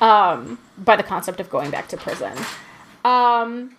um, 0.00 0.60
by 0.78 0.94
the 0.94 1.02
concept 1.02 1.40
of 1.40 1.50
going 1.50 1.72
back 1.72 1.88
to 1.88 1.96
prison. 1.96 2.38
Um, 3.04 3.76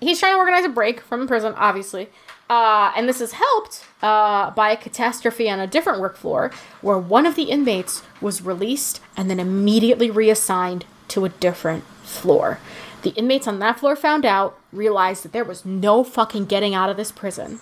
he's 0.00 0.20
trying 0.20 0.34
to 0.34 0.38
organize 0.38 0.66
a 0.66 0.68
break 0.68 1.00
from 1.00 1.26
prison, 1.26 1.54
obviously. 1.56 2.08
Uh, 2.50 2.92
and 2.96 3.08
this 3.08 3.20
is 3.20 3.32
helped 3.32 3.84
uh, 4.02 4.50
by 4.50 4.72
a 4.72 4.76
catastrophe 4.76 5.48
on 5.48 5.60
a 5.60 5.68
different 5.68 6.00
work 6.00 6.16
floor 6.16 6.50
where 6.80 6.98
one 6.98 7.24
of 7.24 7.36
the 7.36 7.44
inmates 7.44 8.02
was 8.20 8.42
released 8.42 9.00
and 9.16 9.30
then 9.30 9.38
immediately 9.38 10.10
reassigned 10.10 10.84
to 11.06 11.24
a 11.24 11.28
different 11.28 11.84
floor. 12.02 12.58
The 13.02 13.10
inmates 13.10 13.46
on 13.46 13.60
that 13.60 13.78
floor 13.78 13.94
found 13.94 14.26
out, 14.26 14.58
realized 14.72 15.22
that 15.22 15.32
there 15.32 15.44
was 15.44 15.64
no 15.64 16.02
fucking 16.02 16.46
getting 16.46 16.74
out 16.74 16.90
of 16.90 16.96
this 16.96 17.12
prison, 17.12 17.60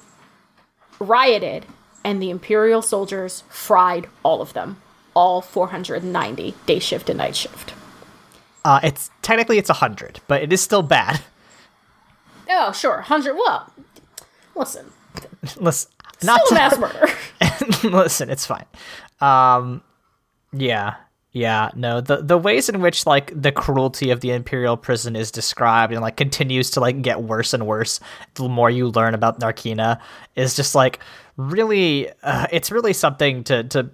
rioted, 0.99 1.67
and 2.03 2.23
the 2.23 2.31
Imperial 2.31 2.81
soldiers 2.81 3.45
fried 3.51 4.09
all 4.23 4.41
of 4.41 4.55
them. 4.55 4.81
All 5.15 5.43
490 5.43 6.55
day 6.65 6.79
shift 6.79 7.11
and 7.11 7.19
night 7.19 7.37
shift. 7.37 7.75
Uh, 8.65 8.81
it's 8.83 9.11
technically 9.21 9.59
it's 9.59 9.71
a 9.71 9.75
hundred, 9.75 10.21
but 10.29 10.43
it 10.43 10.53
is 10.53 10.61
still 10.63 10.83
bad. 10.83 11.21
Oh, 12.49 12.73
sure, 12.73 12.97
100. 12.97 13.35
Well, 13.35 13.71
listen, 14.59 14.93
Listen, 15.57 15.91
not 16.23 16.41
still 16.47 16.49
to, 16.49 16.55
mass 16.55 16.79
murder. 16.79 17.09
listen, 17.97 18.31
it's 18.31 18.47
fine. 18.47 18.67
Um, 19.21 19.83
yeah, 20.53 20.97
yeah, 21.33 21.71
no. 21.75 22.01
The 22.01 22.23
the 22.23 22.39
ways 22.39 22.69
in 22.69 22.81
which 22.81 23.07
like 23.07 23.33
the 23.41 23.53
cruelty 23.53 24.11
of 24.11 24.21
the 24.21 24.31
imperial 24.31 24.77
prison 24.77 25.17
is 25.17 25.31
described 25.31 25.93
and 25.93 26.03
like 26.03 26.17
continues 26.17 26.71
to 26.73 26.81
like 26.81 27.03
get 27.03 27.23
worse 27.23 27.55
and 27.55 27.67
worse 27.67 28.01
the 28.35 28.49
more 28.49 28.71
you 28.71 28.89
learn 28.89 29.15
about 29.15 29.41
Narkina 29.41 30.01
is 30.37 30.57
just 30.57 30.75
like 30.75 31.01
really. 31.37 32.11
Uh, 32.23 32.47
it's 32.51 32.71
really 32.71 32.93
something 32.93 33.45
to 33.45 33.65
to 33.65 33.91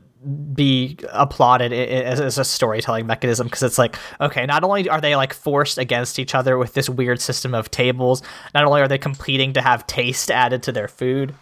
be 0.55 0.97
applauded 1.13 1.73
as, 1.73 2.21
as 2.21 2.39
a 2.39 2.45
storytelling 2.45 3.07
mechanism 3.07 3.47
because 3.47 3.63
it's 3.63 3.79
like 3.79 3.97
okay 4.21 4.47
not 4.47 4.65
only 4.65 4.89
are 4.89 5.01
they 5.01 5.17
like 5.17 5.35
forced 5.35 5.79
against 5.79 6.19
each 6.19 6.35
other 6.35 6.57
with 6.57 6.75
this 6.75 6.89
weird 6.89 7.21
system 7.21 7.55
of 7.55 7.71
tables 7.71 8.23
not 8.55 8.65
only 8.65 8.81
are 8.81 8.89
they 8.89 8.99
competing 8.99 9.53
to 9.53 9.61
have 9.61 9.87
taste 9.87 10.31
added 10.31 10.63
to 10.63 10.73
their 10.73 10.89
food 10.89 11.35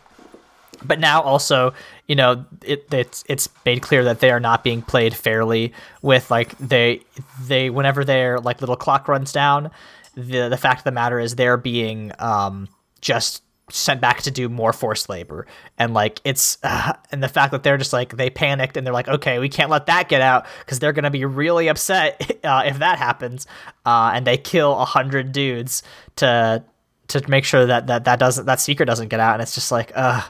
but 0.85 0.99
now 0.99 1.20
also 1.22 1.72
you 2.09 2.16
know 2.16 2.45
it, 2.64 2.87
it's 2.93 3.24
it's 3.28 3.49
made 3.64 3.83
clear 3.83 4.05
that 4.05 4.20
they 4.20 4.30
are 4.30 4.41
not 4.41 4.64
being 4.64 4.83
played 4.83 5.14
fairly 5.14 5.72
with 6.03 6.30
like 6.30 6.57
they 6.59 7.01
they 7.43 7.70
whenever 7.70 8.05
their 8.05 8.41
like 8.41 8.61
little 8.61 8.76
clock 8.76 9.09
runs 9.09 9.33
down 9.33 9.70
the 10.14 10.49
the 10.49 10.57
fact 10.57 10.80
of 10.80 10.85
the 10.85 10.93
matter 10.93 11.18
is 11.18 11.37
they're 11.37 11.57
being 11.57 12.12
um 12.18 12.68
just 13.01 13.43
sent 13.72 14.00
back 14.00 14.22
to 14.22 14.30
do 14.30 14.48
more 14.48 14.72
forced 14.72 15.08
labor 15.08 15.46
and 15.78 15.94
like 15.94 16.20
it's 16.24 16.58
uh, 16.62 16.92
and 17.10 17.22
the 17.22 17.28
fact 17.28 17.52
that 17.52 17.62
they're 17.62 17.78
just 17.78 17.92
like 17.92 18.16
they 18.16 18.28
panicked 18.30 18.76
and 18.76 18.86
they're 18.86 18.94
like 18.94 19.08
okay 19.08 19.38
we 19.38 19.48
can't 19.48 19.70
let 19.70 19.86
that 19.86 20.08
get 20.08 20.20
out 20.20 20.46
because 20.60 20.78
they're 20.78 20.92
gonna 20.92 21.10
be 21.10 21.24
really 21.24 21.68
upset 21.68 22.20
uh, 22.44 22.62
if 22.66 22.78
that 22.78 22.98
happens 22.98 23.46
uh, 23.86 24.12
and 24.14 24.26
they 24.26 24.36
kill 24.36 24.78
a 24.78 24.84
hundred 24.84 25.32
dudes 25.32 25.82
to 26.16 26.62
to 27.08 27.30
make 27.30 27.44
sure 27.44 27.66
that 27.66 27.86
that 27.86 28.04
that 28.04 28.18
doesn't 28.18 28.46
that 28.46 28.60
secret 28.60 28.86
doesn't 28.86 29.08
get 29.08 29.20
out 29.20 29.34
and 29.34 29.42
it's 29.42 29.54
just 29.54 29.72
like 29.72 29.90
uh 29.94 30.22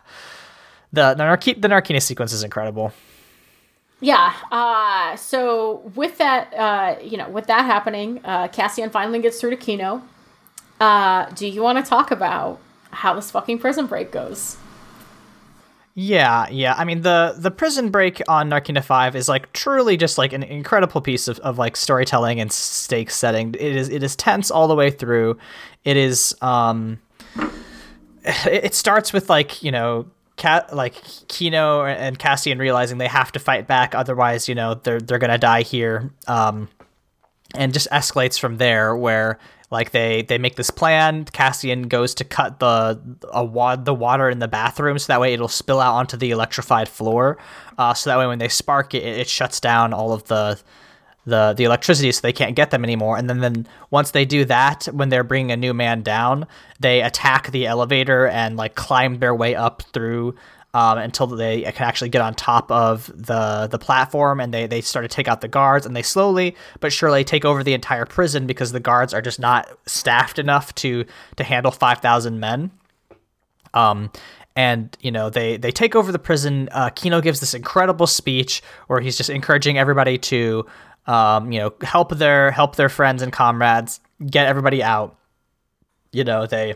the 0.92 1.14
the, 1.14 1.22
Narki- 1.22 1.60
the 1.60 1.68
Narkina 1.68 2.02
sequence 2.02 2.32
is 2.32 2.42
incredible. 2.42 2.92
Yeah. 4.00 4.34
Uh, 4.50 5.16
so 5.16 5.90
with 5.94 6.18
that, 6.18 6.52
uh, 6.54 6.96
you 7.00 7.16
know, 7.16 7.28
with 7.28 7.46
that 7.46 7.64
happening, 7.64 8.20
uh, 8.24 8.48
Cassian 8.48 8.90
finally 8.90 9.20
gets 9.20 9.40
through 9.40 9.50
to 9.50 9.56
Kino. 9.56 10.02
Uh, 10.80 11.26
do 11.30 11.46
you 11.46 11.62
want 11.62 11.82
to 11.82 11.88
talk 11.88 12.10
about 12.10 12.58
how 12.92 13.14
this 13.14 13.30
fucking 13.30 13.58
prison 13.58 13.86
break 13.86 14.12
goes? 14.12 14.56
Yeah, 15.94 16.48
yeah. 16.48 16.74
I 16.76 16.84
mean 16.84 17.02
the 17.02 17.34
the 17.36 17.50
prison 17.50 17.90
break 17.90 18.22
on 18.26 18.48
Narkina 18.48 18.82
Five 18.82 19.14
is 19.14 19.28
like 19.28 19.52
truly 19.52 19.98
just 19.98 20.16
like 20.16 20.32
an 20.32 20.42
incredible 20.42 21.02
piece 21.02 21.28
of, 21.28 21.38
of 21.40 21.58
like 21.58 21.76
storytelling 21.76 22.40
and 22.40 22.50
stake 22.50 23.10
setting. 23.10 23.54
It 23.54 23.76
is 23.76 23.90
it 23.90 24.02
is 24.02 24.16
tense 24.16 24.50
all 24.50 24.68
the 24.68 24.74
way 24.74 24.90
through. 24.90 25.36
It 25.84 25.98
is 25.98 26.34
um 26.40 26.98
it 28.24 28.64
it 28.64 28.74
starts 28.74 29.12
with 29.12 29.28
like, 29.28 29.62
you 29.62 29.70
know, 29.70 30.06
Cat 30.36 30.74
like 30.74 30.94
Kino 31.28 31.84
and 31.84 32.18
Cassian 32.18 32.58
realizing 32.58 32.96
they 32.96 33.06
have 33.06 33.30
to 33.32 33.38
fight 33.38 33.66
back, 33.66 33.94
otherwise, 33.94 34.48
you 34.48 34.54
know, 34.54 34.74
they're 34.74 35.00
they're 35.00 35.18
gonna 35.18 35.36
die 35.36 35.62
here. 35.62 36.10
Um 36.26 36.68
and 37.54 37.74
just 37.74 37.90
escalates 37.90 38.38
from 38.38 38.56
there 38.56 38.96
where 38.96 39.38
like 39.72 39.90
they 39.90 40.20
they 40.22 40.36
make 40.36 40.56
this 40.56 40.70
plan. 40.70 41.24
Cassian 41.24 41.88
goes 41.88 42.14
to 42.16 42.24
cut 42.24 42.60
the 42.60 43.00
a 43.32 43.42
wa- 43.42 43.74
the 43.74 43.94
water 43.94 44.28
in 44.28 44.38
the 44.38 44.46
bathroom 44.46 44.98
so 44.98 45.12
that 45.12 45.20
way 45.20 45.32
it'll 45.32 45.48
spill 45.48 45.80
out 45.80 45.94
onto 45.94 46.16
the 46.16 46.30
electrified 46.30 46.90
floor. 46.90 47.38
Uh, 47.78 47.94
so 47.94 48.10
that 48.10 48.18
way 48.18 48.26
when 48.26 48.38
they 48.38 48.48
spark 48.48 48.94
it 48.94 49.02
it 49.02 49.28
shuts 49.28 49.60
down 49.60 49.94
all 49.94 50.12
of 50.12 50.24
the 50.24 50.60
the 51.24 51.54
the 51.56 51.64
electricity 51.64 52.12
so 52.12 52.20
they 52.20 52.34
can't 52.34 52.54
get 52.54 52.70
them 52.70 52.84
anymore. 52.84 53.16
And 53.16 53.30
then 53.30 53.40
then 53.40 53.66
once 53.90 54.10
they 54.10 54.26
do 54.26 54.44
that 54.44 54.84
when 54.92 55.08
they're 55.08 55.24
bringing 55.24 55.52
a 55.52 55.56
new 55.56 55.72
man 55.72 56.02
down 56.02 56.46
they 56.78 57.00
attack 57.00 57.50
the 57.50 57.66
elevator 57.66 58.26
and 58.26 58.56
like 58.58 58.74
climb 58.74 59.20
their 59.20 59.34
way 59.34 59.54
up 59.54 59.82
through 59.94 60.34
um, 60.74 60.98
until 60.98 61.26
they 61.26 61.62
can 61.62 61.86
actually 61.86 62.08
get 62.08 62.22
on 62.22 62.34
top 62.34 62.70
of 62.70 63.06
the 63.14 63.68
the 63.70 63.78
platform, 63.78 64.40
and 64.40 64.52
they 64.52 64.66
they 64.66 64.80
start 64.80 65.04
to 65.04 65.14
take 65.14 65.28
out 65.28 65.40
the 65.40 65.48
guards, 65.48 65.84
and 65.84 65.94
they 65.94 66.02
slowly 66.02 66.56
but 66.80 66.92
surely 66.92 67.24
take 67.24 67.44
over 67.44 67.62
the 67.62 67.74
entire 67.74 68.06
prison 68.06 68.46
because 68.46 68.72
the 68.72 68.80
guards 68.80 69.12
are 69.12 69.22
just 69.22 69.38
not 69.38 69.68
staffed 69.86 70.38
enough 70.38 70.74
to 70.76 71.04
to 71.36 71.44
handle 71.44 71.72
five 71.72 71.98
thousand 71.98 72.40
men. 72.40 72.70
Um, 73.74 74.10
and 74.56 74.96
you 75.00 75.10
know 75.10 75.30
they 75.30 75.56
they 75.56 75.70
take 75.70 75.94
over 75.94 76.12
the 76.12 76.18
prison. 76.18 76.68
Uh, 76.72 76.90
Kino 76.90 77.20
gives 77.20 77.40
this 77.40 77.54
incredible 77.54 78.06
speech 78.06 78.62
where 78.86 79.00
he's 79.00 79.16
just 79.16 79.30
encouraging 79.30 79.78
everybody 79.78 80.18
to 80.18 80.66
um, 81.06 81.52
you 81.52 81.58
know 81.58 81.74
help 81.82 82.16
their 82.16 82.50
help 82.50 82.76
their 82.76 82.88
friends 82.88 83.22
and 83.22 83.32
comrades 83.32 84.00
get 84.24 84.46
everybody 84.46 84.82
out. 84.82 85.18
You 86.12 86.24
know 86.24 86.46
they 86.46 86.74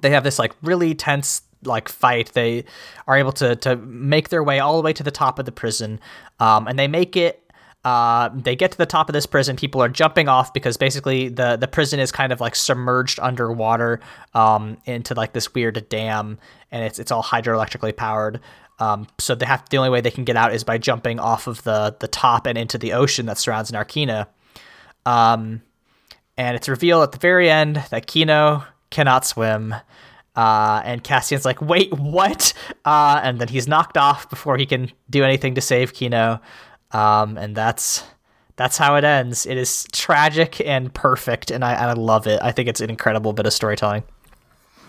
they 0.00 0.10
have 0.10 0.24
this 0.24 0.38
like 0.38 0.52
really 0.62 0.94
tense 0.94 1.42
like 1.66 1.88
fight. 1.88 2.32
They 2.32 2.64
are 3.06 3.16
able 3.16 3.32
to 3.32 3.56
to 3.56 3.76
make 3.76 4.28
their 4.28 4.42
way 4.42 4.60
all 4.60 4.76
the 4.76 4.82
way 4.82 4.92
to 4.92 5.02
the 5.02 5.10
top 5.10 5.38
of 5.38 5.44
the 5.44 5.52
prison, 5.52 6.00
um, 6.40 6.66
and 6.66 6.78
they 6.78 6.88
make 6.88 7.16
it. 7.16 7.40
Uh, 7.84 8.30
they 8.34 8.56
get 8.56 8.72
to 8.72 8.78
the 8.78 8.86
top 8.86 9.10
of 9.10 9.12
this 9.12 9.26
prison. 9.26 9.56
People 9.56 9.82
are 9.82 9.90
jumping 9.90 10.26
off 10.26 10.54
because 10.54 10.76
basically 10.78 11.28
the 11.28 11.56
the 11.56 11.68
prison 11.68 12.00
is 12.00 12.10
kind 12.10 12.32
of 12.32 12.40
like 12.40 12.56
submerged 12.56 13.18
underwater 13.20 14.00
um, 14.32 14.78
into 14.86 15.14
like 15.14 15.34
this 15.34 15.52
weird 15.54 15.86
dam, 15.88 16.38
and 16.70 16.84
it's 16.84 16.98
it's 16.98 17.10
all 17.10 17.22
hydroelectrically 17.22 17.94
powered. 17.94 18.40
Um, 18.78 19.06
so 19.18 19.34
they 19.34 19.46
have 19.46 19.68
the 19.68 19.76
only 19.76 19.90
way 19.90 20.00
they 20.00 20.10
can 20.10 20.24
get 20.24 20.36
out 20.36 20.52
is 20.52 20.64
by 20.64 20.78
jumping 20.78 21.20
off 21.20 21.46
of 21.46 21.62
the 21.64 21.94
the 22.00 22.08
top 22.08 22.46
and 22.46 22.56
into 22.56 22.78
the 22.78 22.94
ocean 22.94 23.26
that 23.26 23.38
surrounds 23.38 23.70
Narkina. 23.70 24.26
Um, 25.06 25.62
and 26.36 26.56
it's 26.56 26.68
revealed 26.68 27.02
at 27.02 27.12
the 27.12 27.18
very 27.18 27.50
end 27.50 27.84
that 27.90 28.06
Kino 28.06 28.64
cannot 28.90 29.24
swim. 29.24 29.74
Uh, 30.36 30.82
and 30.84 31.04
Cassian's 31.04 31.44
like, 31.44 31.60
wait, 31.60 31.92
what? 31.92 32.52
Uh, 32.84 33.20
and 33.22 33.40
then 33.40 33.48
he's 33.48 33.68
knocked 33.68 33.96
off 33.96 34.28
before 34.28 34.56
he 34.56 34.66
can 34.66 34.90
do 35.08 35.24
anything 35.24 35.54
to 35.54 35.60
save 35.60 35.94
Kino. 35.94 36.40
Um, 36.90 37.36
and 37.36 37.56
that's 37.56 38.04
that's 38.56 38.78
how 38.78 38.96
it 38.96 39.04
ends. 39.04 39.46
It 39.46 39.56
is 39.56 39.86
tragic 39.92 40.60
and 40.60 40.92
perfect, 40.94 41.50
and 41.50 41.64
I, 41.64 41.74
I 41.74 41.92
love 41.92 42.26
it. 42.26 42.40
I 42.42 42.52
think 42.52 42.68
it's 42.68 42.80
an 42.80 42.90
incredible 42.90 43.32
bit 43.32 43.46
of 43.46 43.52
storytelling. 43.52 44.04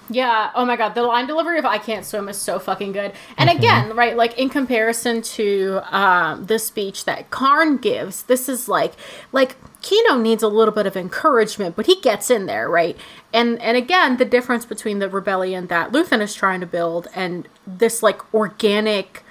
Yeah. 0.10 0.52
Oh 0.54 0.66
my 0.66 0.76
god, 0.76 0.93
the 0.93 1.02
line 1.02 1.26
delivery 1.26 1.58
of 1.58 1.66
"I 1.66 1.80
can't 1.80 2.06
swim" 2.06 2.30
is 2.30 2.38
so 2.38 2.60
fucking 2.60 2.91
good. 2.91 3.14
And 3.38 3.50
mm-hmm. 3.50 3.58
again, 3.58 3.96
right, 3.96 4.16
like 4.16 4.38
in 4.38 4.50
comparison 4.50 5.24
to 5.24 5.82
um, 5.89 6.46
the 6.46 6.60
speech 6.60 7.06
that 7.06 7.32
Karn 7.32 7.78
gives, 7.78 8.24
this 8.24 8.48
is 8.48 8.70
like 8.70 8.93
like 9.32 9.56
Kino 9.86 10.17
needs 10.17 10.41
a 10.41 10.47
little 10.47 10.73
bit 10.73 10.88
of 10.88 10.97
encouragement, 10.97 11.75
but 11.75 11.86
he 11.86 12.01
gets 12.01 12.31
in 12.31 12.47
there, 12.47 12.67
right? 12.67 12.97
And 13.31 13.61
and 13.61 13.77
again, 13.77 14.17
the 14.17 14.25
difference 14.25 14.65
between 14.65 14.97
the 14.97 15.07
rebellion 15.07 15.67
that 15.67 15.91
Luthen 15.91 16.21
is 16.21 16.33
trying 16.33 16.59
to 16.61 16.65
build 16.65 17.07
and 17.15 17.47
this 17.67 18.01
like 18.01 18.33
organic 18.33 19.23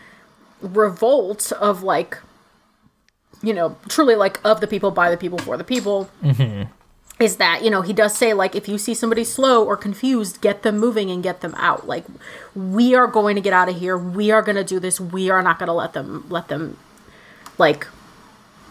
revolt 0.63 1.51
of 1.53 1.83
like 1.83 2.19
you 3.43 3.53
know, 3.53 3.77
truly 3.89 4.15
like 4.15 4.41
of 4.45 4.61
the 4.61 4.67
people, 4.67 4.91
by 4.91 5.11
the 5.11 5.17
people, 5.17 5.39
for 5.39 5.57
the 5.57 5.65
people. 5.65 6.09
Mm-hmm. 6.23 6.71
Is 7.21 7.37
that, 7.37 7.63
you 7.63 7.71
know, 7.71 7.83
he 7.83 7.93
does 7.93 8.17
say, 8.17 8.33
like, 8.33 8.57
if 8.57 8.69
you 8.69 8.77
see 8.77 8.93
somebody 8.93 9.23
slow 9.23 9.65
or 9.65 9.77
confused, 9.77 10.41
get 10.41 10.63
them 10.63 10.79
moving 10.79 11.11
and 11.11 11.23
get 11.23 11.43
them 11.43 11.55
out. 11.57 11.87
Like, 11.87 12.05
we 12.57 12.95
are 12.97 13.07
going 13.07 13.37
to 13.37 13.41
get 13.41 13.53
out 13.53 13.69
of 13.69 13.77
here. 13.77 13.97
We 13.97 14.33
are 14.33 14.43
going 14.43 14.57
to 14.57 14.65
do 14.65 14.81
this. 14.81 15.01
We 15.01 15.31
are 15.31 15.41
not 15.41 15.61
going 15.61 15.69
to 15.69 15.73
let 15.75 15.93
them, 15.93 16.27
let 16.29 16.49
them, 16.49 16.77
like, 17.57 17.87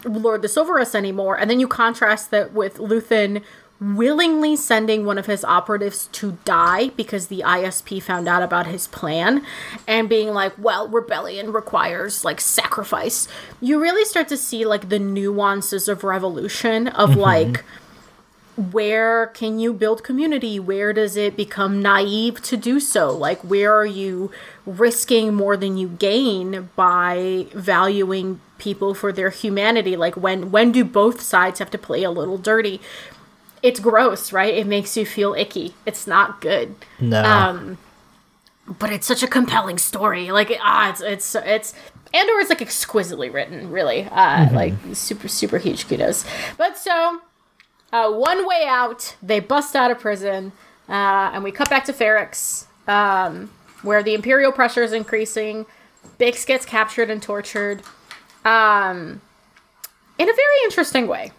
lord 0.06 0.42
this 0.42 0.58
over 0.58 0.80
us 0.80 0.96
anymore. 0.96 1.38
And 1.38 1.50
then 1.50 1.60
you 1.60 1.68
contrast 1.68 2.32
that 2.32 2.54
with 2.54 2.78
Luthen 2.78 3.44
willingly 3.80 4.56
sending 4.56 5.06
one 5.06 5.18
of 5.18 5.26
his 5.26 5.44
operatives 5.44 6.08
to 6.14 6.38
die 6.46 6.90
because 6.90 7.28
the 7.28 7.44
ISB 7.46 8.02
found 8.02 8.28
out 8.28 8.42
about 8.42 8.66
his 8.66 8.88
plan 8.88 9.46
and 9.88 10.08
being 10.08 10.30
like, 10.30 10.54
well, 10.58 10.88
rebellion 10.88 11.52
requires 11.52 12.24
like 12.24 12.40
sacrifice. 12.40 13.28
You 13.60 13.82
really 13.82 14.06
start 14.06 14.30
to 14.30 14.38
see 14.38 14.66
like 14.66 14.90
the 14.90 15.00
nuances 15.00 15.90
of 15.90 16.04
revolution 16.04 16.88
of 16.88 17.12
mm-hmm. 17.12 17.20
like 17.20 17.66
where 18.56 19.28
can 19.28 19.60
you 19.60 19.74
build 19.74 20.04
community? 20.04 20.60
Where 20.60 20.94
does 20.94 21.18
it 21.18 21.36
become 21.36 21.82
naive 21.82 22.42
to 22.44 22.58
do 22.58 22.80
so? 22.80 23.12
Like 23.12 23.40
where 23.42 23.74
are 23.74 23.86
you 23.86 24.32
risking 24.66 25.34
more 25.34 25.58
than 25.58 25.78
you 25.78 25.88
gain 25.90 26.70
by 26.76 27.48
valuing 27.54 28.42
people 28.58 28.94
for 28.94 29.12
their 29.12 29.30
humanity? 29.30 29.96
Like 29.96 30.16
when 30.16 30.52
when 30.52 30.72
do 30.72 30.84
both 30.86 31.22
sides 31.22 31.60
have 31.60 31.72
to 31.72 31.78
play 31.78 32.04
a 32.04 32.12
little 32.12 32.38
dirty? 32.38 32.80
it's 33.64 33.80
gross, 33.80 34.34
right? 34.34 34.54
It 34.54 34.68
makes 34.68 34.96
you 34.98 35.06
feel 35.06 35.34
icky. 35.34 35.74
It's 35.86 36.06
not 36.06 36.42
good. 36.42 36.76
No. 37.00 37.24
Um, 37.24 37.78
but 38.68 38.92
it's 38.92 39.08
such 39.08 39.24
a 39.24 39.28
compelling 39.28 39.78
story. 39.78 40.32
Like 40.32 40.52
ah, 40.62 40.92
it's 40.92 41.02
it's 41.02 41.36
it's 41.36 41.74
Andor 42.14 42.40
is 42.40 42.50
like 42.50 42.62
exquisitely 42.62 43.30
written, 43.30 43.72
really. 43.72 44.04
Uh, 44.04 44.46
mm-hmm. 44.46 44.56
Like 44.56 44.74
super 44.94 45.30
super 45.30 45.58
huge 45.58 45.88
kudos. 45.88 46.26
But 46.58 46.78
so, 46.78 47.22
uh, 47.94 48.12
one 48.12 48.46
way 48.48 48.66
out, 48.68 49.16
they 49.22 49.40
bust 49.40 49.76
out 49.76 49.92
of 49.92 50.00
prison, 50.00 50.52
uh, 50.90 51.32
and 51.34 51.44
we 51.44 51.52
cut 51.52 51.70
back 51.70 51.86
to 51.86 51.94
Ferrix, 51.94 52.66
um, 52.88 53.52
where 53.84 54.02
the 54.02 54.16
Imperial 54.16 54.52
pressure 54.52 54.82
is 54.82 54.92
increasing. 54.92 55.66
Bix 56.20 56.46
gets 56.46 56.66
captured 56.66 57.10
and 57.10 57.22
tortured, 57.22 57.84
um, 58.44 59.22
in 60.18 60.30
a 60.30 60.34
very 60.34 60.64
interesting 60.66 61.08
way. 61.08 61.32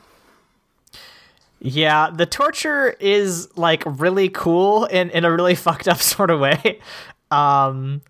Yeah, 1.61 2.11
the 2.11 2.27
torture 2.27 2.91
is 3.01 3.49
like 3.57 3.83
really 3.85 4.29
cool 4.29 4.85
in, 4.85 5.11
in 5.11 5.25
a 5.25 5.33
really 5.33 5.55
fucked 5.57 5.89
up 5.89 5.99
sort 5.99 6.31
of 6.31 6.39
way. 6.39 6.81
Um, 7.31 8.03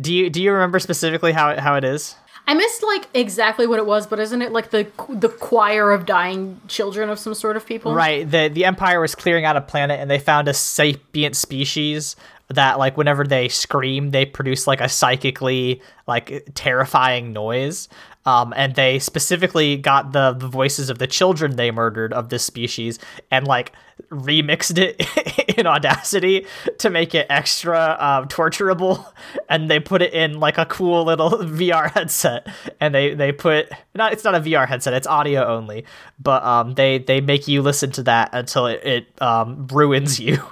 do 0.00 0.12
you 0.12 0.28
do 0.28 0.42
you 0.42 0.52
remember 0.52 0.80
specifically 0.80 1.32
how 1.32 1.50
it, 1.50 1.60
how 1.60 1.76
it 1.76 1.84
is? 1.84 2.16
I 2.46 2.54
missed 2.54 2.82
like 2.82 3.08
exactly 3.14 3.66
what 3.66 3.78
it 3.78 3.86
was, 3.86 4.06
but 4.06 4.18
isn't 4.18 4.42
it 4.42 4.52
like 4.52 4.70
the 4.70 4.86
the 5.08 5.28
choir 5.28 5.90
of 5.92 6.06
dying 6.06 6.60
children 6.68 7.08
of 7.08 7.18
some 7.18 7.34
sort 7.34 7.56
of 7.56 7.64
people? 7.64 7.94
Right. 7.94 8.28
The 8.28 8.48
the 8.52 8.64
empire 8.64 9.00
was 9.00 9.14
clearing 9.14 9.44
out 9.44 9.56
a 9.56 9.60
planet 9.60 10.00
and 10.00 10.10
they 10.10 10.18
found 10.18 10.48
a 10.48 10.54
sapient 10.54 11.36
species 11.36 12.16
that 12.48 12.78
like 12.78 12.96
whenever 12.96 13.24
they 13.24 13.48
scream 13.48 14.10
they 14.10 14.26
produce 14.26 14.66
like 14.66 14.80
a 14.80 14.88
psychically 14.88 15.80
like 16.06 16.46
terrifying 16.54 17.32
noise 17.32 17.88
um, 18.24 18.52
and 18.56 18.74
they 18.74 18.98
specifically 18.98 19.76
got 19.76 20.12
the, 20.12 20.32
the 20.32 20.46
voices 20.46 20.90
of 20.90 20.98
the 20.98 21.06
children 21.06 21.56
they 21.56 21.70
murdered 21.70 22.12
of 22.12 22.28
this 22.28 22.44
species 22.44 22.98
and 23.30 23.46
like 23.46 23.72
remixed 24.10 24.78
it 24.78 25.56
in 25.58 25.66
Audacity 25.66 26.46
to 26.78 26.90
make 26.90 27.14
it 27.14 27.26
extra 27.28 27.96
um, 27.98 28.28
torturable. 28.28 29.06
And 29.48 29.70
they 29.70 29.80
put 29.80 30.00
it 30.00 30.14
in 30.14 30.40
like 30.40 30.56
a 30.56 30.64
cool 30.64 31.04
little 31.04 31.30
VR 31.30 31.90
headset. 31.90 32.46
And 32.80 32.94
they 32.94 33.14
they 33.14 33.32
put 33.32 33.70
not 33.94 34.12
it's 34.12 34.24
not 34.24 34.34
a 34.34 34.40
VR 34.40 34.66
headset, 34.66 34.94
it's 34.94 35.06
audio 35.06 35.44
only, 35.46 35.84
but 36.18 36.42
um, 36.42 36.74
they 36.74 36.98
they 36.98 37.20
make 37.20 37.48
you 37.48 37.60
listen 37.60 37.90
to 37.92 38.02
that 38.04 38.30
until 38.32 38.66
it, 38.66 38.82
it 38.84 39.22
um, 39.22 39.66
ruins 39.66 40.18
you. 40.18 40.42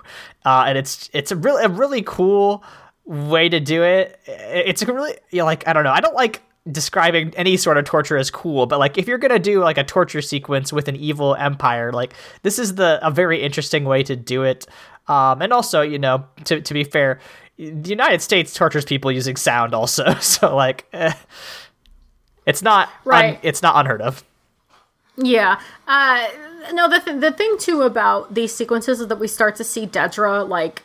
Uh, 0.45 0.65
and 0.67 0.77
it's 0.77 1.09
it's 1.13 1.31
a 1.31 1.37
really 1.37 1.65
a 1.65 1.69
really 1.69 2.03
cool 2.03 2.63
way 3.05 3.49
to 3.49 3.59
do 3.59 3.83
it. 3.83 4.19
It's 4.27 4.83
a 4.83 4.93
really 4.93 5.17
you 5.31 5.39
know, 5.39 5.45
like 5.47 5.67
I 5.67 5.73
don't 5.73 5.85
know. 5.85 5.93
I 5.93 6.01
don't 6.01 6.15
like 6.15 6.43
describing 6.71 7.33
any 7.37 7.57
sort 7.57 7.79
of 7.79 7.85
torture 7.87 8.19
as 8.19 8.31
cool 8.31 8.67
but 8.67 8.79
like 8.79 8.99
if 8.99 9.09
you're 9.09 9.19
gonna 9.19 9.39
do 9.39 9.61
like 9.61 9.79
a 9.79 9.85
torture 9.85 10.21
sequence 10.21 10.73
with 10.73 10.89
an 10.89 10.97
evil 10.97 11.35
empire 11.37 11.91
like 11.91 12.13
this 12.43 12.59
is 12.59 12.75
the 12.75 12.99
a 13.07 13.11
very 13.11 13.43
interesting 13.43 13.85
way 13.85 14.03
to 14.03 14.15
do 14.15 14.43
it. 14.43 14.67
Um 15.09 15.41
and 15.41 15.53
also 15.53 15.81
you 15.81 15.99
know 15.99 16.27
to, 16.45 16.61
to 16.61 16.75
be 16.75 16.85
fair 16.85 17.19
the 17.57 17.91
united 17.91 18.21
states 18.21 18.53
tortures 18.53 18.85
people 18.85 19.11
using 19.11 19.37
sound 19.37 19.75
also 19.75 20.15
so 20.21 20.55
like 20.55 20.87
eh, 20.93 21.15
it's 22.45 22.63
not 22.63 22.91
right. 23.05 23.37
un, 23.37 23.41
it's 23.43 23.63
not 23.63 23.77
unheard 23.77 24.03
of. 24.03 24.23
Yeah. 25.17 25.61
Uh 25.89 26.27
no 26.75 26.91
the, 26.91 27.01
th- 27.01 27.21
the 27.21 27.33
thing 27.33 27.57
too 27.59 27.83
about 27.83 28.35
these 28.35 28.55
sequences 28.55 29.01
is 29.01 29.07
that 29.09 29.19
we 29.19 29.29
start 29.29 29.57
to 29.57 29.65
see 29.65 29.87
dedra 29.87 30.47
like 30.47 30.83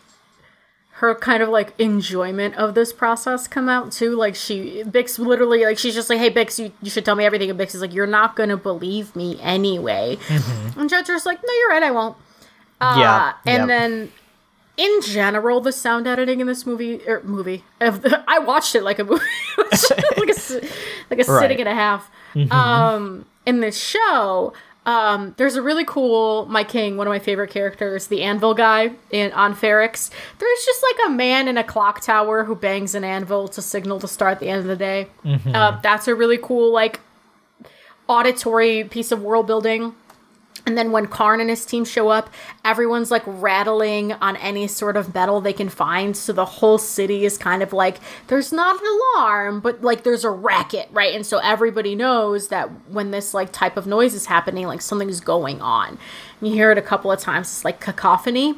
her 1.00 1.14
kind 1.14 1.44
of 1.44 1.50
like 1.50 1.78
enjoyment 1.78 2.56
of 2.56 2.74
this 2.74 2.94
process 2.94 3.50
come 3.50 3.68
out 3.68 3.92
too. 3.92 4.16
Like 4.16 4.34
she 4.34 4.82
Bix 4.86 5.20
literally 5.20 5.66
like 5.66 5.78
she's 5.78 5.94
just 5.94 6.10
like, 6.10 6.20
Hey 6.20 6.32
Bix, 6.32 6.58
you, 6.58 6.72
you 6.82 6.90
should 6.90 7.04
tell 7.04 7.16
me 7.16 7.26
everything 7.26 7.50
and 7.50 7.60
Bix 7.60 7.76
is 7.76 7.82
like, 7.82 7.94
You're 7.94 8.08
not 8.08 8.38
gonna 8.38 8.56
believe 8.56 9.14
me 9.14 9.38
anyway. 9.42 10.18
Mm-hmm. 10.28 10.80
And 10.80 10.90
Dedra's 10.90 11.26
like, 11.26 11.40
No, 11.46 11.54
you're 11.54 11.70
right, 11.70 11.84
I 11.84 11.92
won't. 11.92 12.18
Uh, 12.80 12.96
yeah. 12.98 13.34
And 13.46 13.62
yep. 13.62 13.68
then 13.68 14.12
in 14.78 15.02
general, 15.02 15.60
the 15.60 15.74
sound 15.74 16.08
editing 16.08 16.40
in 16.40 16.48
this 16.48 16.66
movie 16.66 17.06
or 17.06 17.18
er, 17.18 17.24
movie 17.26 17.66
I 17.82 18.40
watched 18.40 18.74
it 18.74 18.84
like 18.84 19.00
a 19.00 19.04
movie 19.04 19.22
like 19.58 20.30
a 20.30 20.62
like 21.10 21.20
a 21.20 21.32
right. 21.32 21.42
sitting 21.42 21.60
and 21.60 21.68
a 21.68 21.76
half. 21.76 22.10
Mm-hmm. 22.34 22.54
Um 22.54 23.26
in 23.46 23.60
this 23.60 23.78
show, 23.78 24.54
um, 24.86 25.34
there's 25.38 25.56
a 25.56 25.62
really 25.62 25.86
cool 25.86 26.46
My 26.46 26.64
King, 26.64 26.98
one 26.98 27.08
of 27.08 27.12
my 27.12 27.20
favorite 27.20 27.50
characters, 27.50 28.08
the 28.08 28.22
anvil 28.22 28.54
guy 28.54 28.92
in 29.10 29.32
on 29.32 29.56
Ferrix. 29.56 30.12
There's 30.38 30.66
just 30.66 30.84
like 30.84 31.08
a 31.08 31.10
man 31.10 31.48
in 31.48 31.58
a 31.58 31.64
clock 31.64 32.02
tower 32.02 32.44
who 32.44 32.56
bangs 32.56 32.94
an 32.94 33.04
anvil 33.04 33.48
to 33.50 33.62
signal 33.62 34.00
to 34.00 34.08
start 34.08 34.34
at 34.34 34.40
the 34.40 34.50
end 34.50 34.62
of 34.62 34.68
the 34.68 34.76
day. 34.76 35.08
Mm-hmm. 35.24 35.56
Uh, 35.56 35.80
that's 35.82 36.08
a 36.08 36.14
really 36.14 36.38
cool 36.38 36.72
like 36.72 37.00
auditory 38.08 38.84
piece 38.84 39.12
of 39.12 39.22
world 39.22 39.48
building. 39.48 39.96
And 40.66 40.78
then 40.78 40.92
when 40.92 41.06
Karn 41.08 41.40
and 41.40 41.50
his 41.50 41.66
team 41.66 41.86
show 41.86 42.10
up, 42.10 42.30
everyone's 42.64 43.12
like 43.12 43.24
rattling 43.26 44.14
on 44.14 44.36
any 44.38 44.68
sort 44.68 44.98
of 44.98 45.14
metal 45.14 45.40
they 45.40 45.54
can 45.54 45.70
find. 45.70 46.18
So 46.18 46.34
the 46.34 46.46
whole 46.46 46.80
city 46.80 47.24
is 47.24 47.38
kind 47.38 47.62
of 47.62 47.72
like, 47.72 48.00
there's 48.28 48.52
not 48.52 48.82
an 48.82 48.88
alarm, 49.16 49.60
but 49.60 49.84
like 49.84 50.04
there's 50.04 50.24
a 50.24 50.32
racket, 50.32 50.90
right? 50.92 51.14
And 51.14 51.26
so 51.26 51.38
everybody 51.38 51.94
knows 51.96 52.48
that 52.48 52.70
when 52.90 53.12
this 53.12 53.34
like 53.34 53.52
type 53.52 53.78
of 53.78 53.86
noise 53.86 54.16
is 54.16 54.26
happening, 54.26 54.66
like 54.66 54.82
something's 54.82 55.20
going 55.20 55.62
on. 55.62 56.00
And 56.40 56.50
you 56.50 56.56
hear 56.56 56.72
it 56.72 56.78
a 56.80 56.84
couple 56.84 57.12
of 57.12 57.20
times. 57.20 57.48
It's 57.48 57.66
like 57.66 57.80
cacophony. 57.80 58.56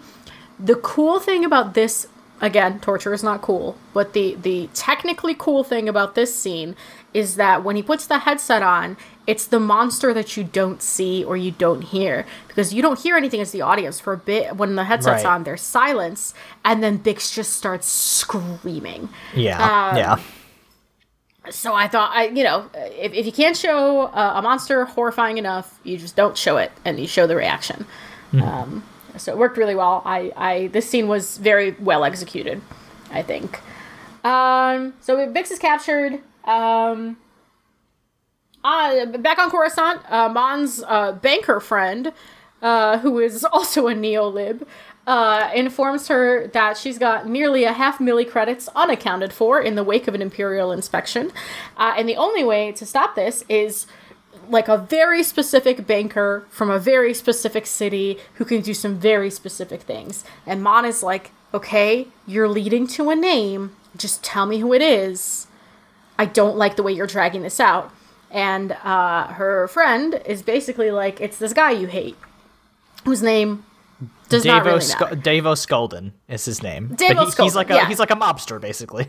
The 0.60 0.76
cool 0.76 1.20
thing 1.20 1.44
about 1.44 1.74
this 1.74 2.08
again, 2.42 2.80
torture 2.80 3.14
is 3.14 3.24
not 3.24 3.42
cool, 3.42 3.78
but 3.94 4.14
the 4.14 4.36
the 4.36 4.70
technically 4.74 5.36
cool 5.38 5.64
thing 5.64 5.90
about 5.90 6.16
this 6.16 6.36
scene 6.36 6.76
is 7.14 7.36
that 7.36 7.64
when 7.64 7.76
he 7.76 7.84
puts 7.84 8.06
the 8.06 8.20
headset 8.20 8.62
on, 8.62 8.98
it's 9.28 9.46
the 9.46 9.60
monster 9.60 10.14
that 10.14 10.36
you 10.38 10.44
don't 10.46 10.82
see 10.82 11.24
or 11.24 11.36
you 11.38 11.52
don't 11.52 11.82
hear. 11.82 12.26
Because 12.48 12.74
you 12.74 12.82
don't 12.82 12.98
hear 12.98 13.16
anything 13.18 13.42
as 13.42 13.52
the 13.52 13.62
audience. 13.62 14.00
For 14.00 14.14
a 14.14 14.18
bit 14.18 14.56
when 14.56 14.76
the 14.76 14.86
headset's 14.86 15.24
Right. 15.24 15.26
on 15.26 15.44
there's 15.44 15.62
silence 15.62 16.34
and 16.66 16.82
then 16.82 16.98
Bix 17.00 17.34
just 17.34 17.52
starts 17.54 17.88
screaming. 17.88 19.10
Yeah, 19.36 19.58
Um, 19.92 19.98
yeah. 19.98 20.20
so 21.50 21.74
I 21.74 21.88
thought 21.88 22.12
I 22.14 22.28
you 22.28 22.44
know 22.44 22.70
if, 22.74 23.14
if 23.14 23.26
you 23.26 23.32
can't 23.32 23.56
show 23.56 24.04
uh, 24.04 24.34
a 24.36 24.42
monster 24.42 24.86
horrifying 24.86 25.38
enough 25.38 25.80
you 25.84 25.98
just 25.98 26.16
don't 26.16 26.38
show 26.38 26.58
it 26.58 26.72
and 26.86 27.00
you 27.00 27.08
show 27.08 27.28
the 27.28 27.36
reaction. 27.36 27.86
Um, 28.42 28.84
so 29.18 29.32
it 29.32 29.38
worked 29.38 29.58
really 29.58 29.74
well. 29.76 30.02
I, 30.06 30.32
I 30.36 30.68
this 30.68 30.90
scene 30.90 31.08
was 31.08 31.38
very 31.38 31.72
well 31.80 32.04
executed 32.04 32.62
I 33.12 33.22
think. 33.24 33.60
Um, 34.26 34.94
so 35.02 35.16
Bix 35.32 35.52
is 35.52 35.60
captured. 35.60 36.20
Um, 36.44 37.18
uh, 38.68 39.06
back 39.06 39.40
on 39.40 39.50
Coruscant, 39.50 40.02
uh, 40.12 40.30
Mon's 40.30 40.84
uh, 40.86 41.14
banker 41.14 41.60
friend, 41.60 42.12
uh, 42.62 43.00
who 43.00 43.20
is 43.20 43.44
also 43.52 43.88
a 43.88 43.94
neolib, 43.94 44.68
uh, 45.06 45.50
informs 45.56 46.10
her 46.10 46.48
that 46.48 46.76
she's 46.76 46.98
got 46.98 47.28
nearly 47.28 47.64
a 47.64 47.72
half 47.72 48.00
milli 48.00 48.30
credits 48.30 48.68
unaccounted 48.76 49.32
for 49.32 49.62
in 49.62 49.76
the 49.76 49.84
wake 49.84 50.08
of 50.08 50.14
an 50.14 50.22
imperial 50.22 50.72
inspection, 50.72 51.32
uh, 51.78 51.94
and 51.98 52.10
the 52.10 52.18
only 52.18 52.44
way 52.44 52.74
to 52.74 52.86
stop 52.86 53.16
this 53.16 53.46
is 53.48 53.88
like 54.50 54.68
a 54.68 54.78
very 54.78 55.24
specific 55.24 55.88
banker 55.88 56.46
from 56.50 56.70
a 56.70 56.80
very 56.80 57.14
specific 57.14 57.66
city 57.66 58.18
who 58.36 58.46
can 58.46 58.62
do 58.62 58.74
some 58.74 58.98
very 58.98 59.30
specific 59.30 59.82
things. 59.82 60.24
And 60.46 60.62
Mon 60.62 60.86
is 60.86 61.04
like, 61.04 61.32
okay, 61.54 62.08
you're 62.26 62.48
leading 62.48 62.88
to 62.88 63.10
a 63.10 63.16
name. 63.16 63.76
Just 63.96 64.24
tell 64.24 64.46
me 64.46 64.60
who 64.60 64.74
it 64.74 64.82
is. 64.82 65.48
I 66.20 66.26
don't 66.26 66.58
like 66.58 66.76
the 66.76 66.84
way 66.84 66.92
you're 66.92 67.08
dragging 67.08 67.42
this 67.42 67.60
out. 67.60 67.92
And 68.30 68.74
uh, 68.84 69.28
her 69.28 69.68
friend 69.70 70.22
is 70.26 70.42
basically 70.42 70.92
like, 70.92 71.22
it's 71.22 71.38
this 71.38 71.54
guy 71.54 71.72
you 71.72 71.88
hate, 71.88 72.18
whose 73.06 73.24
name 73.24 73.64
does 74.30 74.46
not 74.46 74.64
Davo, 74.64 74.66
really 74.66 74.82
Sc- 74.82 75.00
matter. 75.00 75.16
Davo 75.16 75.54
Skulden 75.56 76.12
is 76.28 76.46
his 76.46 76.62
name. 76.62 76.90
Davo 76.90 77.36
he, 77.36 77.44
he's 77.44 77.56
like 77.56 77.70
a 77.70 77.76
yeah. 77.76 77.88
he's 77.88 78.00
like 78.00 78.12
a 78.12 78.16
mobster 78.16 78.60
basically. 78.60 79.08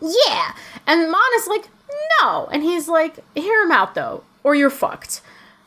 Yeah. 0.00 0.52
And 0.86 1.10
Mon 1.10 1.30
is 1.36 1.46
like, 1.46 1.68
no. 2.20 2.46
And 2.52 2.62
he's 2.62 2.88
like, 2.88 3.24
hear 3.34 3.62
him 3.62 3.72
out 3.72 3.94
though, 3.94 4.22
or 4.44 4.54
you're 4.54 4.70
fucked. 4.70 5.22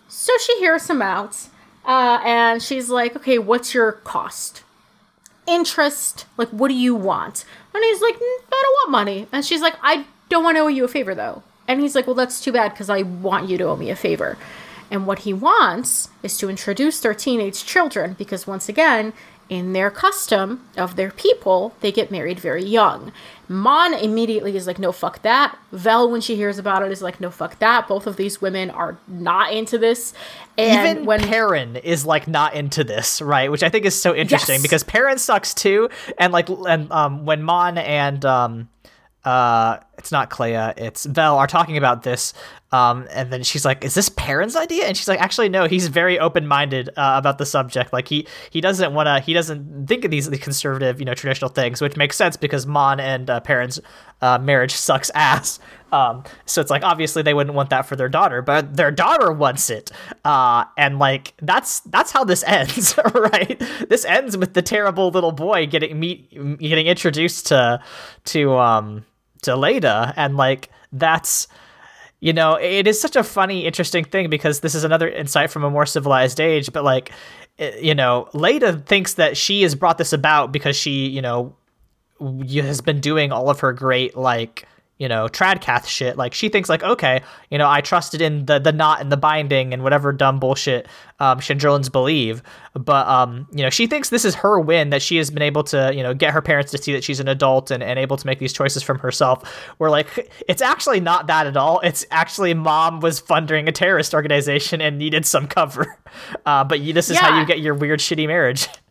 So 0.07 0.33
she 0.37 0.57
hears 0.59 0.89
him 0.89 1.01
out, 1.01 1.47
uh, 1.85 2.19
and 2.23 2.61
she's 2.61 2.89
like, 2.89 3.15
okay, 3.15 3.37
what's 3.37 3.73
your 3.73 3.91
cost? 3.91 4.63
Interest, 5.47 6.25
like, 6.37 6.49
what 6.49 6.67
do 6.67 6.75
you 6.75 6.95
want? 6.95 7.45
And 7.73 7.83
he's 7.83 8.01
like, 8.01 8.15
"Mm, 8.15 8.19
I 8.51 8.61
don't 8.63 8.73
want 8.73 8.91
money. 8.91 9.27
And 9.31 9.45
she's 9.45 9.61
like, 9.61 9.75
I 9.81 10.05
don't 10.29 10.43
want 10.43 10.57
to 10.57 10.61
owe 10.61 10.67
you 10.67 10.83
a 10.83 10.87
favor 10.87 11.15
though. 11.15 11.43
And 11.69 11.79
he's 11.79 11.95
like, 11.95 12.05
well, 12.07 12.15
that's 12.15 12.41
too 12.41 12.51
bad 12.51 12.73
because 12.73 12.89
I 12.89 13.03
want 13.03 13.47
you 13.47 13.57
to 13.59 13.63
owe 13.65 13.75
me 13.77 13.89
a 13.89 13.95
favor. 13.95 14.37
And 14.91 15.05
what 15.05 15.19
he 15.19 15.33
wants 15.33 16.09
is 16.23 16.35
to 16.39 16.49
introduce 16.49 16.99
their 16.99 17.13
teenage 17.13 17.63
children 17.63 18.15
because, 18.17 18.47
once 18.47 18.67
again, 18.67 19.13
in 19.49 19.73
their 19.73 19.91
custom 19.91 20.63
of 20.77 20.95
their 20.95 21.11
people, 21.11 21.73
they 21.81 21.91
get 21.91 22.09
married 22.11 22.39
very 22.39 22.63
young. 22.63 23.11
Mon 23.47 23.93
immediately 23.93 24.55
is 24.55 24.65
like, 24.67 24.79
no, 24.79 24.91
fuck 24.91 25.21
that. 25.21 25.57
Vel, 25.71 26.09
when 26.09 26.21
she 26.21 26.35
hears 26.35 26.57
about 26.57 26.83
it, 26.83 26.91
is 26.91 27.01
like, 27.03 27.19
no, 27.19 27.29
fuck 27.31 27.57
that. 27.59 27.87
Both 27.87 28.05
of 28.07 28.15
these 28.15 28.41
women 28.41 28.69
are 28.71 28.97
not 29.07 29.53
into 29.53 29.77
this. 29.77 30.13
And 30.57 30.87
Even 30.89 31.05
when 31.05 31.19
Perrin 31.21 31.75
is 31.77 32.05
like 32.05 32.27
not 32.27 32.53
into 32.55 32.83
this, 32.83 33.21
right? 33.21 33.51
Which 33.51 33.63
I 33.63 33.69
think 33.69 33.85
is 33.85 33.99
so 33.99 34.15
interesting 34.15 34.55
Yes. 34.55 34.61
because 34.63 34.83
Perrin 34.83 35.17
sucks 35.19 35.53
too. 35.53 35.89
And 36.17 36.33
like, 36.33 36.49
and 36.49 36.91
um, 36.91 37.25
when 37.25 37.41
Mon 37.43 37.77
and 37.79 38.23
um, 38.25 38.69
uh, 39.25 39.77
it's 39.99 40.11
not 40.11 40.29
Kleya, 40.29 40.73
it's 40.77 41.05
Vel 41.05 41.37
are 41.37 41.45
talking 41.45 41.77
about 41.77 42.03
this. 42.03 42.33
Um, 42.71 43.07
and 43.11 43.33
then 43.33 43.41
she's 43.43 43.65
like, 43.65 43.83
"Is 43.83 43.95
this 43.95 44.09
Perrin's 44.09 44.55
idea?" 44.55 44.85
And 44.85 44.95
she's 44.95 45.07
like, 45.07 45.19
"Actually, 45.19 45.49
no. 45.49 45.65
He's 45.65 45.87
very 45.87 46.19
open-minded 46.19 46.89
uh, 46.89 47.15
about 47.17 47.37
the 47.39 47.45
subject. 47.45 47.91
Like 47.91 48.07
he 48.07 48.27
he 48.51 48.61
doesn't 48.61 48.93
want 48.93 49.07
to. 49.07 49.19
He 49.19 49.33
doesn't 49.33 49.87
think 49.87 50.05
of 50.05 50.11
these 50.11 50.29
the 50.29 50.37
conservative, 50.37 50.99
you 50.99 51.05
know, 51.05 51.15
traditional 51.15 51.49
things, 51.49 51.81
which 51.81 51.97
makes 51.97 52.15
sense 52.15 52.37
because 52.37 52.67
Mon 52.67 52.99
and 52.99 53.29
uh, 53.29 53.39
Perrin's 53.39 53.79
uh, 54.21 54.37
marriage 54.37 54.73
sucks 54.73 55.09
ass. 55.15 55.59
Um, 55.91 56.23
so 56.45 56.61
it's 56.61 56.69
like 56.69 56.83
obviously 56.83 57.23
they 57.23 57.33
wouldn't 57.33 57.55
want 57.55 57.71
that 57.71 57.87
for 57.87 57.95
their 57.95 58.09
daughter, 58.09 58.43
but 58.43 58.77
their 58.77 58.91
daughter 58.91 59.31
wants 59.31 59.71
it. 59.71 59.91
Uh, 60.23 60.65
and 60.77 60.99
like 60.99 61.33
that's 61.41 61.79
that's 61.81 62.11
how 62.11 62.23
this 62.23 62.43
ends, 62.43 62.95
right? 63.15 63.59
This 63.89 64.05
ends 64.05 64.37
with 64.37 64.53
the 64.53 64.61
terrible 64.61 65.09
little 65.09 65.31
boy 65.31 65.65
getting 65.65 65.99
meet 65.99 66.29
getting 66.59 66.85
introduced 66.85 67.47
to 67.47 67.81
to 68.25 68.53
um 68.57 69.05
to 69.43 69.51
Leida, 69.51 70.13
and 70.15 70.37
like 70.37 70.69
that's 70.91 71.47
you 72.19 72.33
know 72.33 72.55
it 72.55 72.87
is 72.87 72.99
such 72.99 73.15
a 73.15 73.23
funny 73.23 73.65
interesting 73.65 74.03
thing 74.03 74.29
because 74.29 74.59
this 74.59 74.75
is 74.75 74.83
another 74.83 75.07
insight 75.07 75.49
from 75.49 75.63
a 75.63 75.69
more 75.69 75.85
civilized 75.85 76.39
age 76.39 76.71
but 76.73 76.83
like 76.83 77.11
you 77.79 77.95
know 77.95 78.27
leida 78.33 78.83
thinks 78.85 79.15
that 79.15 79.37
she 79.37 79.61
has 79.61 79.75
brought 79.75 79.97
this 79.97 80.13
about 80.13 80.51
because 80.51 80.75
she 80.75 81.07
you 81.07 81.21
know 81.21 81.55
has 82.51 82.81
been 82.81 82.99
doing 82.99 83.31
all 83.31 83.49
of 83.49 83.59
her 83.61 83.71
great 83.71 84.17
like 84.17 84.67
you 84.99 85.07
know 85.07 85.27
tradcath 85.27 85.87
shit 85.87 86.17
like 86.17 86.33
she 86.33 86.49
thinks 86.49 86.69
like 86.69 86.83
okay 86.83 87.21
you 87.49 87.57
know 87.57 87.67
i 87.67 87.81
trusted 87.81 88.21
in 88.21 88.45
the 88.45 88.59
the 88.59 88.71
knot 88.71 89.01
and 89.01 89.11
the 89.11 89.17
binding 89.17 89.73
and 89.73 89.81
whatever 89.81 90.11
dumb 90.11 90.39
bullshit 90.39 90.87
um 91.19 91.39
Chandrillans 91.39 91.91
believe. 91.91 92.41
But 92.73 93.07
um 93.07 93.47
you 93.51 93.63
know 93.63 93.69
she 93.69 93.87
thinks 93.87 94.09
this 94.09 94.25
is 94.25 94.35
her 94.35 94.59
win 94.59 94.89
that 94.89 95.01
she 95.01 95.17
has 95.17 95.29
been 95.29 95.41
able 95.41 95.63
to 95.65 95.91
you 95.93 96.03
know 96.03 96.13
get 96.13 96.33
her 96.33 96.41
parents 96.41 96.71
to 96.71 96.77
see 96.77 96.93
that 96.93 97.03
she's 97.03 97.19
an 97.19 97.27
adult 97.27 97.71
and, 97.71 97.83
and 97.83 97.99
able 97.99 98.17
to 98.17 98.25
make 98.25 98.39
these 98.39 98.53
choices 98.53 98.83
from 98.83 98.99
herself. 98.99 99.47
Where 99.77 99.89
like 99.89 100.31
it's 100.47 100.61
actually 100.61 100.99
not 100.99 101.27
that 101.27 101.47
at 101.47 101.57
all. 101.57 101.79
It's 101.81 102.05
actually 102.11 102.53
mom 102.53 102.99
was 102.99 103.19
funding 103.19 103.67
a 103.67 103.71
terrorist 103.71 104.13
organization 104.13 104.81
and 104.81 104.97
needed 104.97 105.25
some 105.25 105.47
cover. 105.47 105.97
Uh 106.45 106.63
but 106.63 106.79
you, 106.79 106.91
this 106.91 107.09
is 107.09 107.17
how 107.17 107.39
you 107.39 107.45
get 107.45 107.59
your 107.59 107.75
weird 107.75 107.99
shitty 107.99 108.25
marriage 108.25 108.67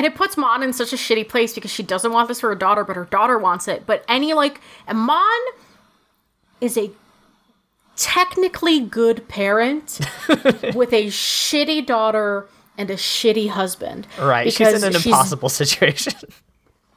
And 0.00 0.06
it 0.06 0.14
puts 0.14 0.38
Mon 0.38 0.62
in 0.62 0.72
such 0.72 0.94
a 0.94 0.96
shitty 0.96 1.28
place 1.28 1.52
because 1.52 1.70
she 1.70 1.82
doesn't 1.82 2.10
want 2.10 2.28
this 2.28 2.40
for 2.40 2.48
her 2.48 2.54
daughter, 2.54 2.84
but 2.84 2.96
her 2.96 3.04
daughter 3.04 3.36
wants 3.36 3.68
it. 3.68 3.84
But 3.84 4.02
any 4.08 4.32
like, 4.32 4.58
and 4.86 4.98
Mon 4.98 5.40
is 6.58 6.78
a 6.78 6.90
technically 7.96 8.80
good 8.80 9.28
parent 9.28 10.00
with 10.74 10.94
a 10.94 11.08
shitty 11.08 11.84
daughter 11.84 12.48
and 12.78 12.88
a 12.88 12.96
shitty 12.96 13.50
husband. 13.50 14.06
right 14.18 14.50
she's 14.50 14.72
in 14.72 14.84
an 14.84 14.96
impossible 14.96 15.50
situation 15.50 16.14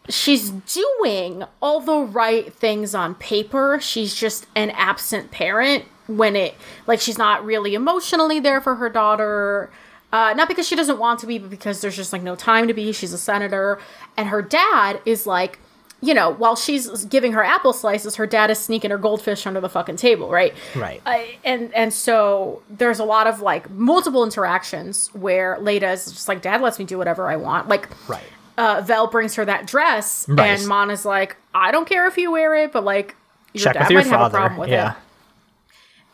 she's 0.10 0.50
doing 0.50 1.44
all 1.62 1.80
the 1.80 1.98
right 1.98 2.54
things 2.54 2.94
on 2.94 3.16
paper. 3.16 3.80
She's 3.82 4.16
just 4.16 4.48
an 4.56 4.70
absent 4.72 5.32
parent 5.32 5.86
when 6.08 6.36
it 6.36 6.56
like 6.86 7.00
she's 7.00 7.18
not 7.18 7.46
really 7.46 7.76
emotionally 7.76 8.40
there 8.40 8.62
for 8.62 8.76
her 8.76 8.90
daughter. 8.90 9.72
Uh, 10.14 10.32
not 10.34 10.48
because 10.48 10.66
she 10.68 10.76
doesn't 10.78 11.00
want 11.00 11.20
to 11.20 11.28
be, 11.28 11.38
but 11.40 11.50
because 11.50 11.82
there's 11.82 11.96
just 11.98 12.14
like 12.14 12.22
no 12.24 12.36
time 12.36 12.68
to 12.68 12.74
be. 12.74 12.92
She's 12.94 13.12
a 13.12 13.18
senator, 13.18 13.80
and 14.16 14.30
her 14.30 14.42
dad 14.42 15.02
is 15.06 15.26
like, 15.28 15.60
you 16.02 16.14
know, 16.14 16.30
while 16.30 16.56
she's 16.56 17.04
giving 17.06 17.32
her 17.34 17.44
apple 17.44 17.74
slices, 17.74 18.16
her 18.18 18.28
dad 18.28 18.52
is 18.52 18.60
sneaking 18.60 18.92
her 18.92 18.98
goldfish 18.98 19.48
under 19.48 19.60
the 19.60 19.70
fucking 19.70 19.96
table, 19.96 20.30
right? 20.30 20.54
Right. 20.76 21.02
Uh, 21.06 21.24
and 21.44 21.74
and 21.74 21.92
so 21.94 22.62
there's 22.70 23.00
a 23.00 23.04
lot 23.06 23.26
of 23.26 23.42
like 23.42 23.70
multiple 23.72 24.24
interactions 24.24 25.08
where 25.16 25.58
Leida 25.60 25.92
is 25.94 26.06
just 26.12 26.28
like, 26.28 26.42
Dad 26.42 26.62
lets 26.62 26.78
me 26.78 26.86
do 26.86 26.98
whatever 26.98 27.28
I 27.30 27.36
want, 27.38 27.68
like 27.68 27.90
right 28.08 28.22
uh, 28.58 28.82
Vel 28.86 29.08
brings 29.08 29.34
her 29.34 29.46
that 29.46 29.66
dress, 29.66 30.28
Right. 30.30 30.48
and 30.50 30.68
Mon 30.68 30.92
is 30.92 31.06
like, 31.06 31.38
I 31.56 31.72
don't 31.72 31.88
care 31.90 32.06
if 32.06 32.18
you 32.20 32.32
wear 32.32 32.54
it, 32.54 32.72
but 32.72 32.84
like, 32.84 33.16
your 33.54 33.64
check 33.64 33.74
dad 33.74 33.90
your 33.90 34.02
might 34.02 34.08
have 34.08 34.28
a 34.28 34.30
problem 34.30 34.60
with 34.60 34.70
yeah 34.70 34.92
it. 34.92 34.98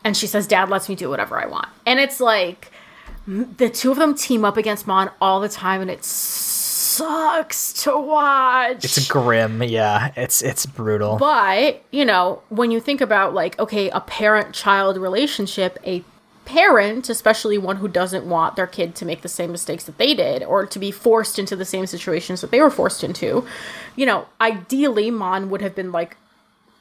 And 0.04 0.16
she 0.16 0.26
says, 0.26 0.46
Dad 0.46 0.70
lets 0.70 0.88
me 0.88 0.94
do 0.94 1.10
whatever 1.10 1.38
I 1.38 1.44
want. 1.46 1.68
And 1.84 2.00
it's 2.00 2.18
like, 2.20 2.70
the 3.30 3.70
two 3.70 3.92
of 3.92 3.96
them 3.96 4.14
team 4.14 4.44
up 4.44 4.56
against 4.56 4.86
Mon 4.86 5.10
all 5.20 5.40
the 5.40 5.48
time, 5.48 5.80
and 5.80 5.90
it 5.90 6.04
sucks 6.04 7.72
to 7.84 7.96
watch. 7.96 8.84
It's 8.84 9.06
grim, 9.06 9.62
yeah. 9.62 10.12
It's 10.16 10.42
it's 10.42 10.66
brutal. 10.66 11.16
But, 11.16 11.82
you 11.92 12.04
know, 12.04 12.42
when 12.48 12.72
you 12.72 12.80
think 12.80 13.00
about 13.00 13.32
like, 13.32 13.58
okay, 13.58 13.88
a 13.90 14.00
parent 14.00 14.52
child 14.52 14.96
relationship, 14.96 15.78
a 15.86 16.02
parent, 16.44 17.08
especially 17.08 17.56
one 17.56 17.76
who 17.76 17.86
doesn't 17.86 18.28
want 18.28 18.56
their 18.56 18.66
kid 18.66 18.96
to 18.96 19.04
make 19.04 19.22
the 19.22 19.28
same 19.28 19.52
mistakes 19.52 19.84
that 19.84 19.98
they 19.98 20.14
did 20.14 20.42
or 20.42 20.66
to 20.66 20.78
be 20.80 20.90
forced 20.90 21.38
into 21.38 21.54
the 21.54 21.64
same 21.64 21.86
situations 21.86 22.40
that 22.40 22.50
they 22.50 22.60
were 22.60 22.70
forced 22.70 23.04
into, 23.04 23.46
you 23.94 24.04
know, 24.04 24.26
ideally 24.40 25.12
Mon 25.12 25.48
would 25.50 25.62
have 25.62 25.76
been 25.76 25.92
like 25.92 26.16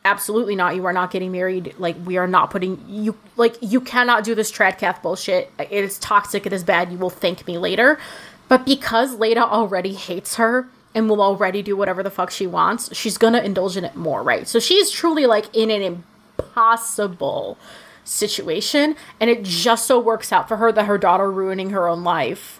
absolutely 0.05 0.55
not. 0.55 0.75
You 0.75 0.85
are 0.85 0.93
not 0.93 1.11
getting 1.11 1.31
married. 1.31 1.75
Like, 1.77 1.95
we 2.05 2.17
are 2.17 2.27
not 2.27 2.51
putting 2.51 2.83
you, 2.87 3.17
like, 3.37 3.57
you 3.61 3.81
cannot 3.81 4.23
do 4.23 4.33
this 4.35 4.51
Tradcath 4.51 5.01
bullshit. 5.01 5.51
It 5.59 5.71
is 5.71 5.99
toxic. 5.99 6.45
It 6.45 6.53
is 6.53 6.63
bad. 6.63 6.91
You 6.91 6.97
will 6.97 7.09
thank 7.09 7.45
me 7.45 7.57
later. 7.57 7.99
But 8.47 8.65
because 8.65 9.17
Leida 9.17 9.41
already 9.41 9.93
hates 9.93 10.35
her 10.35 10.67
and 10.95 11.07
will 11.07 11.21
already 11.21 11.61
do 11.61 11.77
whatever 11.77 12.01
the 12.01 12.09
fuck 12.09 12.31
she 12.31 12.47
wants, 12.47 12.95
she's 12.95 13.17
gonna 13.17 13.41
indulge 13.41 13.77
in 13.77 13.85
it 13.85 13.95
more, 13.95 14.23
right? 14.23 14.47
So 14.47 14.59
she's 14.59 14.89
truly 14.89 15.27
like 15.27 15.55
in 15.55 15.69
an 15.69 15.81
impossible 15.83 17.57
situation. 18.03 18.95
And 19.19 19.29
it 19.29 19.43
just 19.43 19.85
so 19.85 19.99
works 19.99 20.31
out 20.31 20.47
for 20.47 20.57
her 20.57 20.71
that 20.71 20.85
her 20.85 20.97
daughter 20.97 21.31
ruining 21.31 21.69
her 21.69 21.87
own 21.87 22.03
life 22.03 22.59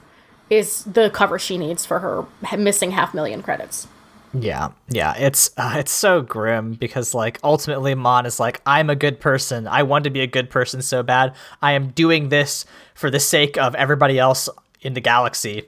is 0.50 0.84
the 0.84 1.10
cover 1.10 1.40
she 1.40 1.58
needs 1.58 1.86
for 1.86 2.00
her 2.00 2.26
missing 2.56 2.92
half 2.92 3.14
million 3.16 3.42
credits. 3.42 3.88
Yeah, 4.34 4.70
yeah, 4.90 5.16
it's 5.18 5.50
uh, 5.58 5.76
it's 5.78 5.92
so 5.92 6.22
grim 6.22 6.74
because 6.74 7.16
like 7.16 7.40
ultimately 7.44 7.96
Mon 7.96 8.26
is 8.26 8.40
like 8.40 8.62
I'm 8.66 8.90
a 8.90 8.96
good 8.96 9.20
person. 9.20 9.68
I 9.68 9.84
want 9.84 10.04
to 10.04 10.10
be 10.12 10.22
a 10.22 10.28
good 10.28 10.50
person 10.50 10.82
so 10.82 11.02
bad. 11.02 11.36
I 11.62 11.72
am 11.72 11.90
doing 11.90 12.30
this 12.30 12.66
for 12.94 13.10
the 13.10 13.20
sake 13.20 13.58
of 13.58 13.74
everybody 13.76 14.20
else 14.20 14.48
in 14.82 14.94
the 14.94 15.02
galaxy. 15.02 15.64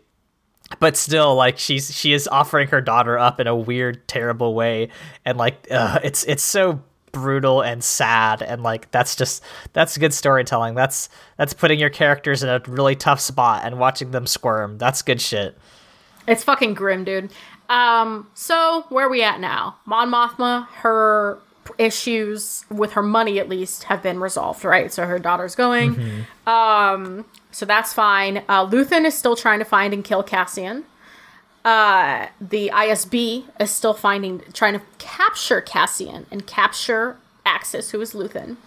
But 0.79 0.95
still, 0.95 1.35
like 1.35 1.57
she's 1.57 1.93
she 1.93 2.13
is 2.13 2.27
offering 2.27 2.67
her 2.67 2.81
daughter 2.81 3.17
up 3.17 3.39
in 3.39 3.47
a 3.47 3.55
weird, 3.55 4.07
terrible 4.07 4.53
way, 4.53 4.89
and 5.25 5.37
like 5.37 5.67
uh, 5.71 5.99
it's 6.03 6.23
it's 6.25 6.43
so 6.43 6.81
brutal 7.11 7.61
and 7.61 7.83
sad 7.83 8.41
and 8.41 8.63
like 8.63 8.89
that's 8.91 9.15
just 9.15 9.43
that's 9.73 9.97
good 9.97 10.13
storytelling 10.13 10.75
that's 10.75 11.09
that's 11.37 11.53
putting 11.53 11.79
your 11.79 11.89
characters 11.89 12.41
in 12.41 12.49
a 12.49 12.61
really 12.67 12.95
tough 12.95 13.19
spot 13.19 13.63
and 13.65 13.77
watching 13.77 14.11
them 14.11 14.25
squirm 14.25 14.77
that's 14.77 15.01
good 15.01 15.19
shit 15.19 15.57
it's 16.27 16.43
fucking 16.43 16.73
grim 16.73 17.03
dude 17.03 17.31
um, 17.71 18.27
so 18.33 18.85
where 18.89 19.07
are 19.07 19.09
we 19.09 19.23
at 19.23 19.39
now? 19.39 19.77
Mon 19.85 20.11
Mothma, 20.11 20.67
her 20.67 21.39
issues 21.77 22.65
with 22.69 22.91
her 22.93 23.01
money 23.01 23.39
at 23.39 23.47
least 23.47 23.83
have 23.85 24.03
been 24.03 24.19
resolved, 24.19 24.65
right? 24.65 24.91
So 24.91 25.05
her 25.05 25.19
daughter's 25.19 25.55
going. 25.55 25.95
Mm-hmm. 25.95 26.49
Um, 26.49 27.25
so 27.51 27.65
that's 27.65 27.93
fine. 27.93 28.43
Uh, 28.49 28.67
Luthen 28.67 29.05
is 29.05 29.17
still 29.17 29.37
trying 29.37 29.59
to 29.59 29.65
find 29.65 29.93
and 29.93 30.03
kill 30.03 30.21
Cassian. 30.21 30.83
Uh, 31.63 32.27
the 32.41 32.71
ISB 32.73 33.45
is 33.57 33.71
still 33.71 33.93
finding, 33.93 34.41
trying 34.51 34.73
to 34.73 34.81
capture 34.97 35.61
Cassian 35.61 36.25
and 36.29 36.45
capture 36.45 37.15
Axis, 37.45 37.91
who 37.91 38.01
is 38.01 38.13
Luthen. 38.13 38.57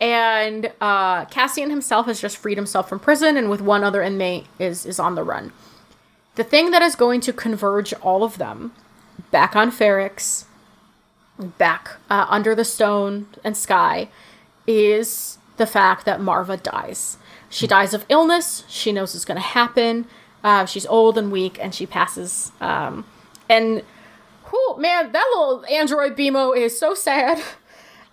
And 0.00 0.72
uh, 0.80 1.26
Cassian 1.26 1.68
himself 1.68 2.06
has 2.06 2.18
just 2.18 2.38
freed 2.38 2.56
himself 2.56 2.88
from 2.88 2.98
prison, 2.98 3.36
and 3.36 3.50
with 3.50 3.60
one 3.60 3.84
other 3.84 4.02
inmate 4.02 4.46
is 4.58 4.86
is 4.86 4.98
on 4.98 5.16
the 5.16 5.22
run. 5.22 5.52
The 6.34 6.44
thing 6.44 6.70
that 6.70 6.82
is 6.82 6.94
going 6.94 7.20
to 7.22 7.32
converge 7.32 7.92
all 7.94 8.24
of 8.24 8.38
them 8.38 8.72
back 9.30 9.54
on 9.54 9.70
Ferrix, 9.70 10.44
back 11.38 11.96
uh, 12.08 12.26
under 12.28 12.54
the 12.54 12.64
stone 12.64 13.26
and 13.44 13.56
sky, 13.56 14.08
is 14.66 15.38
the 15.56 15.66
fact 15.66 16.06
that 16.06 16.20
Maarva 16.20 16.62
dies. 16.62 17.18
She 17.50 17.66
dies 17.66 17.92
of 17.92 18.06
illness. 18.08 18.64
She 18.68 18.92
knows 18.92 19.14
it's 19.14 19.26
going 19.26 19.36
to 19.36 19.46
happen. 19.46 20.06
Uh, 20.42 20.64
she's 20.64 20.86
old 20.86 21.18
and 21.18 21.30
weak, 21.30 21.58
and 21.60 21.74
she 21.74 21.84
passes. 21.86 22.50
Um, 22.60 23.04
and, 23.48 23.82
whew, 24.48 24.76
man, 24.78 25.12
that 25.12 25.32
little 25.34 25.64
android 25.66 26.16
BMO 26.16 26.56
is 26.56 26.78
so 26.78 26.94
sad. 26.94 27.42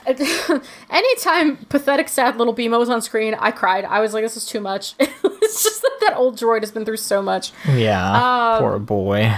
Anytime 0.90 1.58
pathetic, 1.66 2.08
sad 2.08 2.38
little 2.38 2.56
BMO 2.56 2.80
was 2.80 2.90
on 2.90 3.02
screen, 3.02 3.36
I 3.36 3.52
cried. 3.52 3.86
I 3.86 4.00
was 4.00 4.14
like, 4.14 4.24
this 4.24 4.38
is 4.38 4.46
too 4.46 4.60
much. 4.60 4.96
it's 5.00 5.64
just 5.64 5.82
that 5.82 5.98
that 6.02 6.16
old 6.16 6.38
droid 6.38 6.62
has 6.62 6.72
been 6.72 6.86
through 6.86 6.98
so 6.98 7.22
much. 7.22 7.52
Yeah. 7.68 8.56
Um, 8.56 8.62
poor 8.62 8.80
boy. 8.80 9.34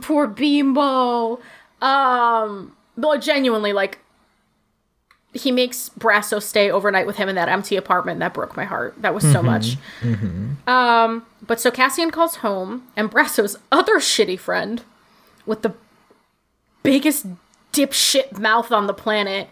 Poor 0.00 0.28
BMO. 0.28 1.40
Um, 1.80 2.76
but 2.96 3.18
genuinely, 3.18 3.72
like, 3.72 3.98
he 5.32 5.50
makes 5.50 5.90
Brasso 5.98 6.42
stay 6.42 6.70
overnight 6.70 7.06
with 7.06 7.16
him 7.16 7.28
in 7.28 7.36
that 7.36 7.48
empty 7.48 7.76
apartment. 7.76 8.20
That 8.20 8.34
broke 8.34 8.56
my 8.56 8.64
heart. 8.64 8.94
That 8.98 9.14
was 9.14 9.22
so 9.22 9.38
mm-hmm. 9.38 9.46
much. 9.46 9.76
Mm-hmm. 10.00 10.68
Um, 10.68 11.24
but 11.46 11.60
so 11.60 11.70
Cassian 11.70 12.10
calls 12.10 12.36
home, 12.36 12.84
and 12.96 13.10
Brasso's 13.10 13.56
other 13.72 13.98
shitty 13.98 14.38
friend 14.38 14.82
with 15.46 15.62
the 15.62 15.74
biggest 16.82 17.26
dipshit 17.72 18.38
mouth 18.38 18.72
on 18.72 18.86
the 18.86 18.94
planet 18.94 19.48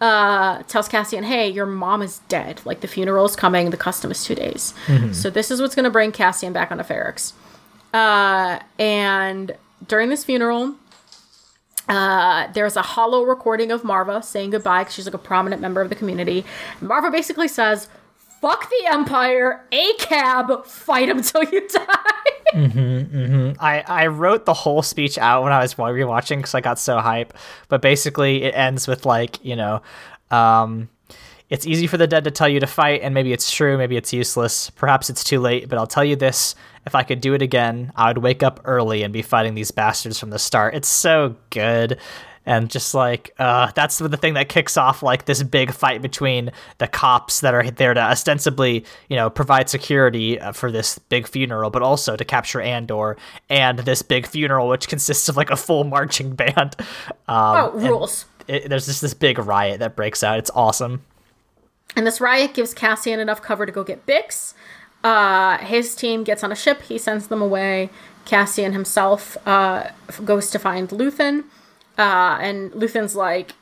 uh, 0.00 0.62
tells 0.64 0.88
Cassian, 0.88 1.24
"Hey, 1.24 1.48
your 1.48 1.66
mom 1.66 2.02
is 2.02 2.18
dead. 2.28 2.60
Like 2.64 2.80
the 2.80 2.88
funeral 2.88 3.24
is 3.24 3.36
coming. 3.36 3.70
The 3.70 3.76
custom 3.76 4.10
is 4.10 4.24
two 4.24 4.34
days. 4.34 4.74
Mm-hmm. 4.86 5.12
So 5.12 5.30
this 5.30 5.50
is 5.50 5.60
what's 5.60 5.74
going 5.74 5.84
to 5.84 5.90
bring 5.90 6.12
Cassian 6.12 6.52
back 6.52 6.70
onto 6.70 6.84
Ferrix." 6.84 7.32
Uh, 7.92 8.58
and 8.78 9.56
during 9.86 10.08
this 10.08 10.24
funeral, 10.24 10.74
uh, 11.88 12.48
there's 12.52 12.76
a 12.76 12.82
holo 12.82 13.22
recording 13.22 13.70
of 13.70 13.82
Maarva 13.82 14.24
saying 14.24 14.50
goodbye 14.50 14.82
because 14.82 14.94
she's 14.94 15.04
like 15.06 15.14
a 15.14 15.18
prominent 15.18 15.62
member 15.62 15.80
of 15.80 15.90
the 15.90 15.94
community. 15.94 16.44
Maarva 16.80 17.12
basically 17.12 17.48
says, 17.48 17.88
"Fuck 18.44 18.68
the 18.68 18.92
Empire, 18.92 19.64
a 19.72 19.94
cab, 19.94 20.66
fight 20.66 21.08
him 21.08 21.22
till 21.22 21.44
you 21.44 21.66
die." 21.66 22.24
mm-hmm, 22.52 23.16
mm-hmm. 23.16 23.52
I 23.58 23.82
I 23.88 24.06
wrote 24.08 24.44
the 24.44 24.52
whole 24.52 24.82
speech 24.82 25.16
out 25.16 25.44
when 25.44 25.52
I 25.52 25.60
was 25.60 25.76
rewatching 25.76 26.36
because 26.36 26.54
I 26.54 26.60
got 26.60 26.78
so 26.78 26.98
hype. 26.98 27.32
But 27.70 27.80
basically, 27.80 28.42
it 28.42 28.54
ends 28.54 28.86
with 28.86 29.06
like 29.06 29.42
you 29.42 29.56
know, 29.56 29.80
um, 30.30 30.90
it's 31.48 31.66
easy 31.66 31.86
for 31.86 31.96
the 31.96 32.06
dead 32.06 32.24
to 32.24 32.30
tell 32.30 32.50
you 32.50 32.60
to 32.60 32.66
fight, 32.66 33.00
and 33.00 33.14
maybe 33.14 33.32
it's 33.32 33.50
true, 33.50 33.78
maybe 33.78 33.96
it's 33.96 34.12
useless. 34.12 34.68
Perhaps 34.68 35.08
it's 35.08 35.24
too 35.24 35.40
late, 35.40 35.70
but 35.70 35.78
I'll 35.78 35.86
tell 35.86 36.04
you 36.04 36.14
this: 36.14 36.54
if 36.84 36.94
I 36.94 37.02
could 37.02 37.22
do 37.22 37.32
it 37.32 37.40
again, 37.40 37.92
I 37.96 38.08
would 38.08 38.18
wake 38.18 38.42
up 38.42 38.60
early 38.66 39.04
and 39.04 39.10
be 39.10 39.22
fighting 39.22 39.54
these 39.54 39.70
bastards 39.70 40.18
from 40.18 40.28
the 40.28 40.38
start. 40.38 40.74
It's 40.74 40.88
so 40.88 41.36
good 41.48 41.98
and 42.46 42.70
just 42.70 42.94
like 42.94 43.34
uh, 43.38 43.70
that's 43.74 43.98
the 43.98 44.16
thing 44.16 44.34
that 44.34 44.48
kicks 44.48 44.76
off 44.76 45.02
like 45.02 45.24
this 45.24 45.42
big 45.42 45.72
fight 45.72 46.02
between 46.02 46.50
the 46.78 46.86
cops 46.86 47.40
that 47.40 47.54
are 47.54 47.70
there 47.70 47.94
to 47.94 48.00
ostensibly 48.00 48.84
you 49.08 49.16
know 49.16 49.30
provide 49.30 49.68
security 49.68 50.38
uh, 50.40 50.52
for 50.52 50.70
this 50.70 50.98
big 50.98 51.26
funeral 51.26 51.70
but 51.70 51.82
also 51.82 52.16
to 52.16 52.24
capture 52.24 52.60
andor 52.60 53.16
and 53.48 53.80
this 53.80 54.02
big 54.02 54.26
funeral 54.26 54.68
which 54.68 54.88
consists 54.88 55.28
of 55.28 55.36
like 55.36 55.50
a 55.50 55.56
full 55.56 55.84
marching 55.84 56.34
band. 56.34 56.76
Um, 57.28 57.56
oh 57.56 57.70
rules. 57.74 58.26
it, 58.48 58.68
there's 58.68 58.86
just 58.86 59.00
this 59.00 59.14
big 59.14 59.38
riot 59.38 59.80
that 59.80 59.96
breaks 59.96 60.22
out. 60.22 60.38
It's 60.38 60.50
awesome. 60.54 61.02
And 61.96 62.06
this 62.06 62.20
riot 62.20 62.54
gives 62.54 62.74
cassian 62.74 63.20
enough 63.20 63.40
cover 63.40 63.66
to 63.66 63.72
go 63.72 63.84
get 63.84 64.04
bix. 64.06 64.54
Uh, 65.02 65.58
his 65.58 65.94
team 65.94 66.24
gets 66.24 66.42
on 66.42 66.50
a 66.50 66.56
ship. 66.56 66.82
He 66.82 66.98
sends 66.98 67.28
them 67.28 67.40
away. 67.40 67.90
Cassian 68.24 68.72
himself 68.72 69.36
uh, 69.46 69.90
goes 70.24 70.50
to 70.50 70.58
find 70.58 70.88
luthen 70.88 71.44
uh, 71.98 72.38
and 72.40 72.72
Luthen's 72.72 73.14
like, 73.14 73.52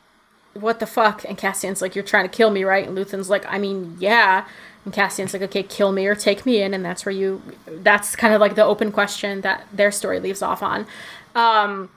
what 0.55 0.81
the 0.81 0.87
fuck? 0.87 1.25
And 1.25 1.37
Cassian's 1.39 1.81
like, 1.81 1.95
you're 1.95 2.05
trying 2.05 2.25
to 2.25 2.35
kill 2.35 2.51
me, 2.51 2.65
right? 2.65 2.87
And 2.87 2.97
Luthen's 2.97 3.31
like, 3.31 3.45
I 3.47 3.59
mean, 3.59 3.97
yeah. 3.99 4.47
And 4.85 4.93
Cassian's 4.93 5.33
like, 5.33 5.43
okay, 5.43 5.63
kill 5.63 5.93
me 5.93 6.07
or 6.07 6.15
take 6.15 6.45
me 6.45 6.63
in. 6.63 6.75
And 6.75 6.85
that's 6.85 7.07
where 7.07 7.15
you, 7.15 7.43
that's 7.67 8.17
kind 8.17 8.35
of 8.35 8.41
like 8.41 8.55
the 8.55 8.65
open 8.65 8.93
question 8.93 9.41
that 9.43 9.67
their 9.73 9.91
story 9.91 10.21
leaves 10.21 10.43
off 10.43 10.63
on. 10.63 10.87
Um, 11.35 11.91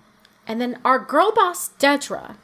and 0.48 0.62
then 0.62 0.80
our 0.86 1.00
girl 1.00 1.32
boss, 1.34 1.72
Dedra. 1.80 2.36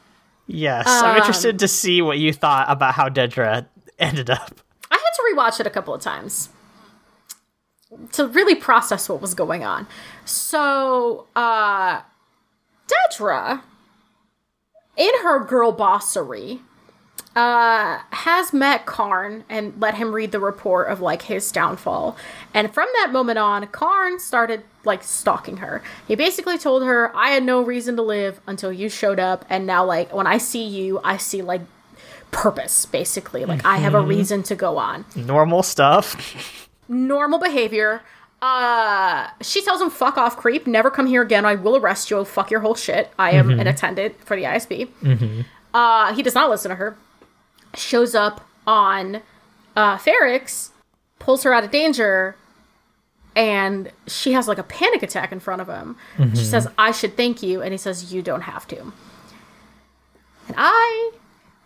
Yes, 0.48 0.88
um, 0.88 1.06
I'm 1.06 1.18
interested 1.18 1.60
to 1.60 1.68
see 1.68 2.02
what 2.02 2.18
you 2.18 2.34
thought 2.34 2.66
about 2.70 2.96
how 2.96 3.08
Dedra 3.08 3.68
ended 4.00 4.30
up. 4.30 4.60
I 4.90 4.96
had 4.96 5.00
to 5.00 5.34
rewatch 5.34 5.60
it 5.62 5.68
a 5.68 5.70
couple 5.70 5.94
of 5.94 6.02
times 6.02 6.50
to 8.14 8.28
really 8.28 8.56
process 8.56 9.08
what 9.08 9.22
was 9.22 9.34
going 9.34 9.64
on. 9.64 9.88
So, 10.26 11.28
uh, 11.36 12.02
Dedra 12.88 13.62
in 14.98 15.12
her 15.24 15.44
girl 15.44 15.76
bossery, 15.76 16.60
uh, 17.36 18.00
has 18.12 18.52
met 18.52 18.86
Karn 18.86 19.46
and 19.50 19.80
let 19.80 19.96
him 19.96 20.14
read 20.14 20.32
the 20.32 20.40
report 20.40 20.90
of 20.90 21.00
like 21.00 21.24
his 21.24 21.50
downfall. 21.52 22.18
And 22.54 22.74
from 22.74 22.90
that 23.00 23.12
moment 23.12 23.40
on, 23.40 23.68
Karn 23.68 24.20
started 24.20 24.64
like 24.84 25.04
stalking 25.04 25.58
her. 25.58 25.82
He 26.08 26.16
basically 26.16 26.58
told 26.58 26.84
her, 26.84 27.16
I 27.16 27.30
had 27.30 27.44
no 27.44 27.62
reason 27.62 27.96
to 27.96 28.02
live 28.02 28.42
until 28.48 28.72
you 28.72 28.90
showed 28.90 29.20
up. 29.20 29.46
And 29.50 29.66
now, 29.66 29.86
like, 29.86 30.14
when 30.14 30.28
I 30.28 30.38
see 30.38 30.68
you, 30.68 31.00
I 31.04 31.18
see 31.18 31.42
like 31.42 31.62
purpose, 32.32 32.86
basically. 32.86 33.46
Like, 33.46 33.60
mm-hmm. 33.60 33.68
I 33.68 33.78
have 33.78 33.94
a 33.94 34.00
mm-hmm. 34.00 34.10
reason 34.10 34.44
to 34.44 34.56
go 34.56 34.78
on. 34.78 35.06
Normal 35.16 35.64
stuff. 35.64 36.68
Normal 36.90 37.40
behavior. 37.40 38.02
Uh, 38.42 39.30
she 39.42 39.62
tells 39.64 39.82
him, 39.82 39.90
"Fuck 39.90 40.18
off, 40.18 40.36
creep! 40.36 40.66
Never 40.66 40.90
come 40.90 41.06
here 41.06 41.22
again. 41.22 41.46
I 41.46 41.56
will 41.56 41.78
arrest 41.78 42.10
you. 42.10 42.24
Fuck 42.26 42.50
your 42.50 42.62
whole 42.62 42.76
shit. 42.76 43.12
I 43.20 43.32
am 43.32 43.50
mm-hmm. 43.50 43.60
an 43.60 43.68
attendant 43.68 44.20
for 44.26 44.36
the 44.36 44.44
ISB." 44.44 44.88
Mm-hmm. 45.04 45.42
Uh, 45.74 46.14
he 46.14 46.24
does 46.24 46.34
not 46.34 46.50
listen 46.50 46.70
to 46.70 46.76
her. 46.76 46.98
Shows 47.76 48.16
up 48.16 48.42
on 48.66 49.22
uh, 49.76 49.98
Ferrix, 49.98 50.70
pulls 51.20 51.44
her 51.44 51.54
out 51.54 51.64
of 51.64 51.72
danger, 51.72 52.36
and 53.36 53.92
she 54.08 54.34
has 54.34 54.48
like 54.48 54.58
a 54.58 54.64
panic 54.64 55.04
attack 55.04 55.32
in 55.32 55.40
front 55.40 55.62
of 55.62 55.68
him. 55.68 55.96
Mm-hmm. 56.18 56.36
She 56.36 56.44
says, 56.44 56.68
"I 56.78 56.92
should 56.92 57.16
thank 57.16 57.44
you," 57.44 57.62
and 57.62 57.72
he 57.72 57.78
says, 57.78 58.12
"You 58.12 58.24
don't 58.24 58.42
have 58.42 58.68
to." 58.70 58.92
And 60.48 60.56
I 60.58 61.12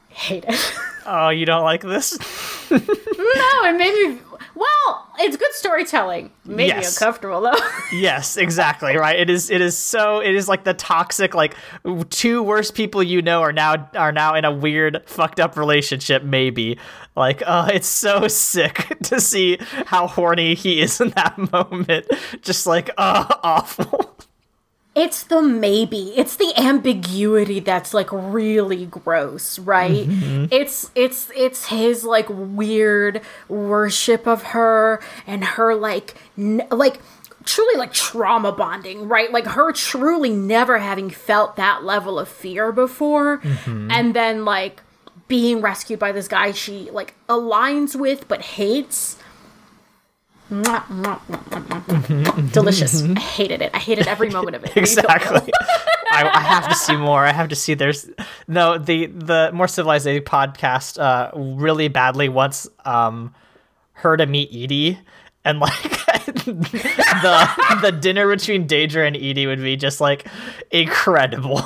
hate 0.09 0.45
it. 0.47 0.73
oh, 1.05 1.29
you 1.29 1.45
don't 1.45 1.63
like 1.63 1.81
this? 1.81 2.17
no, 2.71 2.79
it 2.79 3.77
made 3.77 3.93
me 3.93 4.17
Well, 4.17 4.17
it's 4.17 4.23
good 4.23 4.24
storytelling. 5.65 6.31
Maybe 6.45 6.67
Yes. 6.67 6.95
uncomfortable 6.99 7.41
though. 7.41 7.53
Yes, 7.91 8.35
exactly. 8.37 8.97
Right. 8.97 9.19
It 9.19 9.29
is. 9.29 9.49
It 9.49 9.61
is 9.61 9.77
so. 9.77 10.19
It 10.19 10.35
is 10.35 10.47
like 10.47 10.63
the 10.63 10.73
toxic. 10.73 11.33
Like 11.35 11.55
two 12.09 12.41
worst 12.43 12.73
people 12.75 13.01
you 13.03 13.21
know 13.21 13.41
are 13.41 13.53
now 13.53 13.89
are 13.95 14.11
now 14.11 14.33
in 14.35 14.43
a 14.45 14.51
weird, 14.51 15.03
fucked 15.07 15.39
up 15.39 15.55
relationship. 15.57 16.23
Maybe. 16.23 16.77
Like, 17.15 17.41
uh, 17.45 17.69
it's 17.73 17.87
so 17.87 18.27
sick 18.27 18.91
to 19.03 19.21
see 19.21 19.57
how 19.85 20.07
horny 20.07 20.53
he 20.55 20.81
is 20.81 20.99
in 20.99 21.09
that 21.11 21.37
moment. 21.51 22.07
Just 22.41 22.67
like, 22.67 22.89
uh, 22.97 23.25
awful. 23.43 24.14
It's 24.95 25.23
the 25.23 25.41
maybe. 25.41 26.13
It's 26.15 26.37
the 26.37 26.53
ambiguity 26.57 27.59
that's 27.59 27.93
like 27.93 28.07
really 28.11 28.85
gross, 28.85 29.59
right? 29.59 30.07
Mm-hmm. 30.07 30.45
It's 30.51 30.89
it's 30.95 31.29
it's 31.35 31.65
his 31.67 32.05
like 32.05 32.27
weird 32.29 33.21
worship 33.49 34.25
of 34.25 34.41
her 34.43 35.01
and 35.27 35.43
her 35.43 35.75
like 35.75 36.15
n- 36.37 36.65
like 36.71 37.01
truly 37.43 37.77
like 37.77 37.91
trauma 37.91 38.53
bonding, 38.53 39.09
right? 39.09 39.31
Like 39.33 39.47
her 39.47 39.73
truly 39.73 40.29
never 40.29 40.77
having 40.77 41.09
felt 41.09 41.57
that 41.57 41.83
level 41.83 42.17
of 42.17 42.29
fear 42.29 42.71
before 42.71 43.39
mm-hmm. 43.39 43.91
and 43.91 44.13
then 44.13 44.45
like 44.45 44.81
being 45.27 45.59
rescued 45.59 45.99
by 45.99 46.11
this 46.11 46.27
guy 46.27 46.51
she 46.51 46.89
like 46.91 47.15
aligns 47.27 47.97
with 47.97 48.29
but 48.29 48.41
hates. 48.41 49.17
Delicious. 52.51 53.03
I 53.03 53.19
hated 53.19 53.61
it. 53.61 53.71
I 53.73 53.79
hated 53.79 54.07
every 54.07 54.29
moment 54.29 54.55
of 54.55 54.63
it. 54.63 54.75
You 54.75 54.85
don't 54.85 54.95
know. 54.95 55.01
exactly. 55.15 55.51
I, 56.11 56.29
I 56.33 56.39
have 56.41 56.69
to 56.69 56.75
see 56.75 56.95
more. 56.95 57.25
I 57.25 57.31
have 57.31 57.49
to 57.49 57.55
see. 57.55 57.73
There's 57.73 58.09
no 58.47 58.77
the 58.77 59.07
the 59.07 59.49
more 59.53 59.67
civilized 59.67 60.05
podcast 60.07 60.99
uh 60.99 61.31
really 61.35 61.87
badly 61.87 62.29
wants 62.29 62.67
um 62.85 63.33
her 63.93 64.15
to 64.17 64.25
meet 64.25 64.51
Eedy 64.51 64.97
and 65.43 65.59
like 65.59 65.81
the 66.45 67.77
the 67.81 67.91
dinner 67.91 68.27
between 68.27 68.67
Dedra 68.67 69.07
and 69.07 69.15
Eedy 69.15 69.47
would 69.47 69.61
be 69.61 69.75
just 69.75 69.99
like 69.99 70.27
incredible. 70.71 71.61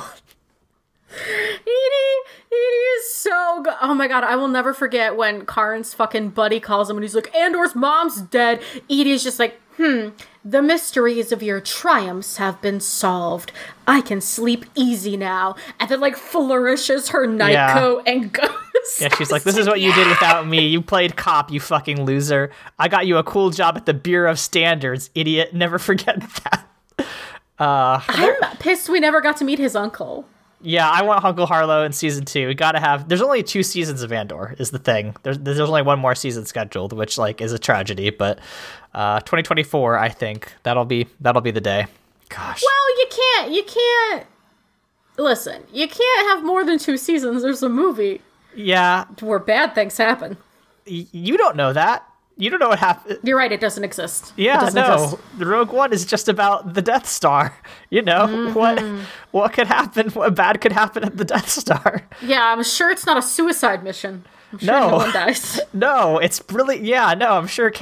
Eedy, 1.12 2.14
Eedy 2.52 2.96
is 2.98 3.09
so 3.22 3.62
good. 3.62 3.74
Oh 3.80 3.94
my 3.94 4.08
god, 4.08 4.24
I 4.24 4.36
will 4.36 4.48
never 4.48 4.72
forget 4.72 5.16
when 5.16 5.44
Karn's 5.46 5.94
fucking 5.94 6.30
buddy 6.30 6.60
calls 6.60 6.88
him 6.90 6.96
and 6.96 7.04
he's 7.04 7.14
like, 7.14 7.34
Andor's 7.34 7.74
mom's 7.74 8.20
dead. 8.20 8.60
Eedy's 8.88 9.22
just 9.22 9.38
like, 9.38 9.60
hmm, 9.76 10.08
the 10.44 10.62
mysteries 10.62 11.32
of 11.32 11.42
your 11.42 11.60
triumphs 11.60 12.36
have 12.38 12.60
been 12.60 12.80
solved. 12.80 13.52
I 13.86 14.00
can 14.00 14.20
sleep 14.20 14.64
easy 14.74 15.16
now. 15.16 15.56
And 15.78 15.88
then 15.88 16.00
like 16.00 16.16
flourishes 16.16 17.10
her 17.10 17.26
nightcoat 17.26 18.02
and 18.06 18.32
goes. 18.32 18.48
Yeah, 18.98 19.14
she's 19.16 19.30
like, 19.30 19.42
"This 19.42 19.58
is 19.58 19.66
what 19.66 19.80
you 19.80 19.92
did 19.92 20.08
without 20.08 20.46
me. 20.46 20.66
You 20.66 20.80
played 20.80 21.14
cop, 21.16 21.50
you 21.50 21.60
fucking 21.60 22.04
loser. 22.04 22.50
I 22.78 22.88
got 22.88 23.06
you 23.06 23.18
a 23.18 23.22
cool 23.22 23.50
job 23.50 23.76
at 23.76 23.84
the 23.84 23.92
Bureau 23.92 24.30
of 24.30 24.38
Standards, 24.38 25.10
idiot. 25.14 25.52
Never 25.52 25.78
forget 25.78 26.20
that." 26.44 26.66
I'm 28.08 28.56
pissed 28.56 28.88
we 28.88 29.00
never 29.00 29.20
got 29.20 29.36
to 29.38 29.44
meet 29.44 29.58
his 29.58 29.76
uncle. 29.76 30.24
Yeah, 30.62 30.88
I 30.90 31.02
want 31.02 31.24
Uncle 31.24 31.46
Harlow 31.46 31.84
in 31.84 31.92
season 31.92 32.24
two. 32.26 32.46
We 32.48 32.54
gotta 32.54 32.80
have. 32.80 33.08
There's 33.08 33.22
only 33.22 33.42
two 33.42 33.62
seasons 33.62 34.02
of 34.02 34.12
Andor. 34.12 34.54
Is 34.58 34.70
the 34.70 34.78
thing. 34.78 35.16
There's 35.22 35.38
there's 35.38 35.58
only 35.60 35.82
one 35.82 35.98
more 35.98 36.14
season 36.14 36.44
scheduled, 36.44 36.92
which 36.92 37.16
like 37.16 37.40
is 37.40 37.52
a 37.52 37.58
tragedy. 37.58 38.10
But 38.10 38.38
uh, 38.94 39.20
2024, 39.20 39.98
I 39.98 40.08
think 40.10 40.52
that'll 40.62 40.84
be 40.84 41.06
that'll 41.20 41.40
be 41.42 41.50
the 41.50 41.60
day. 41.62 41.86
Gosh. 42.28 42.62
Well, 42.62 42.98
you 42.98 43.06
can't, 43.10 43.50
you 43.52 43.62
can't. 43.64 44.26
Listen, 45.18 45.62
you 45.72 45.88
can't 45.88 46.28
have 46.30 46.44
more 46.44 46.64
than 46.64 46.78
two 46.78 46.96
seasons. 46.96 47.42
There's 47.42 47.62
a 47.62 47.68
movie 47.68 48.20
Yeah, 48.54 49.04
where 49.20 49.38
bad 49.38 49.74
things 49.74 49.96
happen. 49.96 50.36
y- 50.86 51.06
you 51.12 51.36
don't 51.36 51.56
know 51.56 51.72
that. 51.72 52.06
You 52.40 52.50
don't 52.50 52.58
know 52.58 52.68
what 52.70 52.78
happened. 52.78 53.18
You're 53.22 53.36
right, 53.36 53.52
it 53.52 53.60
doesn't 53.60 53.84
exist. 53.84 54.32
Yeah, 54.36 54.60
doesn't 54.60 54.74
no. 54.74 54.94
exist. 54.94 55.16
The 55.38 55.46
Rogue 55.46 55.70
One 55.72 55.92
is 55.92 56.04
just 56.06 56.28
about 56.28 56.74
the 56.74 56.82
Death 56.82 57.06
Star. 57.06 57.54
You 57.90 58.02
know 58.02 58.26
Mm-hmm. 58.26 58.54
what? 58.54 58.80
What 59.32 59.52
could 59.52 59.66
happen? 59.66 60.10
What 60.10 60.34
bad 60.36 60.60
could 60.60 60.70
happen 60.72 61.02
at 61.04 61.16
the 61.16 61.24
Death 61.24 61.48
Star? 61.48 62.02
Yeah, 62.22 62.44
I'm 62.44 62.62
sure 62.64 62.90
it's 62.90 63.04
not 63.06 63.16
a 63.16 63.22
suicide 63.22 63.82
mission. 63.84 64.24
I'm 64.52 64.58
sure 64.58 64.66
No. 64.72 64.90
no 64.90 64.96
one 64.96 65.12
dies. 65.12 65.60
No, 65.72 66.18
it's 66.18 66.40
really 66.52 66.78
yeah. 66.80 67.14
No, 67.14 67.32
I'm 67.32 67.46
sure. 67.48 67.72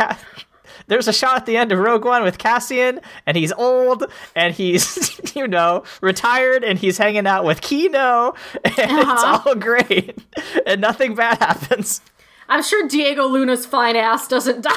There's 0.86 1.08
a 1.08 1.12
shot 1.12 1.36
at 1.36 1.46
the 1.46 1.56
end 1.58 1.70
of 1.72 1.78
Rogue 1.78 2.04
One 2.06 2.22
with 2.22 2.38
Cassian, 2.38 3.00
and 3.26 3.36
he's 3.36 3.52
old, 3.52 4.04
and 4.34 4.54
he's 4.54 5.20
you 5.36 5.46
know 5.46 5.84
retired, 6.00 6.64
and 6.64 6.78
he's 6.78 6.96
hanging 6.96 7.26
out 7.26 7.44
with 7.44 7.60
Kino, 7.60 8.34
and 8.64 8.74
Uh-huh. 8.78 9.12
it's 9.12 9.46
all 9.46 9.54
great, 9.54 10.18
and 10.66 10.80
nothing 10.80 11.14
bad 11.14 11.38
happens. 11.38 12.00
I'm 12.48 12.62
sure 12.62 12.88
Diego 12.88 13.26
Luna's 13.26 13.66
fine 13.66 13.96
ass 13.96 14.26
doesn't 14.28 14.62
die. 14.62 14.72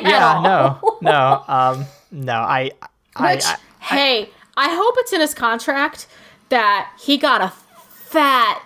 Yeah, 0.00 0.40
no, 0.42 0.98
no, 1.00 1.44
um, 1.48 1.86
no. 2.10 2.34
I, 2.34 2.70
I, 3.16 3.34
Which, 3.34 3.44
I, 3.44 3.56
hey, 3.80 4.30
I 4.56 4.74
hope 4.74 4.94
it's 4.98 5.12
in 5.12 5.20
his 5.20 5.34
contract 5.34 6.06
that 6.48 6.92
he 7.00 7.16
got 7.18 7.40
a 7.40 7.48
fat, 7.88 8.62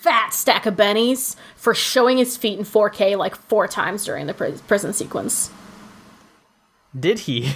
fat 0.00 0.32
stack 0.32 0.66
of 0.66 0.74
bennies 0.76 1.36
for 1.56 1.74
showing 1.74 2.18
his 2.18 2.36
feet 2.36 2.58
in 2.58 2.64
4K 2.64 3.16
like 3.18 3.34
four 3.34 3.66
times 3.66 4.04
during 4.04 4.26
the 4.26 4.34
pris- 4.34 4.60
prison 4.62 4.92
sequence. 4.92 5.50
did 6.98 7.20
he? 7.20 7.54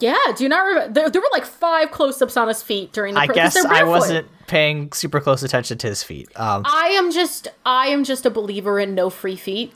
Yeah, 0.00 0.16
do 0.34 0.42
you 0.44 0.48
not 0.48 0.64
remember? 0.64 0.92
There, 0.92 1.10
there 1.10 1.20
were 1.20 1.28
like 1.32 1.44
five 1.44 1.90
close-ups 1.90 2.36
on 2.36 2.48
his 2.48 2.62
feet 2.62 2.92
during 2.92 3.12
the. 3.12 3.20
I 3.20 3.26
guess 3.26 3.56
I 3.56 3.82
wasn't 3.84 4.26
paying 4.52 4.92
super 4.92 5.18
close 5.18 5.42
attention 5.42 5.78
to 5.78 5.86
his 5.86 6.02
feet. 6.02 6.28
Um, 6.38 6.62
I 6.66 6.88
am 6.88 7.10
just, 7.10 7.48
I 7.64 7.86
am 7.86 8.04
just 8.04 8.26
a 8.26 8.30
believer 8.30 8.78
in 8.78 8.94
no 8.94 9.08
free 9.08 9.34
feet. 9.36 9.72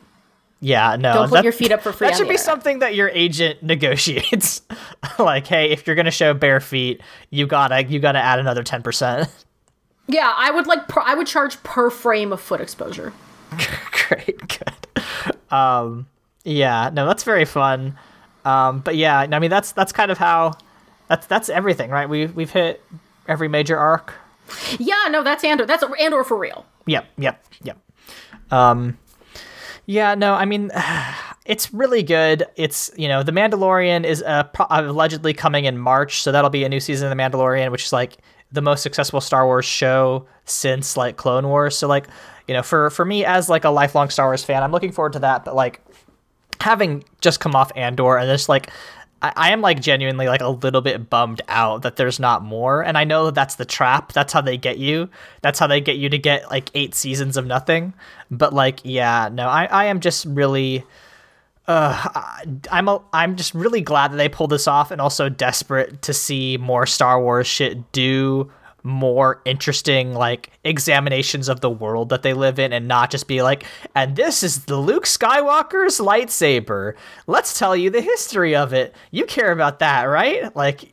yeah, 0.60 0.96
no. 0.96 1.14
Don't 1.14 1.28
put 1.30 1.34
that- 1.36 1.44
your 1.44 1.52
feet 1.54 1.72
up 1.72 1.80
for 1.80 1.92
free 1.92 2.08
That 2.08 2.16
should 2.18 2.28
be 2.28 2.36
something 2.36 2.80
that 2.80 2.94
your 2.94 3.08
agent 3.08 3.62
negotiates. 3.72 4.60
like, 5.18 5.46
hey, 5.46 5.70
if 5.70 5.86
you're 5.86 5.96
gonna 5.96 6.10
show 6.10 6.34
bare 6.34 6.60
feet, 6.60 7.00
you 7.30 7.46
gotta 7.46 7.84
you 7.84 7.98
gotta 7.98 8.18
add 8.18 8.38
another 8.38 8.62
ten 8.62 8.82
percent. 8.82 9.28
Yeah, 10.08 10.30
I 10.36 10.50
would 10.50 10.66
like, 10.66 10.86
per, 10.88 11.00
I 11.04 11.14
would 11.14 11.26
charge 11.26 11.60
per 11.62 11.88
frame 11.90 12.32
of 12.32 12.40
foot 12.40 12.60
exposure. 12.60 13.12
Great, 14.08 14.38
good. 14.46 15.36
Um, 15.50 16.06
yeah, 16.44 16.90
no, 16.92 17.06
that's 17.06 17.24
very 17.24 17.44
fun. 17.46 17.98
Um, 18.44 18.80
but 18.80 18.94
yeah, 18.96 19.20
I 19.20 19.38
mean 19.38 19.50
that's 19.50 19.72
that's 19.72 19.92
kind 19.92 20.10
of 20.10 20.18
how 20.18 20.52
that's 21.08 21.26
that's 21.26 21.48
everything, 21.48 21.90
right? 21.90 22.08
We 22.08 22.26
we've 22.26 22.50
hit 22.50 22.82
every 23.26 23.48
major 23.48 23.78
arc. 23.78 24.12
Yeah, 24.78 25.08
no, 25.10 25.22
that's 25.22 25.44
Andor. 25.44 25.66
That's 25.66 25.84
Andor 26.00 26.24
for 26.24 26.36
real. 26.38 26.66
Yep, 26.86 27.06
yep, 27.18 27.44
yep. 27.62 27.78
Um, 28.50 28.98
yeah, 29.86 30.14
no, 30.14 30.34
I 30.34 30.44
mean, 30.44 30.70
it's 31.46 31.72
really 31.72 32.02
good. 32.02 32.44
It's 32.56 32.90
you 32.96 33.08
know, 33.08 33.22
The 33.22 33.32
Mandalorian 33.32 34.04
is 34.04 34.22
uh, 34.22 34.44
pro- 34.44 34.66
allegedly 34.70 35.32
coming 35.32 35.64
in 35.64 35.78
March, 35.78 36.22
so 36.22 36.32
that'll 36.32 36.50
be 36.50 36.64
a 36.64 36.68
new 36.68 36.80
season 36.80 37.10
of 37.10 37.16
The 37.16 37.22
Mandalorian, 37.22 37.70
which 37.70 37.84
is 37.84 37.92
like 37.92 38.18
the 38.52 38.62
most 38.62 38.82
successful 38.82 39.20
Star 39.20 39.46
Wars 39.46 39.64
show 39.64 40.26
since 40.44 40.96
like 40.96 41.16
Clone 41.16 41.48
Wars. 41.48 41.76
So 41.76 41.88
like, 41.88 42.06
you 42.46 42.54
know, 42.54 42.62
for 42.62 42.90
for 42.90 43.04
me 43.04 43.24
as 43.24 43.48
like 43.48 43.64
a 43.64 43.70
lifelong 43.70 44.10
Star 44.10 44.26
Wars 44.26 44.44
fan, 44.44 44.62
I'm 44.62 44.72
looking 44.72 44.92
forward 44.92 45.14
to 45.14 45.18
that. 45.20 45.44
But 45.44 45.54
like, 45.54 45.80
having 46.60 47.04
just 47.20 47.40
come 47.40 47.54
off 47.54 47.72
Andor 47.76 48.16
and 48.18 48.28
just 48.28 48.48
like. 48.48 48.70
I 49.34 49.48
I 49.48 49.50
am 49.52 49.60
like 49.60 49.80
genuinely 49.80 50.26
like 50.26 50.40
a 50.40 50.48
little 50.48 50.80
bit 50.80 51.08
bummed 51.10 51.42
out 51.48 51.82
that 51.82 51.96
there's 51.96 52.20
not 52.20 52.42
more, 52.42 52.82
and 52.82 52.98
I 52.98 53.04
know 53.04 53.26
that 53.26 53.34
that's 53.34 53.56
the 53.56 53.64
trap. 53.64 54.12
That's 54.12 54.32
how 54.32 54.40
they 54.40 54.56
get 54.56 54.78
you. 54.78 55.08
That's 55.42 55.58
how 55.58 55.66
they 55.66 55.80
get 55.80 55.96
you 55.96 56.08
to 56.08 56.18
get 56.18 56.50
like 56.50 56.70
eight 56.74 56.94
seasons 56.94 57.36
of 57.36 57.46
nothing. 57.46 57.94
But 58.30 58.52
like, 58.52 58.80
yeah, 58.84 59.28
no, 59.32 59.48
I 59.48 59.66
I 59.66 59.84
am 59.86 60.00
just 60.00 60.24
really, 60.26 60.84
uh, 61.66 62.40
I'm 62.70 62.88
a, 62.88 63.02
I'm 63.12 63.36
just 63.36 63.54
really 63.54 63.80
glad 63.80 64.12
that 64.12 64.16
they 64.16 64.28
pulled 64.28 64.50
this 64.50 64.68
off, 64.68 64.90
and 64.90 65.00
also 65.00 65.28
desperate 65.28 66.02
to 66.02 66.12
see 66.12 66.56
more 66.56 66.86
Star 66.86 67.20
Wars 67.20 67.46
shit 67.46 67.92
do 67.92 68.50
more 68.86 69.42
interesting 69.44 70.14
like 70.14 70.50
examinations 70.62 71.48
of 71.48 71.60
the 71.60 71.68
world 71.68 72.08
that 72.08 72.22
they 72.22 72.32
live 72.32 72.58
in 72.58 72.72
and 72.72 72.86
not 72.86 73.10
just 73.10 73.26
be 73.26 73.42
like 73.42 73.64
and 73.96 74.14
this 74.14 74.44
is 74.44 74.66
the 74.66 74.76
Luke 74.76 75.04
Skywalker's 75.04 75.98
lightsaber. 75.98 76.94
Let's 77.26 77.58
tell 77.58 77.74
you 77.74 77.90
the 77.90 78.00
history 78.00 78.54
of 78.54 78.72
it. 78.72 78.94
You 79.10 79.26
care 79.26 79.50
about 79.50 79.80
that 79.80 80.04
right? 80.04 80.54
Like 80.54 80.92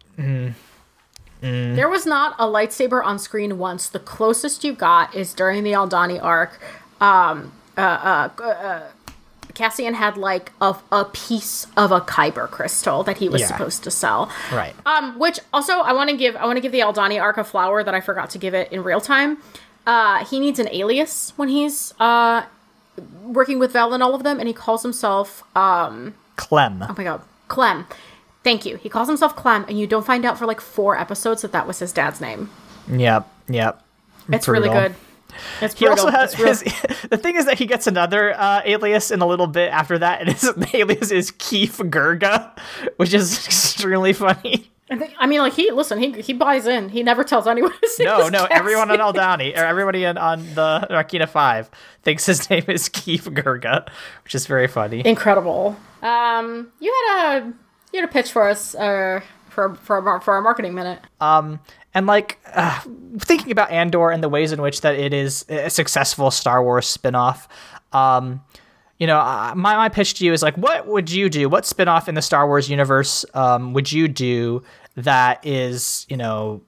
There 1.76 1.90
was 1.90 2.06
not 2.06 2.36
a 2.40 2.46
lightsaber 2.46 3.04
on 3.04 3.20
screen 3.20 3.58
once. 3.58 3.90
The 3.90 4.00
closest 4.00 4.64
you 4.64 4.74
got 4.74 5.14
is 5.14 5.34
during 5.34 5.64
the 5.64 5.74
Aldhani 5.74 6.22
arc. 6.24 6.60
Um, 7.00 7.52
uh, 7.78 7.82
uh, 7.82 8.42
uh, 8.42 8.82
Cassian 9.54 9.94
had 9.94 10.18
like 10.18 10.52
a, 10.62 10.76
a 10.92 11.06
piece 11.06 11.68
of 11.78 11.92
a 11.92 12.02
Kyber 12.02 12.50
crystal 12.50 13.04
that 13.04 13.18
he 13.18 13.30
was 13.30 13.42
Yeah. 13.42 13.48
supposed 13.48 13.84
to 13.84 13.92
sell. 13.92 14.32
right 14.52 14.74
Um, 14.86 15.18
which 15.20 15.40
also 15.54 15.74
I 15.82 15.94
want 15.94 16.10
to 16.10 16.18
give 16.18 16.36
I 16.36 16.46
want 16.46 16.58
to 16.58 16.62
give 16.62 16.72
the 16.72 16.80
Aldhani 16.80 17.22
arc 17.22 17.38
a 17.38 17.44
flower 17.44 17.84
that 17.84 17.94
I 17.94 18.02
forgot 18.02 18.30
to 18.32 18.38
give 18.38 18.54
it 18.54 18.72
in 18.72 18.84
real 18.84 19.02
time. 19.02 19.38
Uh, 19.86 20.24
he 20.26 20.40
needs 20.40 20.60
an 20.60 20.70
alias 20.72 21.34
when 21.36 21.50
he's 21.50 21.94
uh 22.00 22.44
working 23.24 23.60
with 23.60 23.74
Val 23.74 23.94
and 23.94 24.02
all 24.04 24.14
of 24.16 24.24
them, 24.24 24.40
and 24.40 24.48
he 24.48 24.54
calls 24.54 24.82
himself 24.84 25.44
um 25.58 26.14
Clem 26.36 26.82
oh 26.84 26.96
my 26.98 27.04
god 27.04 27.22
Clem. 27.48 27.86
Thank 28.44 28.66
you. 28.66 28.76
He 28.78 28.90
calls 28.90 29.08
himself 29.08 29.36
Clem, 29.36 29.66
and 29.70 29.80
you 29.80 29.88
don't 29.88 30.06
find 30.06 30.26
out 30.26 30.38
for 30.38 30.46
like 30.46 30.60
four 30.60 30.98
episodes 31.00 31.44
that 31.44 31.52
that 31.54 31.66
was 31.68 31.80
his 31.80 31.94
dad's 31.94 32.20
name. 32.20 32.50
yep 32.92 33.28
yep 33.48 33.82
It's 34.30 34.48
really 34.48 34.70
good. 34.70 34.96
He 35.76 35.88
also 35.88 36.10
has 36.10 36.34
his, 36.34 36.62
the 37.10 37.18
thing 37.18 37.36
is 37.36 37.46
that 37.46 37.58
he 37.58 37.66
gets 37.66 37.88
another 37.88 38.34
uh, 38.38 38.62
alias 38.66 39.12
in 39.12 39.22
a 39.22 39.26
little 39.28 39.48
bit 39.48 39.72
after 39.72 39.98
that, 40.00 40.22
and 40.22 40.32
his 40.32 40.52
alias 40.74 41.12
is 41.12 41.32
Keef 41.32 41.78
Girgo, 41.78 42.52
which 42.98 43.14
is 43.14 43.46
extremely 43.46 44.14
funny. 44.14 44.70
I, 44.90 44.98
think, 44.98 45.14
I 45.18 45.28
mean, 45.28 45.40
like 45.40 45.54
he 45.54 45.72
listen, 45.72 45.98
he 45.98 46.22
he 46.22 46.34
buys 46.34 46.68
in. 46.68 46.90
He 46.90 47.04
never 47.04 47.24
tells 47.24 47.48
anyone. 47.48 47.72
his 47.82 47.98
name 48.00 48.08
No, 48.10 48.28
no, 48.28 48.46
everyone 48.52 48.92
on 48.92 49.14
Downey, 49.14 49.54
or 49.56 49.64
everybody 49.66 50.04
in, 50.04 50.18
on 50.18 50.46
the 50.54 50.88
Narkina 50.90 51.28
Five 51.28 51.72
thinks 52.04 52.26
his 52.26 52.50
name 52.50 52.66
is 52.68 52.90
Keef 52.90 53.26
Girgo, 53.26 53.88
which 54.24 54.36
is 54.36 54.46
very 54.46 54.68
funny. 54.68 55.02
incredible. 55.06 55.78
Um, 56.02 56.72
you 56.80 56.94
had 57.08 57.38
a 57.38 57.54
you 57.94 58.02
had 58.02 58.10
a 58.10 58.12
pitch 58.12 58.32
for 58.32 58.48
us, 58.48 58.76
uh, 58.76 59.22
for 59.50 59.76
for 59.76 60.08
our, 60.08 60.22
for 60.22 60.34
our 60.34 60.42
marketing 60.42 60.76
minute. 60.76 61.00
Um, 61.22 61.60
and 61.94 62.08
like 62.08 62.40
uh, 62.54 62.82
thinking 63.20 63.52
about 63.52 63.72
Andor 63.72 64.10
and 64.12 64.24
the 64.24 64.30
ways 64.30 64.52
in 64.52 64.62
which 64.62 64.82
that 64.82 64.96
it 64.96 65.14
is 65.14 65.46
a 65.50 65.70
successful 65.70 66.32
Star 66.32 66.64
Wars 66.64 66.88
spin-off. 66.88 67.48
Um, 67.92 68.42
you 69.00 69.08
know, 69.08 69.18
my 69.56 69.76
my 69.76 69.90
pitch 69.90 70.16
to 70.16 70.26
you 70.26 70.34
is 70.34 70.42
like, 70.42 70.56
what 70.56 70.88
would 70.88 71.12
you 71.12 71.30
do? 71.30 71.50
What 71.50 71.66
spin-off 71.66 72.08
in 72.08 72.16
the 72.16 72.22
Star 72.22 72.48
Wars 72.48 72.70
universe 72.70 73.26
um, 73.34 73.74
would 73.74 73.92
you 73.92 74.08
do 74.08 74.64
that 74.96 75.46
is, 75.46 76.06
you 76.10 76.18
know, 76.18 76.62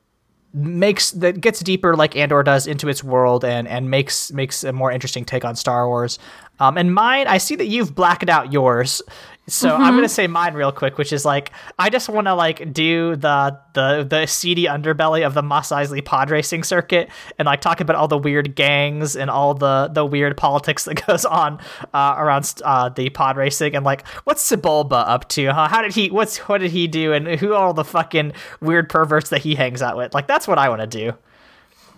makes 0.53 1.11
that 1.11 1.41
gets 1.41 1.59
deeper 1.59 1.95
like 1.95 2.15
Andor 2.15 2.41
does 2.41 2.65
into 2.65 2.88
its 2.88 3.03
world 3.03 3.43
and 3.43 3.67
and 3.67 3.89
makes 3.89 4.32
makes 4.32 4.63
a 4.63 4.71
more 4.71 4.91
interesting 4.91 5.26
take 5.26 5.45
on 5.45 5.55
Star 5.55 5.88
Wars. 5.88 6.17
Um, 6.59 6.78
and 6.78 6.93
mine, 6.93 7.28
I 7.28 7.38
see 7.38 7.55
that 7.55 7.67
you've 7.67 7.93
blacked 7.93 8.30
out 8.30 8.53
yours, 8.53 9.01
so 9.48 9.76
I'm 9.76 9.96
gonna 9.96 10.10
say 10.10 10.26
mine 10.26 10.56
real 10.56 10.72
quick, 10.72 10.98
which 10.98 11.14
is 11.14 11.24
like 11.24 11.52
I 11.78 11.89
just 11.89 12.10
want 12.10 12.26
to 12.26 12.34
like 12.34 12.74
do 12.74 13.16
the 13.16 13.60
the 13.74 14.06
the 14.08 14.26
seedy 14.26 14.66
underbelly 14.66 15.26
of 15.26 15.36
the 15.36 15.43
Mos 15.43 15.70
Eisley 15.70 16.04
pod 16.04 16.32
racing 16.32 16.64
circuit 16.64 17.10
and 17.38 17.46
like 17.46 17.62
talk 17.62 17.80
about 17.80 17.96
all 17.96 18.08
the 18.08 18.18
weird 18.18 18.56
gangs 18.56 19.16
and 19.16 19.30
all 19.30 19.54
the 19.54 19.89
the 19.93 20.04
weird 20.04 20.36
politics 20.36 20.86
that 20.86 21.06
goes 21.08 21.26
on 21.26 21.60
uh, 21.93 22.16
around 22.18 22.54
uh, 22.64 22.89
the 22.89 23.10
pod 23.12 23.38
racing 23.38 23.76
and 23.76 23.86
like 23.86 24.08
what's 24.24 24.50
Sebulba 24.50 25.08
up 25.08 25.30
to? 25.30 25.54
Huh? 25.54 25.68
How 25.68 25.84
did 25.84 25.93
he? 25.93 26.10
What's 26.10 26.38
what 26.38 26.60
did 26.60 26.72
he 26.72 26.88
do? 26.88 27.14
And 27.14 27.28
who 27.28 27.54
are 27.54 27.62
all 27.62 27.74
the 27.74 27.86
fucking 27.86 28.34
weird 28.62 28.89
perverts 28.89 29.30
that 29.30 29.41
he 29.41 29.54
hangs 29.54 29.82
out 29.84 29.96
with? 29.96 30.16
Like 30.16 30.28
that's 30.28 30.48
what 30.48 30.58
I 30.58 30.70
want 30.70 30.82
to 30.82 30.88
do. 30.88 31.14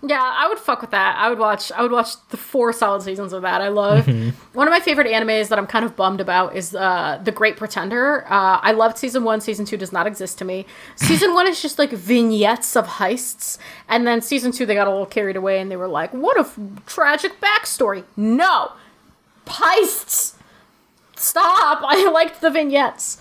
Yeah, 0.00 0.22
I 0.22 0.48
would 0.48 0.60
fuck 0.60 0.80
with 0.80 0.92
that. 0.92 1.16
I 1.18 1.28
would 1.28 1.40
watch. 1.40 1.72
I 1.72 1.82
would 1.82 1.90
watch 1.90 2.10
the 2.30 2.36
four 2.36 2.72
solid 2.72 3.02
seasons 3.02 3.32
of 3.32 3.42
that. 3.42 3.60
I 3.60 3.66
love. 3.68 4.06
One 4.52 4.68
of 4.68 4.72
my 4.72 4.78
favorite 4.78 5.08
animes 5.08 5.48
that 5.48 5.58
I'm 5.58 5.66
kind 5.66 5.84
of 5.84 5.96
bummed 5.96 6.20
about 6.20 6.54
is 6.54 6.72
uh, 6.72 7.20
The 7.24 7.32
Great 7.32 7.56
Pretender. 7.56 8.24
Uh, 8.26 8.60
I 8.62 8.70
loved 8.72 8.96
season 8.96 9.24
one. 9.24 9.40
Season 9.40 9.64
two 9.64 9.76
does 9.76 9.92
not 9.92 10.06
exist 10.06 10.38
to 10.38 10.44
me. 10.44 10.66
Season 10.96 11.34
one 11.34 11.48
is 11.48 11.60
just 11.60 11.80
like 11.80 11.90
vignettes 11.90 12.76
of 12.76 12.86
heists, 12.86 13.58
and 13.88 14.06
then 14.06 14.20
season 14.22 14.52
two 14.52 14.66
they 14.66 14.74
got 14.74 14.86
a 14.86 14.90
little 14.90 15.04
carried 15.06 15.34
away 15.36 15.60
and 15.60 15.68
they 15.68 15.76
were 15.76 15.88
like, 15.88 16.12
"What 16.14 16.36
a 16.36 16.40
f- 16.42 16.58
tragic 16.86 17.40
backstory." 17.40 18.04
No, 18.16 18.72
heists. 19.46 20.34
Stop. 21.16 21.80
I 21.84 22.08
liked 22.08 22.40
the 22.40 22.50
vignettes. 22.50 23.20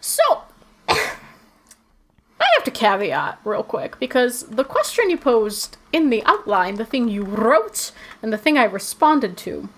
So. 0.00 0.42
I 2.40 2.46
have 2.56 2.64
to 2.64 2.70
caveat 2.70 3.40
real 3.44 3.62
quick 3.62 3.98
because 3.98 4.42
the 4.44 4.64
question 4.64 5.10
you 5.10 5.16
posed 5.18 5.76
in 5.92 6.10
the 6.10 6.22
outline, 6.24 6.76
the 6.76 6.84
thing 6.84 7.08
you 7.08 7.22
wrote, 7.22 7.90
and 8.22 8.32
the 8.32 8.38
thing 8.38 8.56
I 8.56 8.64
responded 8.64 9.36
to, 9.38 9.68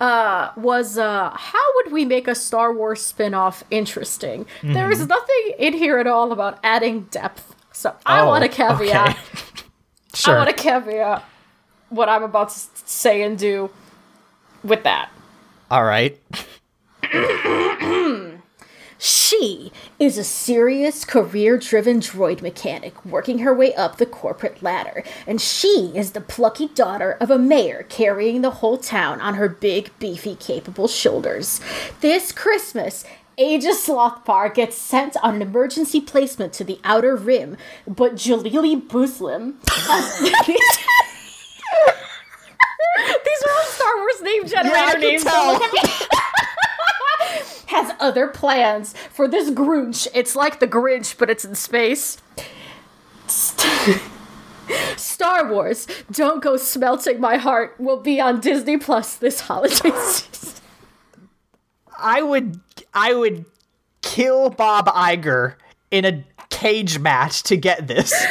uh, 0.00 0.50
was 0.56 0.98
uh, 0.98 1.30
how 1.30 1.62
would 1.76 1.92
we 1.92 2.04
make 2.04 2.26
a 2.26 2.34
Star 2.34 2.72
Wars 2.74 3.00
spin 3.00 3.34
off 3.34 3.62
interesting? 3.70 4.46
There 4.62 4.90
is 4.90 5.06
nothing 5.06 5.52
in 5.58 5.74
here 5.74 5.98
at 5.98 6.08
all 6.08 6.32
about 6.32 6.58
adding 6.64 7.02
depth. 7.04 7.54
So 7.72 7.94
I 8.04 8.20
Oh, 8.20 8.26
want 8.26 8.42
to 8.42 8.48
caveat. 8.48 9.10
okay. 9.10 9.18
Sure. 10.14 10.34
I 10.34 10.44
want 10.44 10.50
to 10.54 10.62
caveat 10.62 11.24
what 11.88 12.10
I'm 12.10 12.22
about 12.22 12.50
to 12.50 12.58
say 12.84 13.22
and 13.22 13.38
do 13.38 13.70
with 14.62 14.82
that. 14.82 15.08
All 15.70 15.84
right. 15.84 16.20
She 19.04 19.72
is 19.98 20.16
a 20.16 20.22
serious, 20.22 21.04
career 21.04 21.58
driven 21.58 21.98
droid 21.98 22.40
mechanic 22.40 23.04
working 23.04 23.40
her 23.40 23.52
way 23.52 23.74
up 23.74 23.96
the 23.96 24.06
corporate 24.06 24.62
ladder, 24.62 25.02
and 25.26 25.40
she 25.40 25.90
is 25.96 26.12
the 26.12 26.20
plucky 26.20 26.68
daughter 26.68 27.16
of 27.20 27.28
a 27.28 27.36
mayor 27.36 27.84
carrying 27.88 28.42
the 28.42 28.52
whole 28.52 28.78
town 28.78 29.20
on 29.20 29.34
her 29.34 29.48
big, 29.48 29.90
beefy, 29.98 30.36
capable 30.36 30.86
shoulders. 30.86 31.60
This 32.00 32.30
Christmas, 32.30 33.04
Aegis 33.36 33.88
Slothpar 33.88 34.54
gets 34.54 34.76
sent 34.76 35.16
on 35.20 35.34
an 35.34 35.42
emergency 35.42 36.00
placement 36.00 36.52
to 36.52 36.62
the 36.62 36.78
Outer 36.84 37.16
Rim, 37.16 37.56
but 37.88 38.14
Jalili 38.14 38.80
Buslim. 38.80 39.54
These 43.24 43.42
are 43.42 43.50
all 43.50 43.64
Star 43.64 43.96
Wars 43.96 44.22
name 44.22 44.46
generator 44.46 44.92
can 44.92 45.00
names. 45.00 45.24
tell. 45.24 45.58
Don't 45.58 45.60
look 45.60 45.74
at 45.74 45.90
me. 45.90 46.06
Has 47.72 47.92
other 47.98 48.28
plans 48.28 48.94
for 49.10 49.26
this 49.26 49.50
Grinch. 49.50 50.06
It's 50.14 50.36
like 50.36 50.60
the 50.60 50.68
Grinch, 50.68 51.18
but 51.18 51.28
it's 51.28 51.44
in 51.44 51.54
space. 51.54 52.18
Star 54.96 55.50
Wars, 55.50 55.86
Don't 56.10 56.42
Go 56.42 56.56
Smelting 56.56 57.20
My 57.20 57.36
Heart 57.36 57.76
will 57.78 58.00
be 58.00 58.20
on 58.20 58.40
Disney 58.40 58.76
Plus 58.76 59.16
this 59.16 59.40
holiday 59.40 59.90
season. 60.04 60.60
I 61.98 62.22
would 62.22 62.60
I 62.94 63.14
would 63.14 63.44
kill 64.02 64.50
Bob 64.50 64.86
Iger 64.86 65.54
in 65.90 66.04
a 66.04 66.24
cage 66.50 66.98
match 66.98 67.42
to 67.44 67.56
get 67.56 67.86
this. 67.86 68.12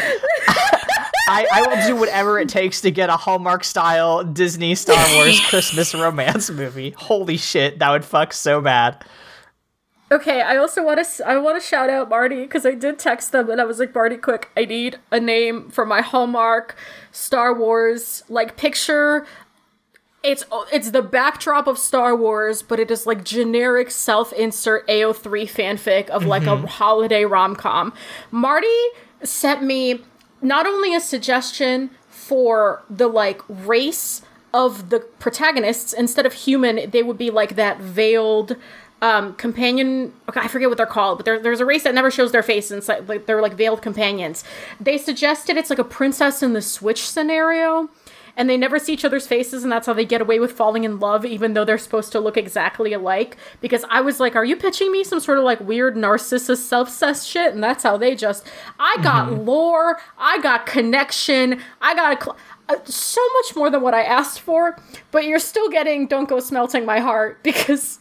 I, 1.27 1.47
I 1.53 1.61
will 1.61 1.87
do 1.87 1.95
whatever 1.95 2.39
it 2.39 2.49
takes 2.49 2.81
to 2.81 2.91
get 2.91 3.09
a 3.09 3.15
Hallmark 3.15 3.63
style 3.63 4.23
Disney 4.23 4.75
Star 4.75 4.97
Wars 5.15 5.39
Christmas 5.47 5.93
romance 5.93 6.49
movie. 6.49 6.93
Holy 6.97 7.37
shit, 7.37 7.79
that 7.79 7.89
would 7.91 8.03
fuck 8.03 8.33
so 8.33 8.59
bad. 8.59 9.05
Okay, 10.11 10.41
I 10.41 10.57
also 10.57 10.83
want 10.83 11.03
to 11.03 11.27
I 11.27 11.37
want 11.37 11.61
to 11.61 11.65
shout 11.65 11.89
out 11.89 12.09
Marty 12.09 12.41
because 12.41 12.65
I 12.65 12.73
did 12.73 12.99
text 12.99 13.31
them 13.31 13.49
and 13.49 13.61
I 13.61 13.63
was 13.63 13.79
like, 13.79 13.95
Marty, 13.95 14.17
quick, 14.17 14.49
I 14.57 14.65
need 14.65 14.99
a 15.09 15.21
name 15.21 15.69
for 15.69 15.85
my 15.85 16.01
Hallmark 16.01 16.75
Star 17.13 17.53
Wars 17.53 18.23
like 18.27 18.57
picture. 18.57 19.25
It's 20.21 20.43
it's 20.71 20.91
the 20.91 21.01
backdrop 21.01 21.65
of 21.65 21.79
Star 21.79 22.13
Wars, 22.13 22.61
but 22.61 22.77
it 22.77 22.91
is 22.91 23.07
like 23.07 23.23
generic 23.23 23.89
self-insert 23.89 24.85
AO3 24.87 25.49
fanfic 25.49 26.09
of 26.09 26.25
like 26.25 26.43
a 26.43 26.47
mm-hmm. 26.47 26.65
holiday 26.65 27.23
rom-com. 27.23 27.93
Marty 28.31 28.67
sent 29.23 29.63
me 29.63 30.01
not 30.41 30.67
only 30.67 30.93
a 30.93 30.99
suggestion 30.99 31.89
for 32.09 32.83
the 32.89 33.07
like 33.07 33.41
race 33.47 34.23
of 34.53 34.89
the 34.89 34.99
protagonists 34.99 35.93
instead 35.93 36.25
of 36.25 36.33
human, 36.33 36.89
they 36.91 37.01
would 37.01 37.17
be 37.17 37.29
like 37.29 37.55
that 37.55 37.79
veiled 37.79 38.57
um, 39.01 39.33
companion. 39.35 40.13
Okay, 40.29 40.39
I 40.39 40.47
forget 40.47 40.69
what 40.69 40.77
they're 40.77 40.85
called, 40.85 41.17
but 41.17 41.25
there, 41.25 41.39
there's 41.39 41.59
a 41.59 41.65
race 41.65 41.83
that 41.83 41.93
never 41.95 42.11
shows 42.11 42.31
their 42.31 42.43
face, 42.43 42.71
and 42.71 42.77
it's 42.77 42.87
like, 42.87 43.07
like 43.07 43.25
they're 43.25 43.41
like 43.41 43.53
veiled 43.53 43.81
companions. 43.81 44.43
They 44.79 44.97
suggested 44.97 45.57
it's 45.57 45.69
like 45.69 45.79
a 45.79 45.83
princess 45.83 46.43
in 46.43 46.53
the 46.53 46.61
Switch 46.61 47.01
scenario, 47.07 47.89
and 48.37 48.49
they 48.49 48.57
never 48.57 48.77
see 48.77 48.93
each 48.93 49.03
other's 49.03 49.25
faces, 49.25 49.63
and 49.63 49.71
that's 49.71 49.87
how 49.87 49.93
they 49.93 50.05
get 50.05 50.21
away 50.21 50.39
with 50.39 50.51
falling 50.51 50.83
in 50.83 50.99
love, 50.99 51.25
even 51.25 51.53
though 51.53 51.65
they're 51.65 51.79
supposed 51.79 52.11
to 52.11 52.19
look 52.19 52.37
exactly 52.37 52.93
alike. 52.93 53.37
Because 53.59 53.83
I 53.89 54.01
was 54.01 54.19
like, 54.19 54.35
"Are 54.35 54.45
you 54.45 54.55
pitching 54.55 54.91
me 54.91 55.03
some 55.03 55.19
sort 55.19 55.39
of 55.39 55.43
like 55.43 55.59
weird 55.59 55.95
narcissist 55.95 56.57
self-cessed 56.57 57.27
shit?" 57.27 57.53
And 57.53 57.63
that's 57.63 57.83
how 57.83 57.97
they 57.97 58.15
just. 58.15 58.47
I 58.79 58.97
got 59.01 59.31
lore, 59.33 59.99
I 60.17 60.39
got 60.41 60.65
connection, 60.67 61.59
I 61.81 61.95
got 61.95 62.17
a. 62.17 62.23
Cl- 62.23 62.37
uh, 62.69 62.77
so 62.85 63.21
much 63.33 63.55
more 63.55 63.69
than 63.69 63.81
what 63.81 63.93
I 63.93 64.03
asked 64.03 64.39
for, 64.39 64.77
but 65.09 65.25
you're 65.25 65.39
still 65.39 65.69
getting 65.69 66.05
"Don't 66.07 66.29
Go 66.29 66.39
Smelting 66.39 66.85
My 66.85 66.99
Heart" 66.99 67.39
because 67.43 67.99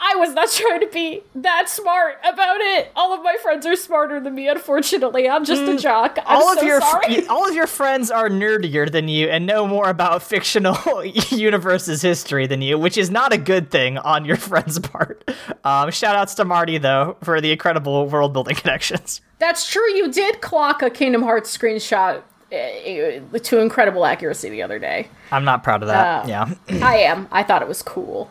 I 0.00 0.16
was 0.16 0.32
not 0.34 0.50
trying 0.50 0.80
to 0.80 0.86
be 0.88 1.22
that 1.34 1.68
smart 1.68 2.18
about 2.26 2.60
it. 2.60 2.90
All 2.96 3.12
of 3.14 3.22
my 3.22 3.36
friends 3.42 3.66
are 3.66 3.76
smarter 3.76 4.20
than 4.20 4.34
me. 4.34 4.48
Unfortunately, 4.48 5.28
I'm 5.28 5.44
just 5.44 5.62
a 5.62 5.76
jock. 5.76 6.18
I'm 6.26 6.38
all 6.38 6.52
of 6.52 6.58
so 6.58 6.64
your 6.64 6.80
sorry. 6.80 7.26
all 7.26 7.48
of 7.48 7.54
your 7.54 7.66
friends 7.66 8.10
are 8.10 8.28
nerdier 8.28 8.90
than 8.90 9.08
you 9.08 9.28
and 9.28 9.46
know 9.46 9.66
more 9.66 9.88
about 9.88 10.22
fictional 10.22 10.76
universe's 11.30 12.02
history 12.02 12.46
than 12.46 12.62
you, 12.62 12.78
which 12.78 12.96
is 12.96 13.10
not 13.10 13.32
a 13.32 13.38
good 13.38 13.70
thing 13.70 13.98
on 13.98 14.24
your 14.24 14.36
friend's 14.46 14.78
part. 14.78 15.28
Um, 15.64 15.90
shout 15.90 16.16
outs 16.16 16.34
to 16.34 16.44
Marty 16.44 16.78
though 16.78 17.16
for 17.22 17.40
the 17.40 17.52
incredible 17.52 18.06
world 18.06 18.32
building 18.32 18.54
connections. 18.56 19.20
That's 19.38 19.68
true. 19.70 19.88
You 19.94 20.10
did 20.10 20.40
clock 20.40 20.82
a 20.82 20.90
Kingdom 20.90 21.22
Hearts 21.22 21.56
screenshot 21.56 22.22
uh, 22.52 23.38
to 23.38 23.58
incredible 23.58 24.06
accuracy 24.06 24.48
the 24.48 24.62
other 24.62 24.78
day. 24.78 25.08
I'm 25.32 25.44
not 25.44 25.62
proud 25.64 25.82
of 25.82 25.88
that. 25.88 26.24
Oh. 26.24 26.28
yeah. 26.28 26.54
I 26.84 26.98
am. 26.98 27.28
I 27.32 27.42
thought 27.42 27.60
it 27.62 27.68
was 27.68 27.82
cool. 27.82 28.30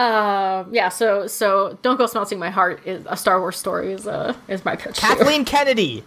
Uh, 0.00 0.64
yeah. 0.72 0.88
So 0.88 1.26
so 1.26 1.78
don't 1.82 1.98
go 1.98 2.06
smelting 2.06 2.38
my 2.38 2.48
heart. 2.50 2.80
Is 2.86 3.04
a 3.08 3.16
Star 3.16 3.40
Wars 3.40 3.56
story 3.56 3.92
is 3.92 4.06
uh 4.06 4.34
is 4.48 4.64
my 4.64 4.76
pitch. 4.76 4.96
Kathleen 4.96 5.44
Kennedy. 5.52 6.04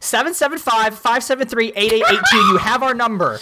775-573-8882. 0.00 2.32
You 2.32 2.56
have 2.58 2.84
our 2.84 2.94
number. 2.94 3.40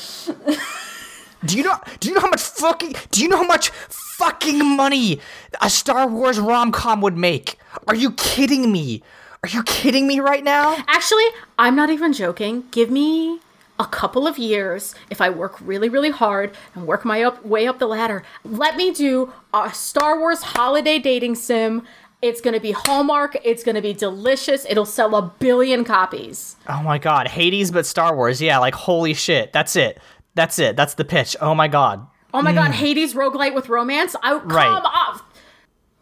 Do 1.44 1.57
you 1.57 1.62
know 1.62 1.76
do 2.01 2.09
you 2.09 2.14
know 2.14 2.22
how 2.22 2.30
much 2.30 2.40
fucking 2.40 2.94
do 3.11 3.22
you 3.22 3.28
know 3.28 3.36
how 3.36 3.47
much 3.47 3.68
fucking 3.68 4.76
money 4.76 5.20
a 5.61 5.68
Star 5.68 6.09
Wars 6.09 6.40
rom-com 6.40 7.03
would 7.03 7.16
make? 7.16 7.59
Are 7.86 7.94
you 7.94 8.12
kidding 8.12 8.72
me? 8.72 9.03
Are 9.42 9.51
you 9.51 9.62
kidding 9.64 10.07
me 10.09 10.18
right 10.18 10.42
now? 10.42 10.82
Actually, 10.88 11.26
I'm 11.59 11.76
not 11.76 11.90
even 11.90 12.14
joking. 12.14 12.64
Give 12.72 12.90
me 12.90 13.38
a 13.79 13.87
couple 13.87 14.27
of 14.27 14.39
years, 14.39 14.95
if 15.11 15.20
I 15.20 15.31
work 15.31 15.57
really, 15.61 15.89
really 15.89 16.11
hard 16.11 16.57
and 16.74 16.87
work 16.87 17.05
my 17.05 17.22
up, 17.22 17.45
way 17.45 17.66
up 17.66 17.79
the 17.79 17.87
ladder, 17.87 18.22
let 18.45 18.77
me 18.77 18.93
do 18.93 19.33
a 19.53 19.72
Star 19.74 20.18
Wars 20.18 20.43
holiday 20.43 20.99
dating 20.99 21.35
sim. 21.35 21.83
It's 22.22 22.41
going 22.41 22.55
to 22.55 22.61
be 22.61 22.72
Hallmark. 22.72 23.37
It's 23.45 23.62
going 23.62 23.74
to 23.74 23.83
be 23.83 23.93
delicious. 23.93 24.64
It'll 24.68 24.87
sell 24.87 25.14
a 25.14 25.22
billion 25.39 25.85
copies. 25.85 26.57
Oh 26.68 26.83
my 26.83 26.99
god, 26.99 27.29
Hades 27.29 27.70
but 27.70 27.87
Star 27.87 28.16
Wars. 28.16 28.41
Yeah, 28.41 28.59
like 28.59 28.74
holy 28.74 29.14
shit. 29.14 29.53
That's 29.53 29.77
it. 29.77 30.01
That's 30.35 30.59
it. 30.59 30.77
That's 30.77 30.95
the 30.95 31.05
pitch. 31.05 31.37
Oh 31.41 31.55
my 31.55 31.68
god. 31.68 32.07
Oh 32.35 32.43
my 32.43 32.53
god, 32.53 32.70
mm. 32.70 32.74
Hades 32.74 33.14
roguelite 33.14 33.55
with 33.55 33.68
romance? 33.68 34.16
I, 34.22 34.39
come 34.39 34.49
Right. 34.49 34.83
off. 34.85 35.22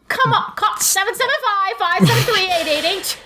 Come 0.07 0.33
on. 0.33 0.53
Call 0.55 0.73
775-573-8888. 0.75 3.17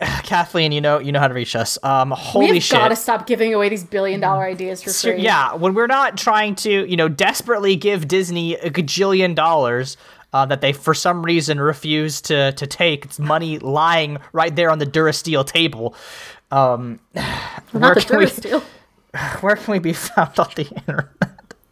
Kathleen, 0.24 0.72
you 0.72 0.80
know 0.80 0.98
you 0.98 1.12
know 1.12 1.20
how 1.20 1.28
to 1.28 1.34
reach 1.34 1.56
us. 1.56 1.78
Um 1.82 2.10
holy 2.10 2.46
shit. 2.46 2.52
We've 2.54 2.62
shit. 2.62 2.78
got 2.78 2.88
to 2.88 2.96
stop 2.96 3.26
giving 3.26 3.54
away 3.54 3.68
these 3.68 3.84
billion 3.84 4.20
dollar 4.20 4.44
ideas 4.44 4.82
for 4.82 4.90
So, 4.90 5.12
free. 5.12 5.22
yeah, 5.22 5.54
when 5.54 5.74
we're 5.74 5.86
not 5.86 6.16
trying 6.18 6.54
to, 6.56 6.88
you 6.88 6.96
know, 6.96 7.08
desperately 7.08 7.76
give 7.76 8.06
Disney 8.08 8.54
a 8.56 8.70
gajillion 8.70 9.34
dollars 9.34 9.96
uh, 10.32 10.44
that 10.46 10.60
they 10.60 10.72
for 10.72 10.92
some 10.92 11.24
reason 11.24 11.58
refuse 11.60 12.20
to 12.22 12.52
to 12.52 12.66
take, 12.66 13.04
it's 13.06 13.18
money 13.18 13.58
lying 13.58 14.18
right 14.32 14.54
there 14.54 14.70
on 14.70 14.78
the 14.78 14.86
Durasteel 14.86 15.46
table. 15.46 15.94
Um, 16.50 17.00
Not 17.72 17.94
the 17.94 18.00
can 18.02 18.18
we, 18.18 18.26
Durasteel. 18.26 18.62
where 19.40 19.56
can 19.56 19.72
we 19.72 19.78
be 19.78 19.92
found 19.94 20.38
on 20.38 20.48
the 20.56 20.66
internet? 20.68 21.08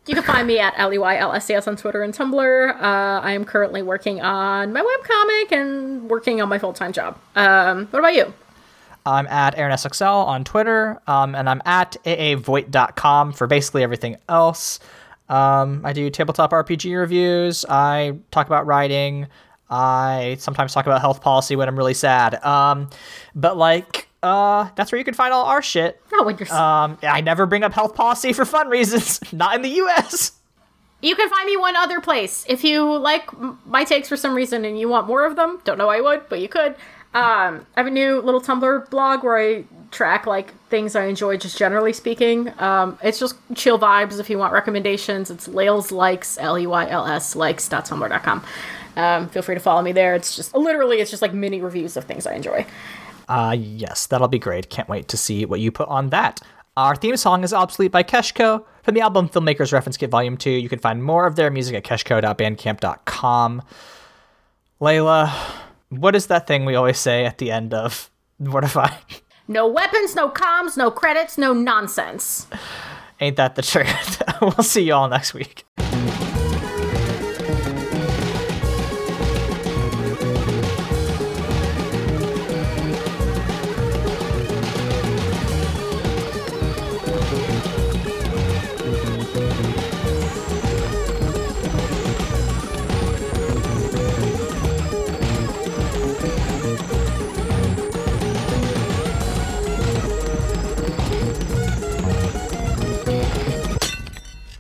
You 0.07 0.15
can 0.15 0.25
find 0.25 0.47
me 0.47 0.59
at 0.59 0.75
LEYLSCS 0.75 1.67
on 1.67 1.77
Twitter 1.77 2.03
and 2.03 2.13
Tumblr. 2.13 2.75
Uh, 2.77 3.21
I 3.21 3.33
am 3.33 3.45
currently 3.45 3.81
working 3.81 4.21
on 4.21 4.73
my 4.73 4.83
webcomic 4.83 5.53
and 5.53 6.11
working 6.11 6.43
on 6.43 6.49
my 6.49 6.59
full 6.59 6.75
time 6.75 6.93
job. 6.93 7.19
Um, 7.35 7.87
what 7.87 8.01
about 8.01 8.15
you? 8.15 8.35
I'm 9.07 9.27
at 9.27 9.57
AaronSXL 9.57 10.27
on 10.27 10.45
Twitter, 10.45 11.01
um, 11.07 11.35
and 11.35 11.49
I'm 11.49 11.63
at 11.67 11.97
aavoit.com 12.05 13.33
for 13.33 13.47
basically 13.47 13.83
everything 13.83 14.17
else. 14.29 14.81
Um, 15.29 15.83
I 15.85 15.93
do 15.93 16.11
tabletop 16.11 16.53
RPG 16.53 16.99
reviews. 16.99 17.65
I 17.69 18.19
talk 18.31 18.47
about 18.47 18.67
writing. 18.67 19.27
I 19.71 20.37
sometimes 20.39 20.75
talk 20.75 20.87
about 20.87 21.01
health 21.01 21.23
policy 21.23 21.57
when 21.57 21.69
I'm 21.69 21.77
really 21.77 21.95
sad. 21.95 22.43
Um, 22.45 22.91
but 23.35 23.57
like, 23.57 24.09
uh, 24.23 24.69
that's 24.77 24.93
where 24.93 24.99
you 24.99 25.05
can 25.05 25.15
find 25.15 25.33
all 25.33 25.47
our 25.47 25.63
shit. 25.63 26.01
Not 26.15 26.27
when 26.27 26.39
you're. 26.39 26.53
Um, 26.53 26.99
I 27.03 27.21
never 27.21 27.47
bring 27.47 27.65
up 27.65 27.73
health 27.73 27.95
policy 27.95 28.33
for 28.33 28.45
fun 28.45 28.69
reasons. 28.69 29.21
Not 29.33 29.57
in 29.57 29.63
the 29.63 29.69
U.S. 29.69 30.33
you 31.03 31.17
can 31.17 31.29
find 31.29 31.47
me 31.47 31.57
one 31.57 31.77
other 31.77 32.01
place. 32.01 32.45
If 32.49 32.63
you 32.65 32.97
like 32.97 33.29
my 33.67 33.85
takes 33.85 34.09
for 34.09 34.17
some 34.17 34.35
reason 34.35 34.65
and 34.65 34.79
you 34.79 34.89
want 34.89 35.07
more 35.07 35.25
of 35.25 35.37
them, 35.37 35.61
don't 35.65 35.79
know 35.79 35.89
I 35.89 36.01
would, 36.01 36.29
but 36.29 36.41
you 36.41 36.49
could. 36.49 36.77
Um, 37.15 37.67
I 37.77 37.81
have 37.81 37.87
a 37.87 37.91
new 37.91 38.21
little 38.21 38.41
Tumblr 38.41 38.91
blog 38.91 39.23
where 39.23 39.39
I 39.39 39.65
track 39.93 40.27
like 40.27 40.53
things 40.69 40.97
I 40.97 41.05
enjoy, 41.07 41.37
just 41.37 41.57
generally 41.57 41.93
speaking. 41.93 42.53
Um, 42.59 42.99
it's 43.03 43.19
just 43.19 43.37
chill 43.55 43.79
vibes. 43.79 44.19
If 44.19 44.29
you 44.29 44.39
want 44.39 44.53
recommendations, 44.53 45.31
it's 45.31 45.47
Lales 45.47 45.93
Likes 45.93 46.39
L 46.39 46.59
E 46.59 46.67
Y 46.67 46.89
L 46.89 47.07
S 47.07 47.37
likes.tumblr.com. 47.37 48.45
Um, 48.97 49.29
feel 49.29 49.43
free 49.43 49.55
to 49.55 49.61
follow 49.61 49.83
me 49.83 49.93
there. 49.93 50.15
It's 50.15 50.37
just 50.37 50.55
literally 50.55 51.01
it's 51.01 51.11
just 51.11 51.23
like 51.23 51.33
mini 51.35 51.61
reviews 51.61 51.97
of 51.97 52.05
things 52.05 52.27
I 52.27 52.35
enjoy. 52.35 52.67
Uh, 53.29 53.57
yes, 53.59 54.07
that'll 54.07 54.29
be 54.29 54.39
great. 54.39 54.71
Can't 54.71 54.89
wait 54.89 55.09
to 55.09 55.17
see 55.17 55.45
what 55.45 55.61
you 55.61 55.71
put 55.71 55.89
on 55.89 56.11
that. 56.11 56.41
Our 56.77 56.97
theme 56.97 57.17
song 57.17 57.45
is 57.45 57.53
Obsolete 57.53 57.93
by 57.93 58.03
Keshko 58.03 58.65
from 58.83 58.95
the 58.95 59.01
album 59.01 59.29
Filmmakers 59.29 59.73
Reference 59.73 59.97
Kit 59.97 60.11
Volume 60.11 60.37
2. 60.37 60.51
You 60.51 60.69
can 60.69 60.81
find 60.81 61.05
more 61.05 61.27
of 61.27 61.37
their 61.37 61.51
music 61.51 61.77
at 61.77 61.85
keshko.bandcamp.com. 61.85 63.63
Layla, 64.81 65.31
what 65.91 66.17
is 66.17 66.27
that 66.27 66.47
thing 66.47 66.65
we 66.65 66.75
always 66.75 66.99
say 66.99 67.25
at 67.25 67.39
the 67.39 67.53
end 67.53 67.73
of 67.73 68.11
Mortify? 68.41 68.91
No 69.47 69.69
weapons, 69.69 70.15
no 70.17 70.29
comms, 70.31 70.77
no 70.77 70.91
credits, 70.91 71.39
no 71.39 71.53
nonsense. 71.53 72.47
Ain't 73.21 73.37
that 73.37 73.55
the 73.55 73.63
truth? 73.63 74.23
we'll 74.41 74.65
see 74.65 74.83
you 74.83 74.95
all 74.95 75.09
next 75.09 75.33
week. 75.35 75.65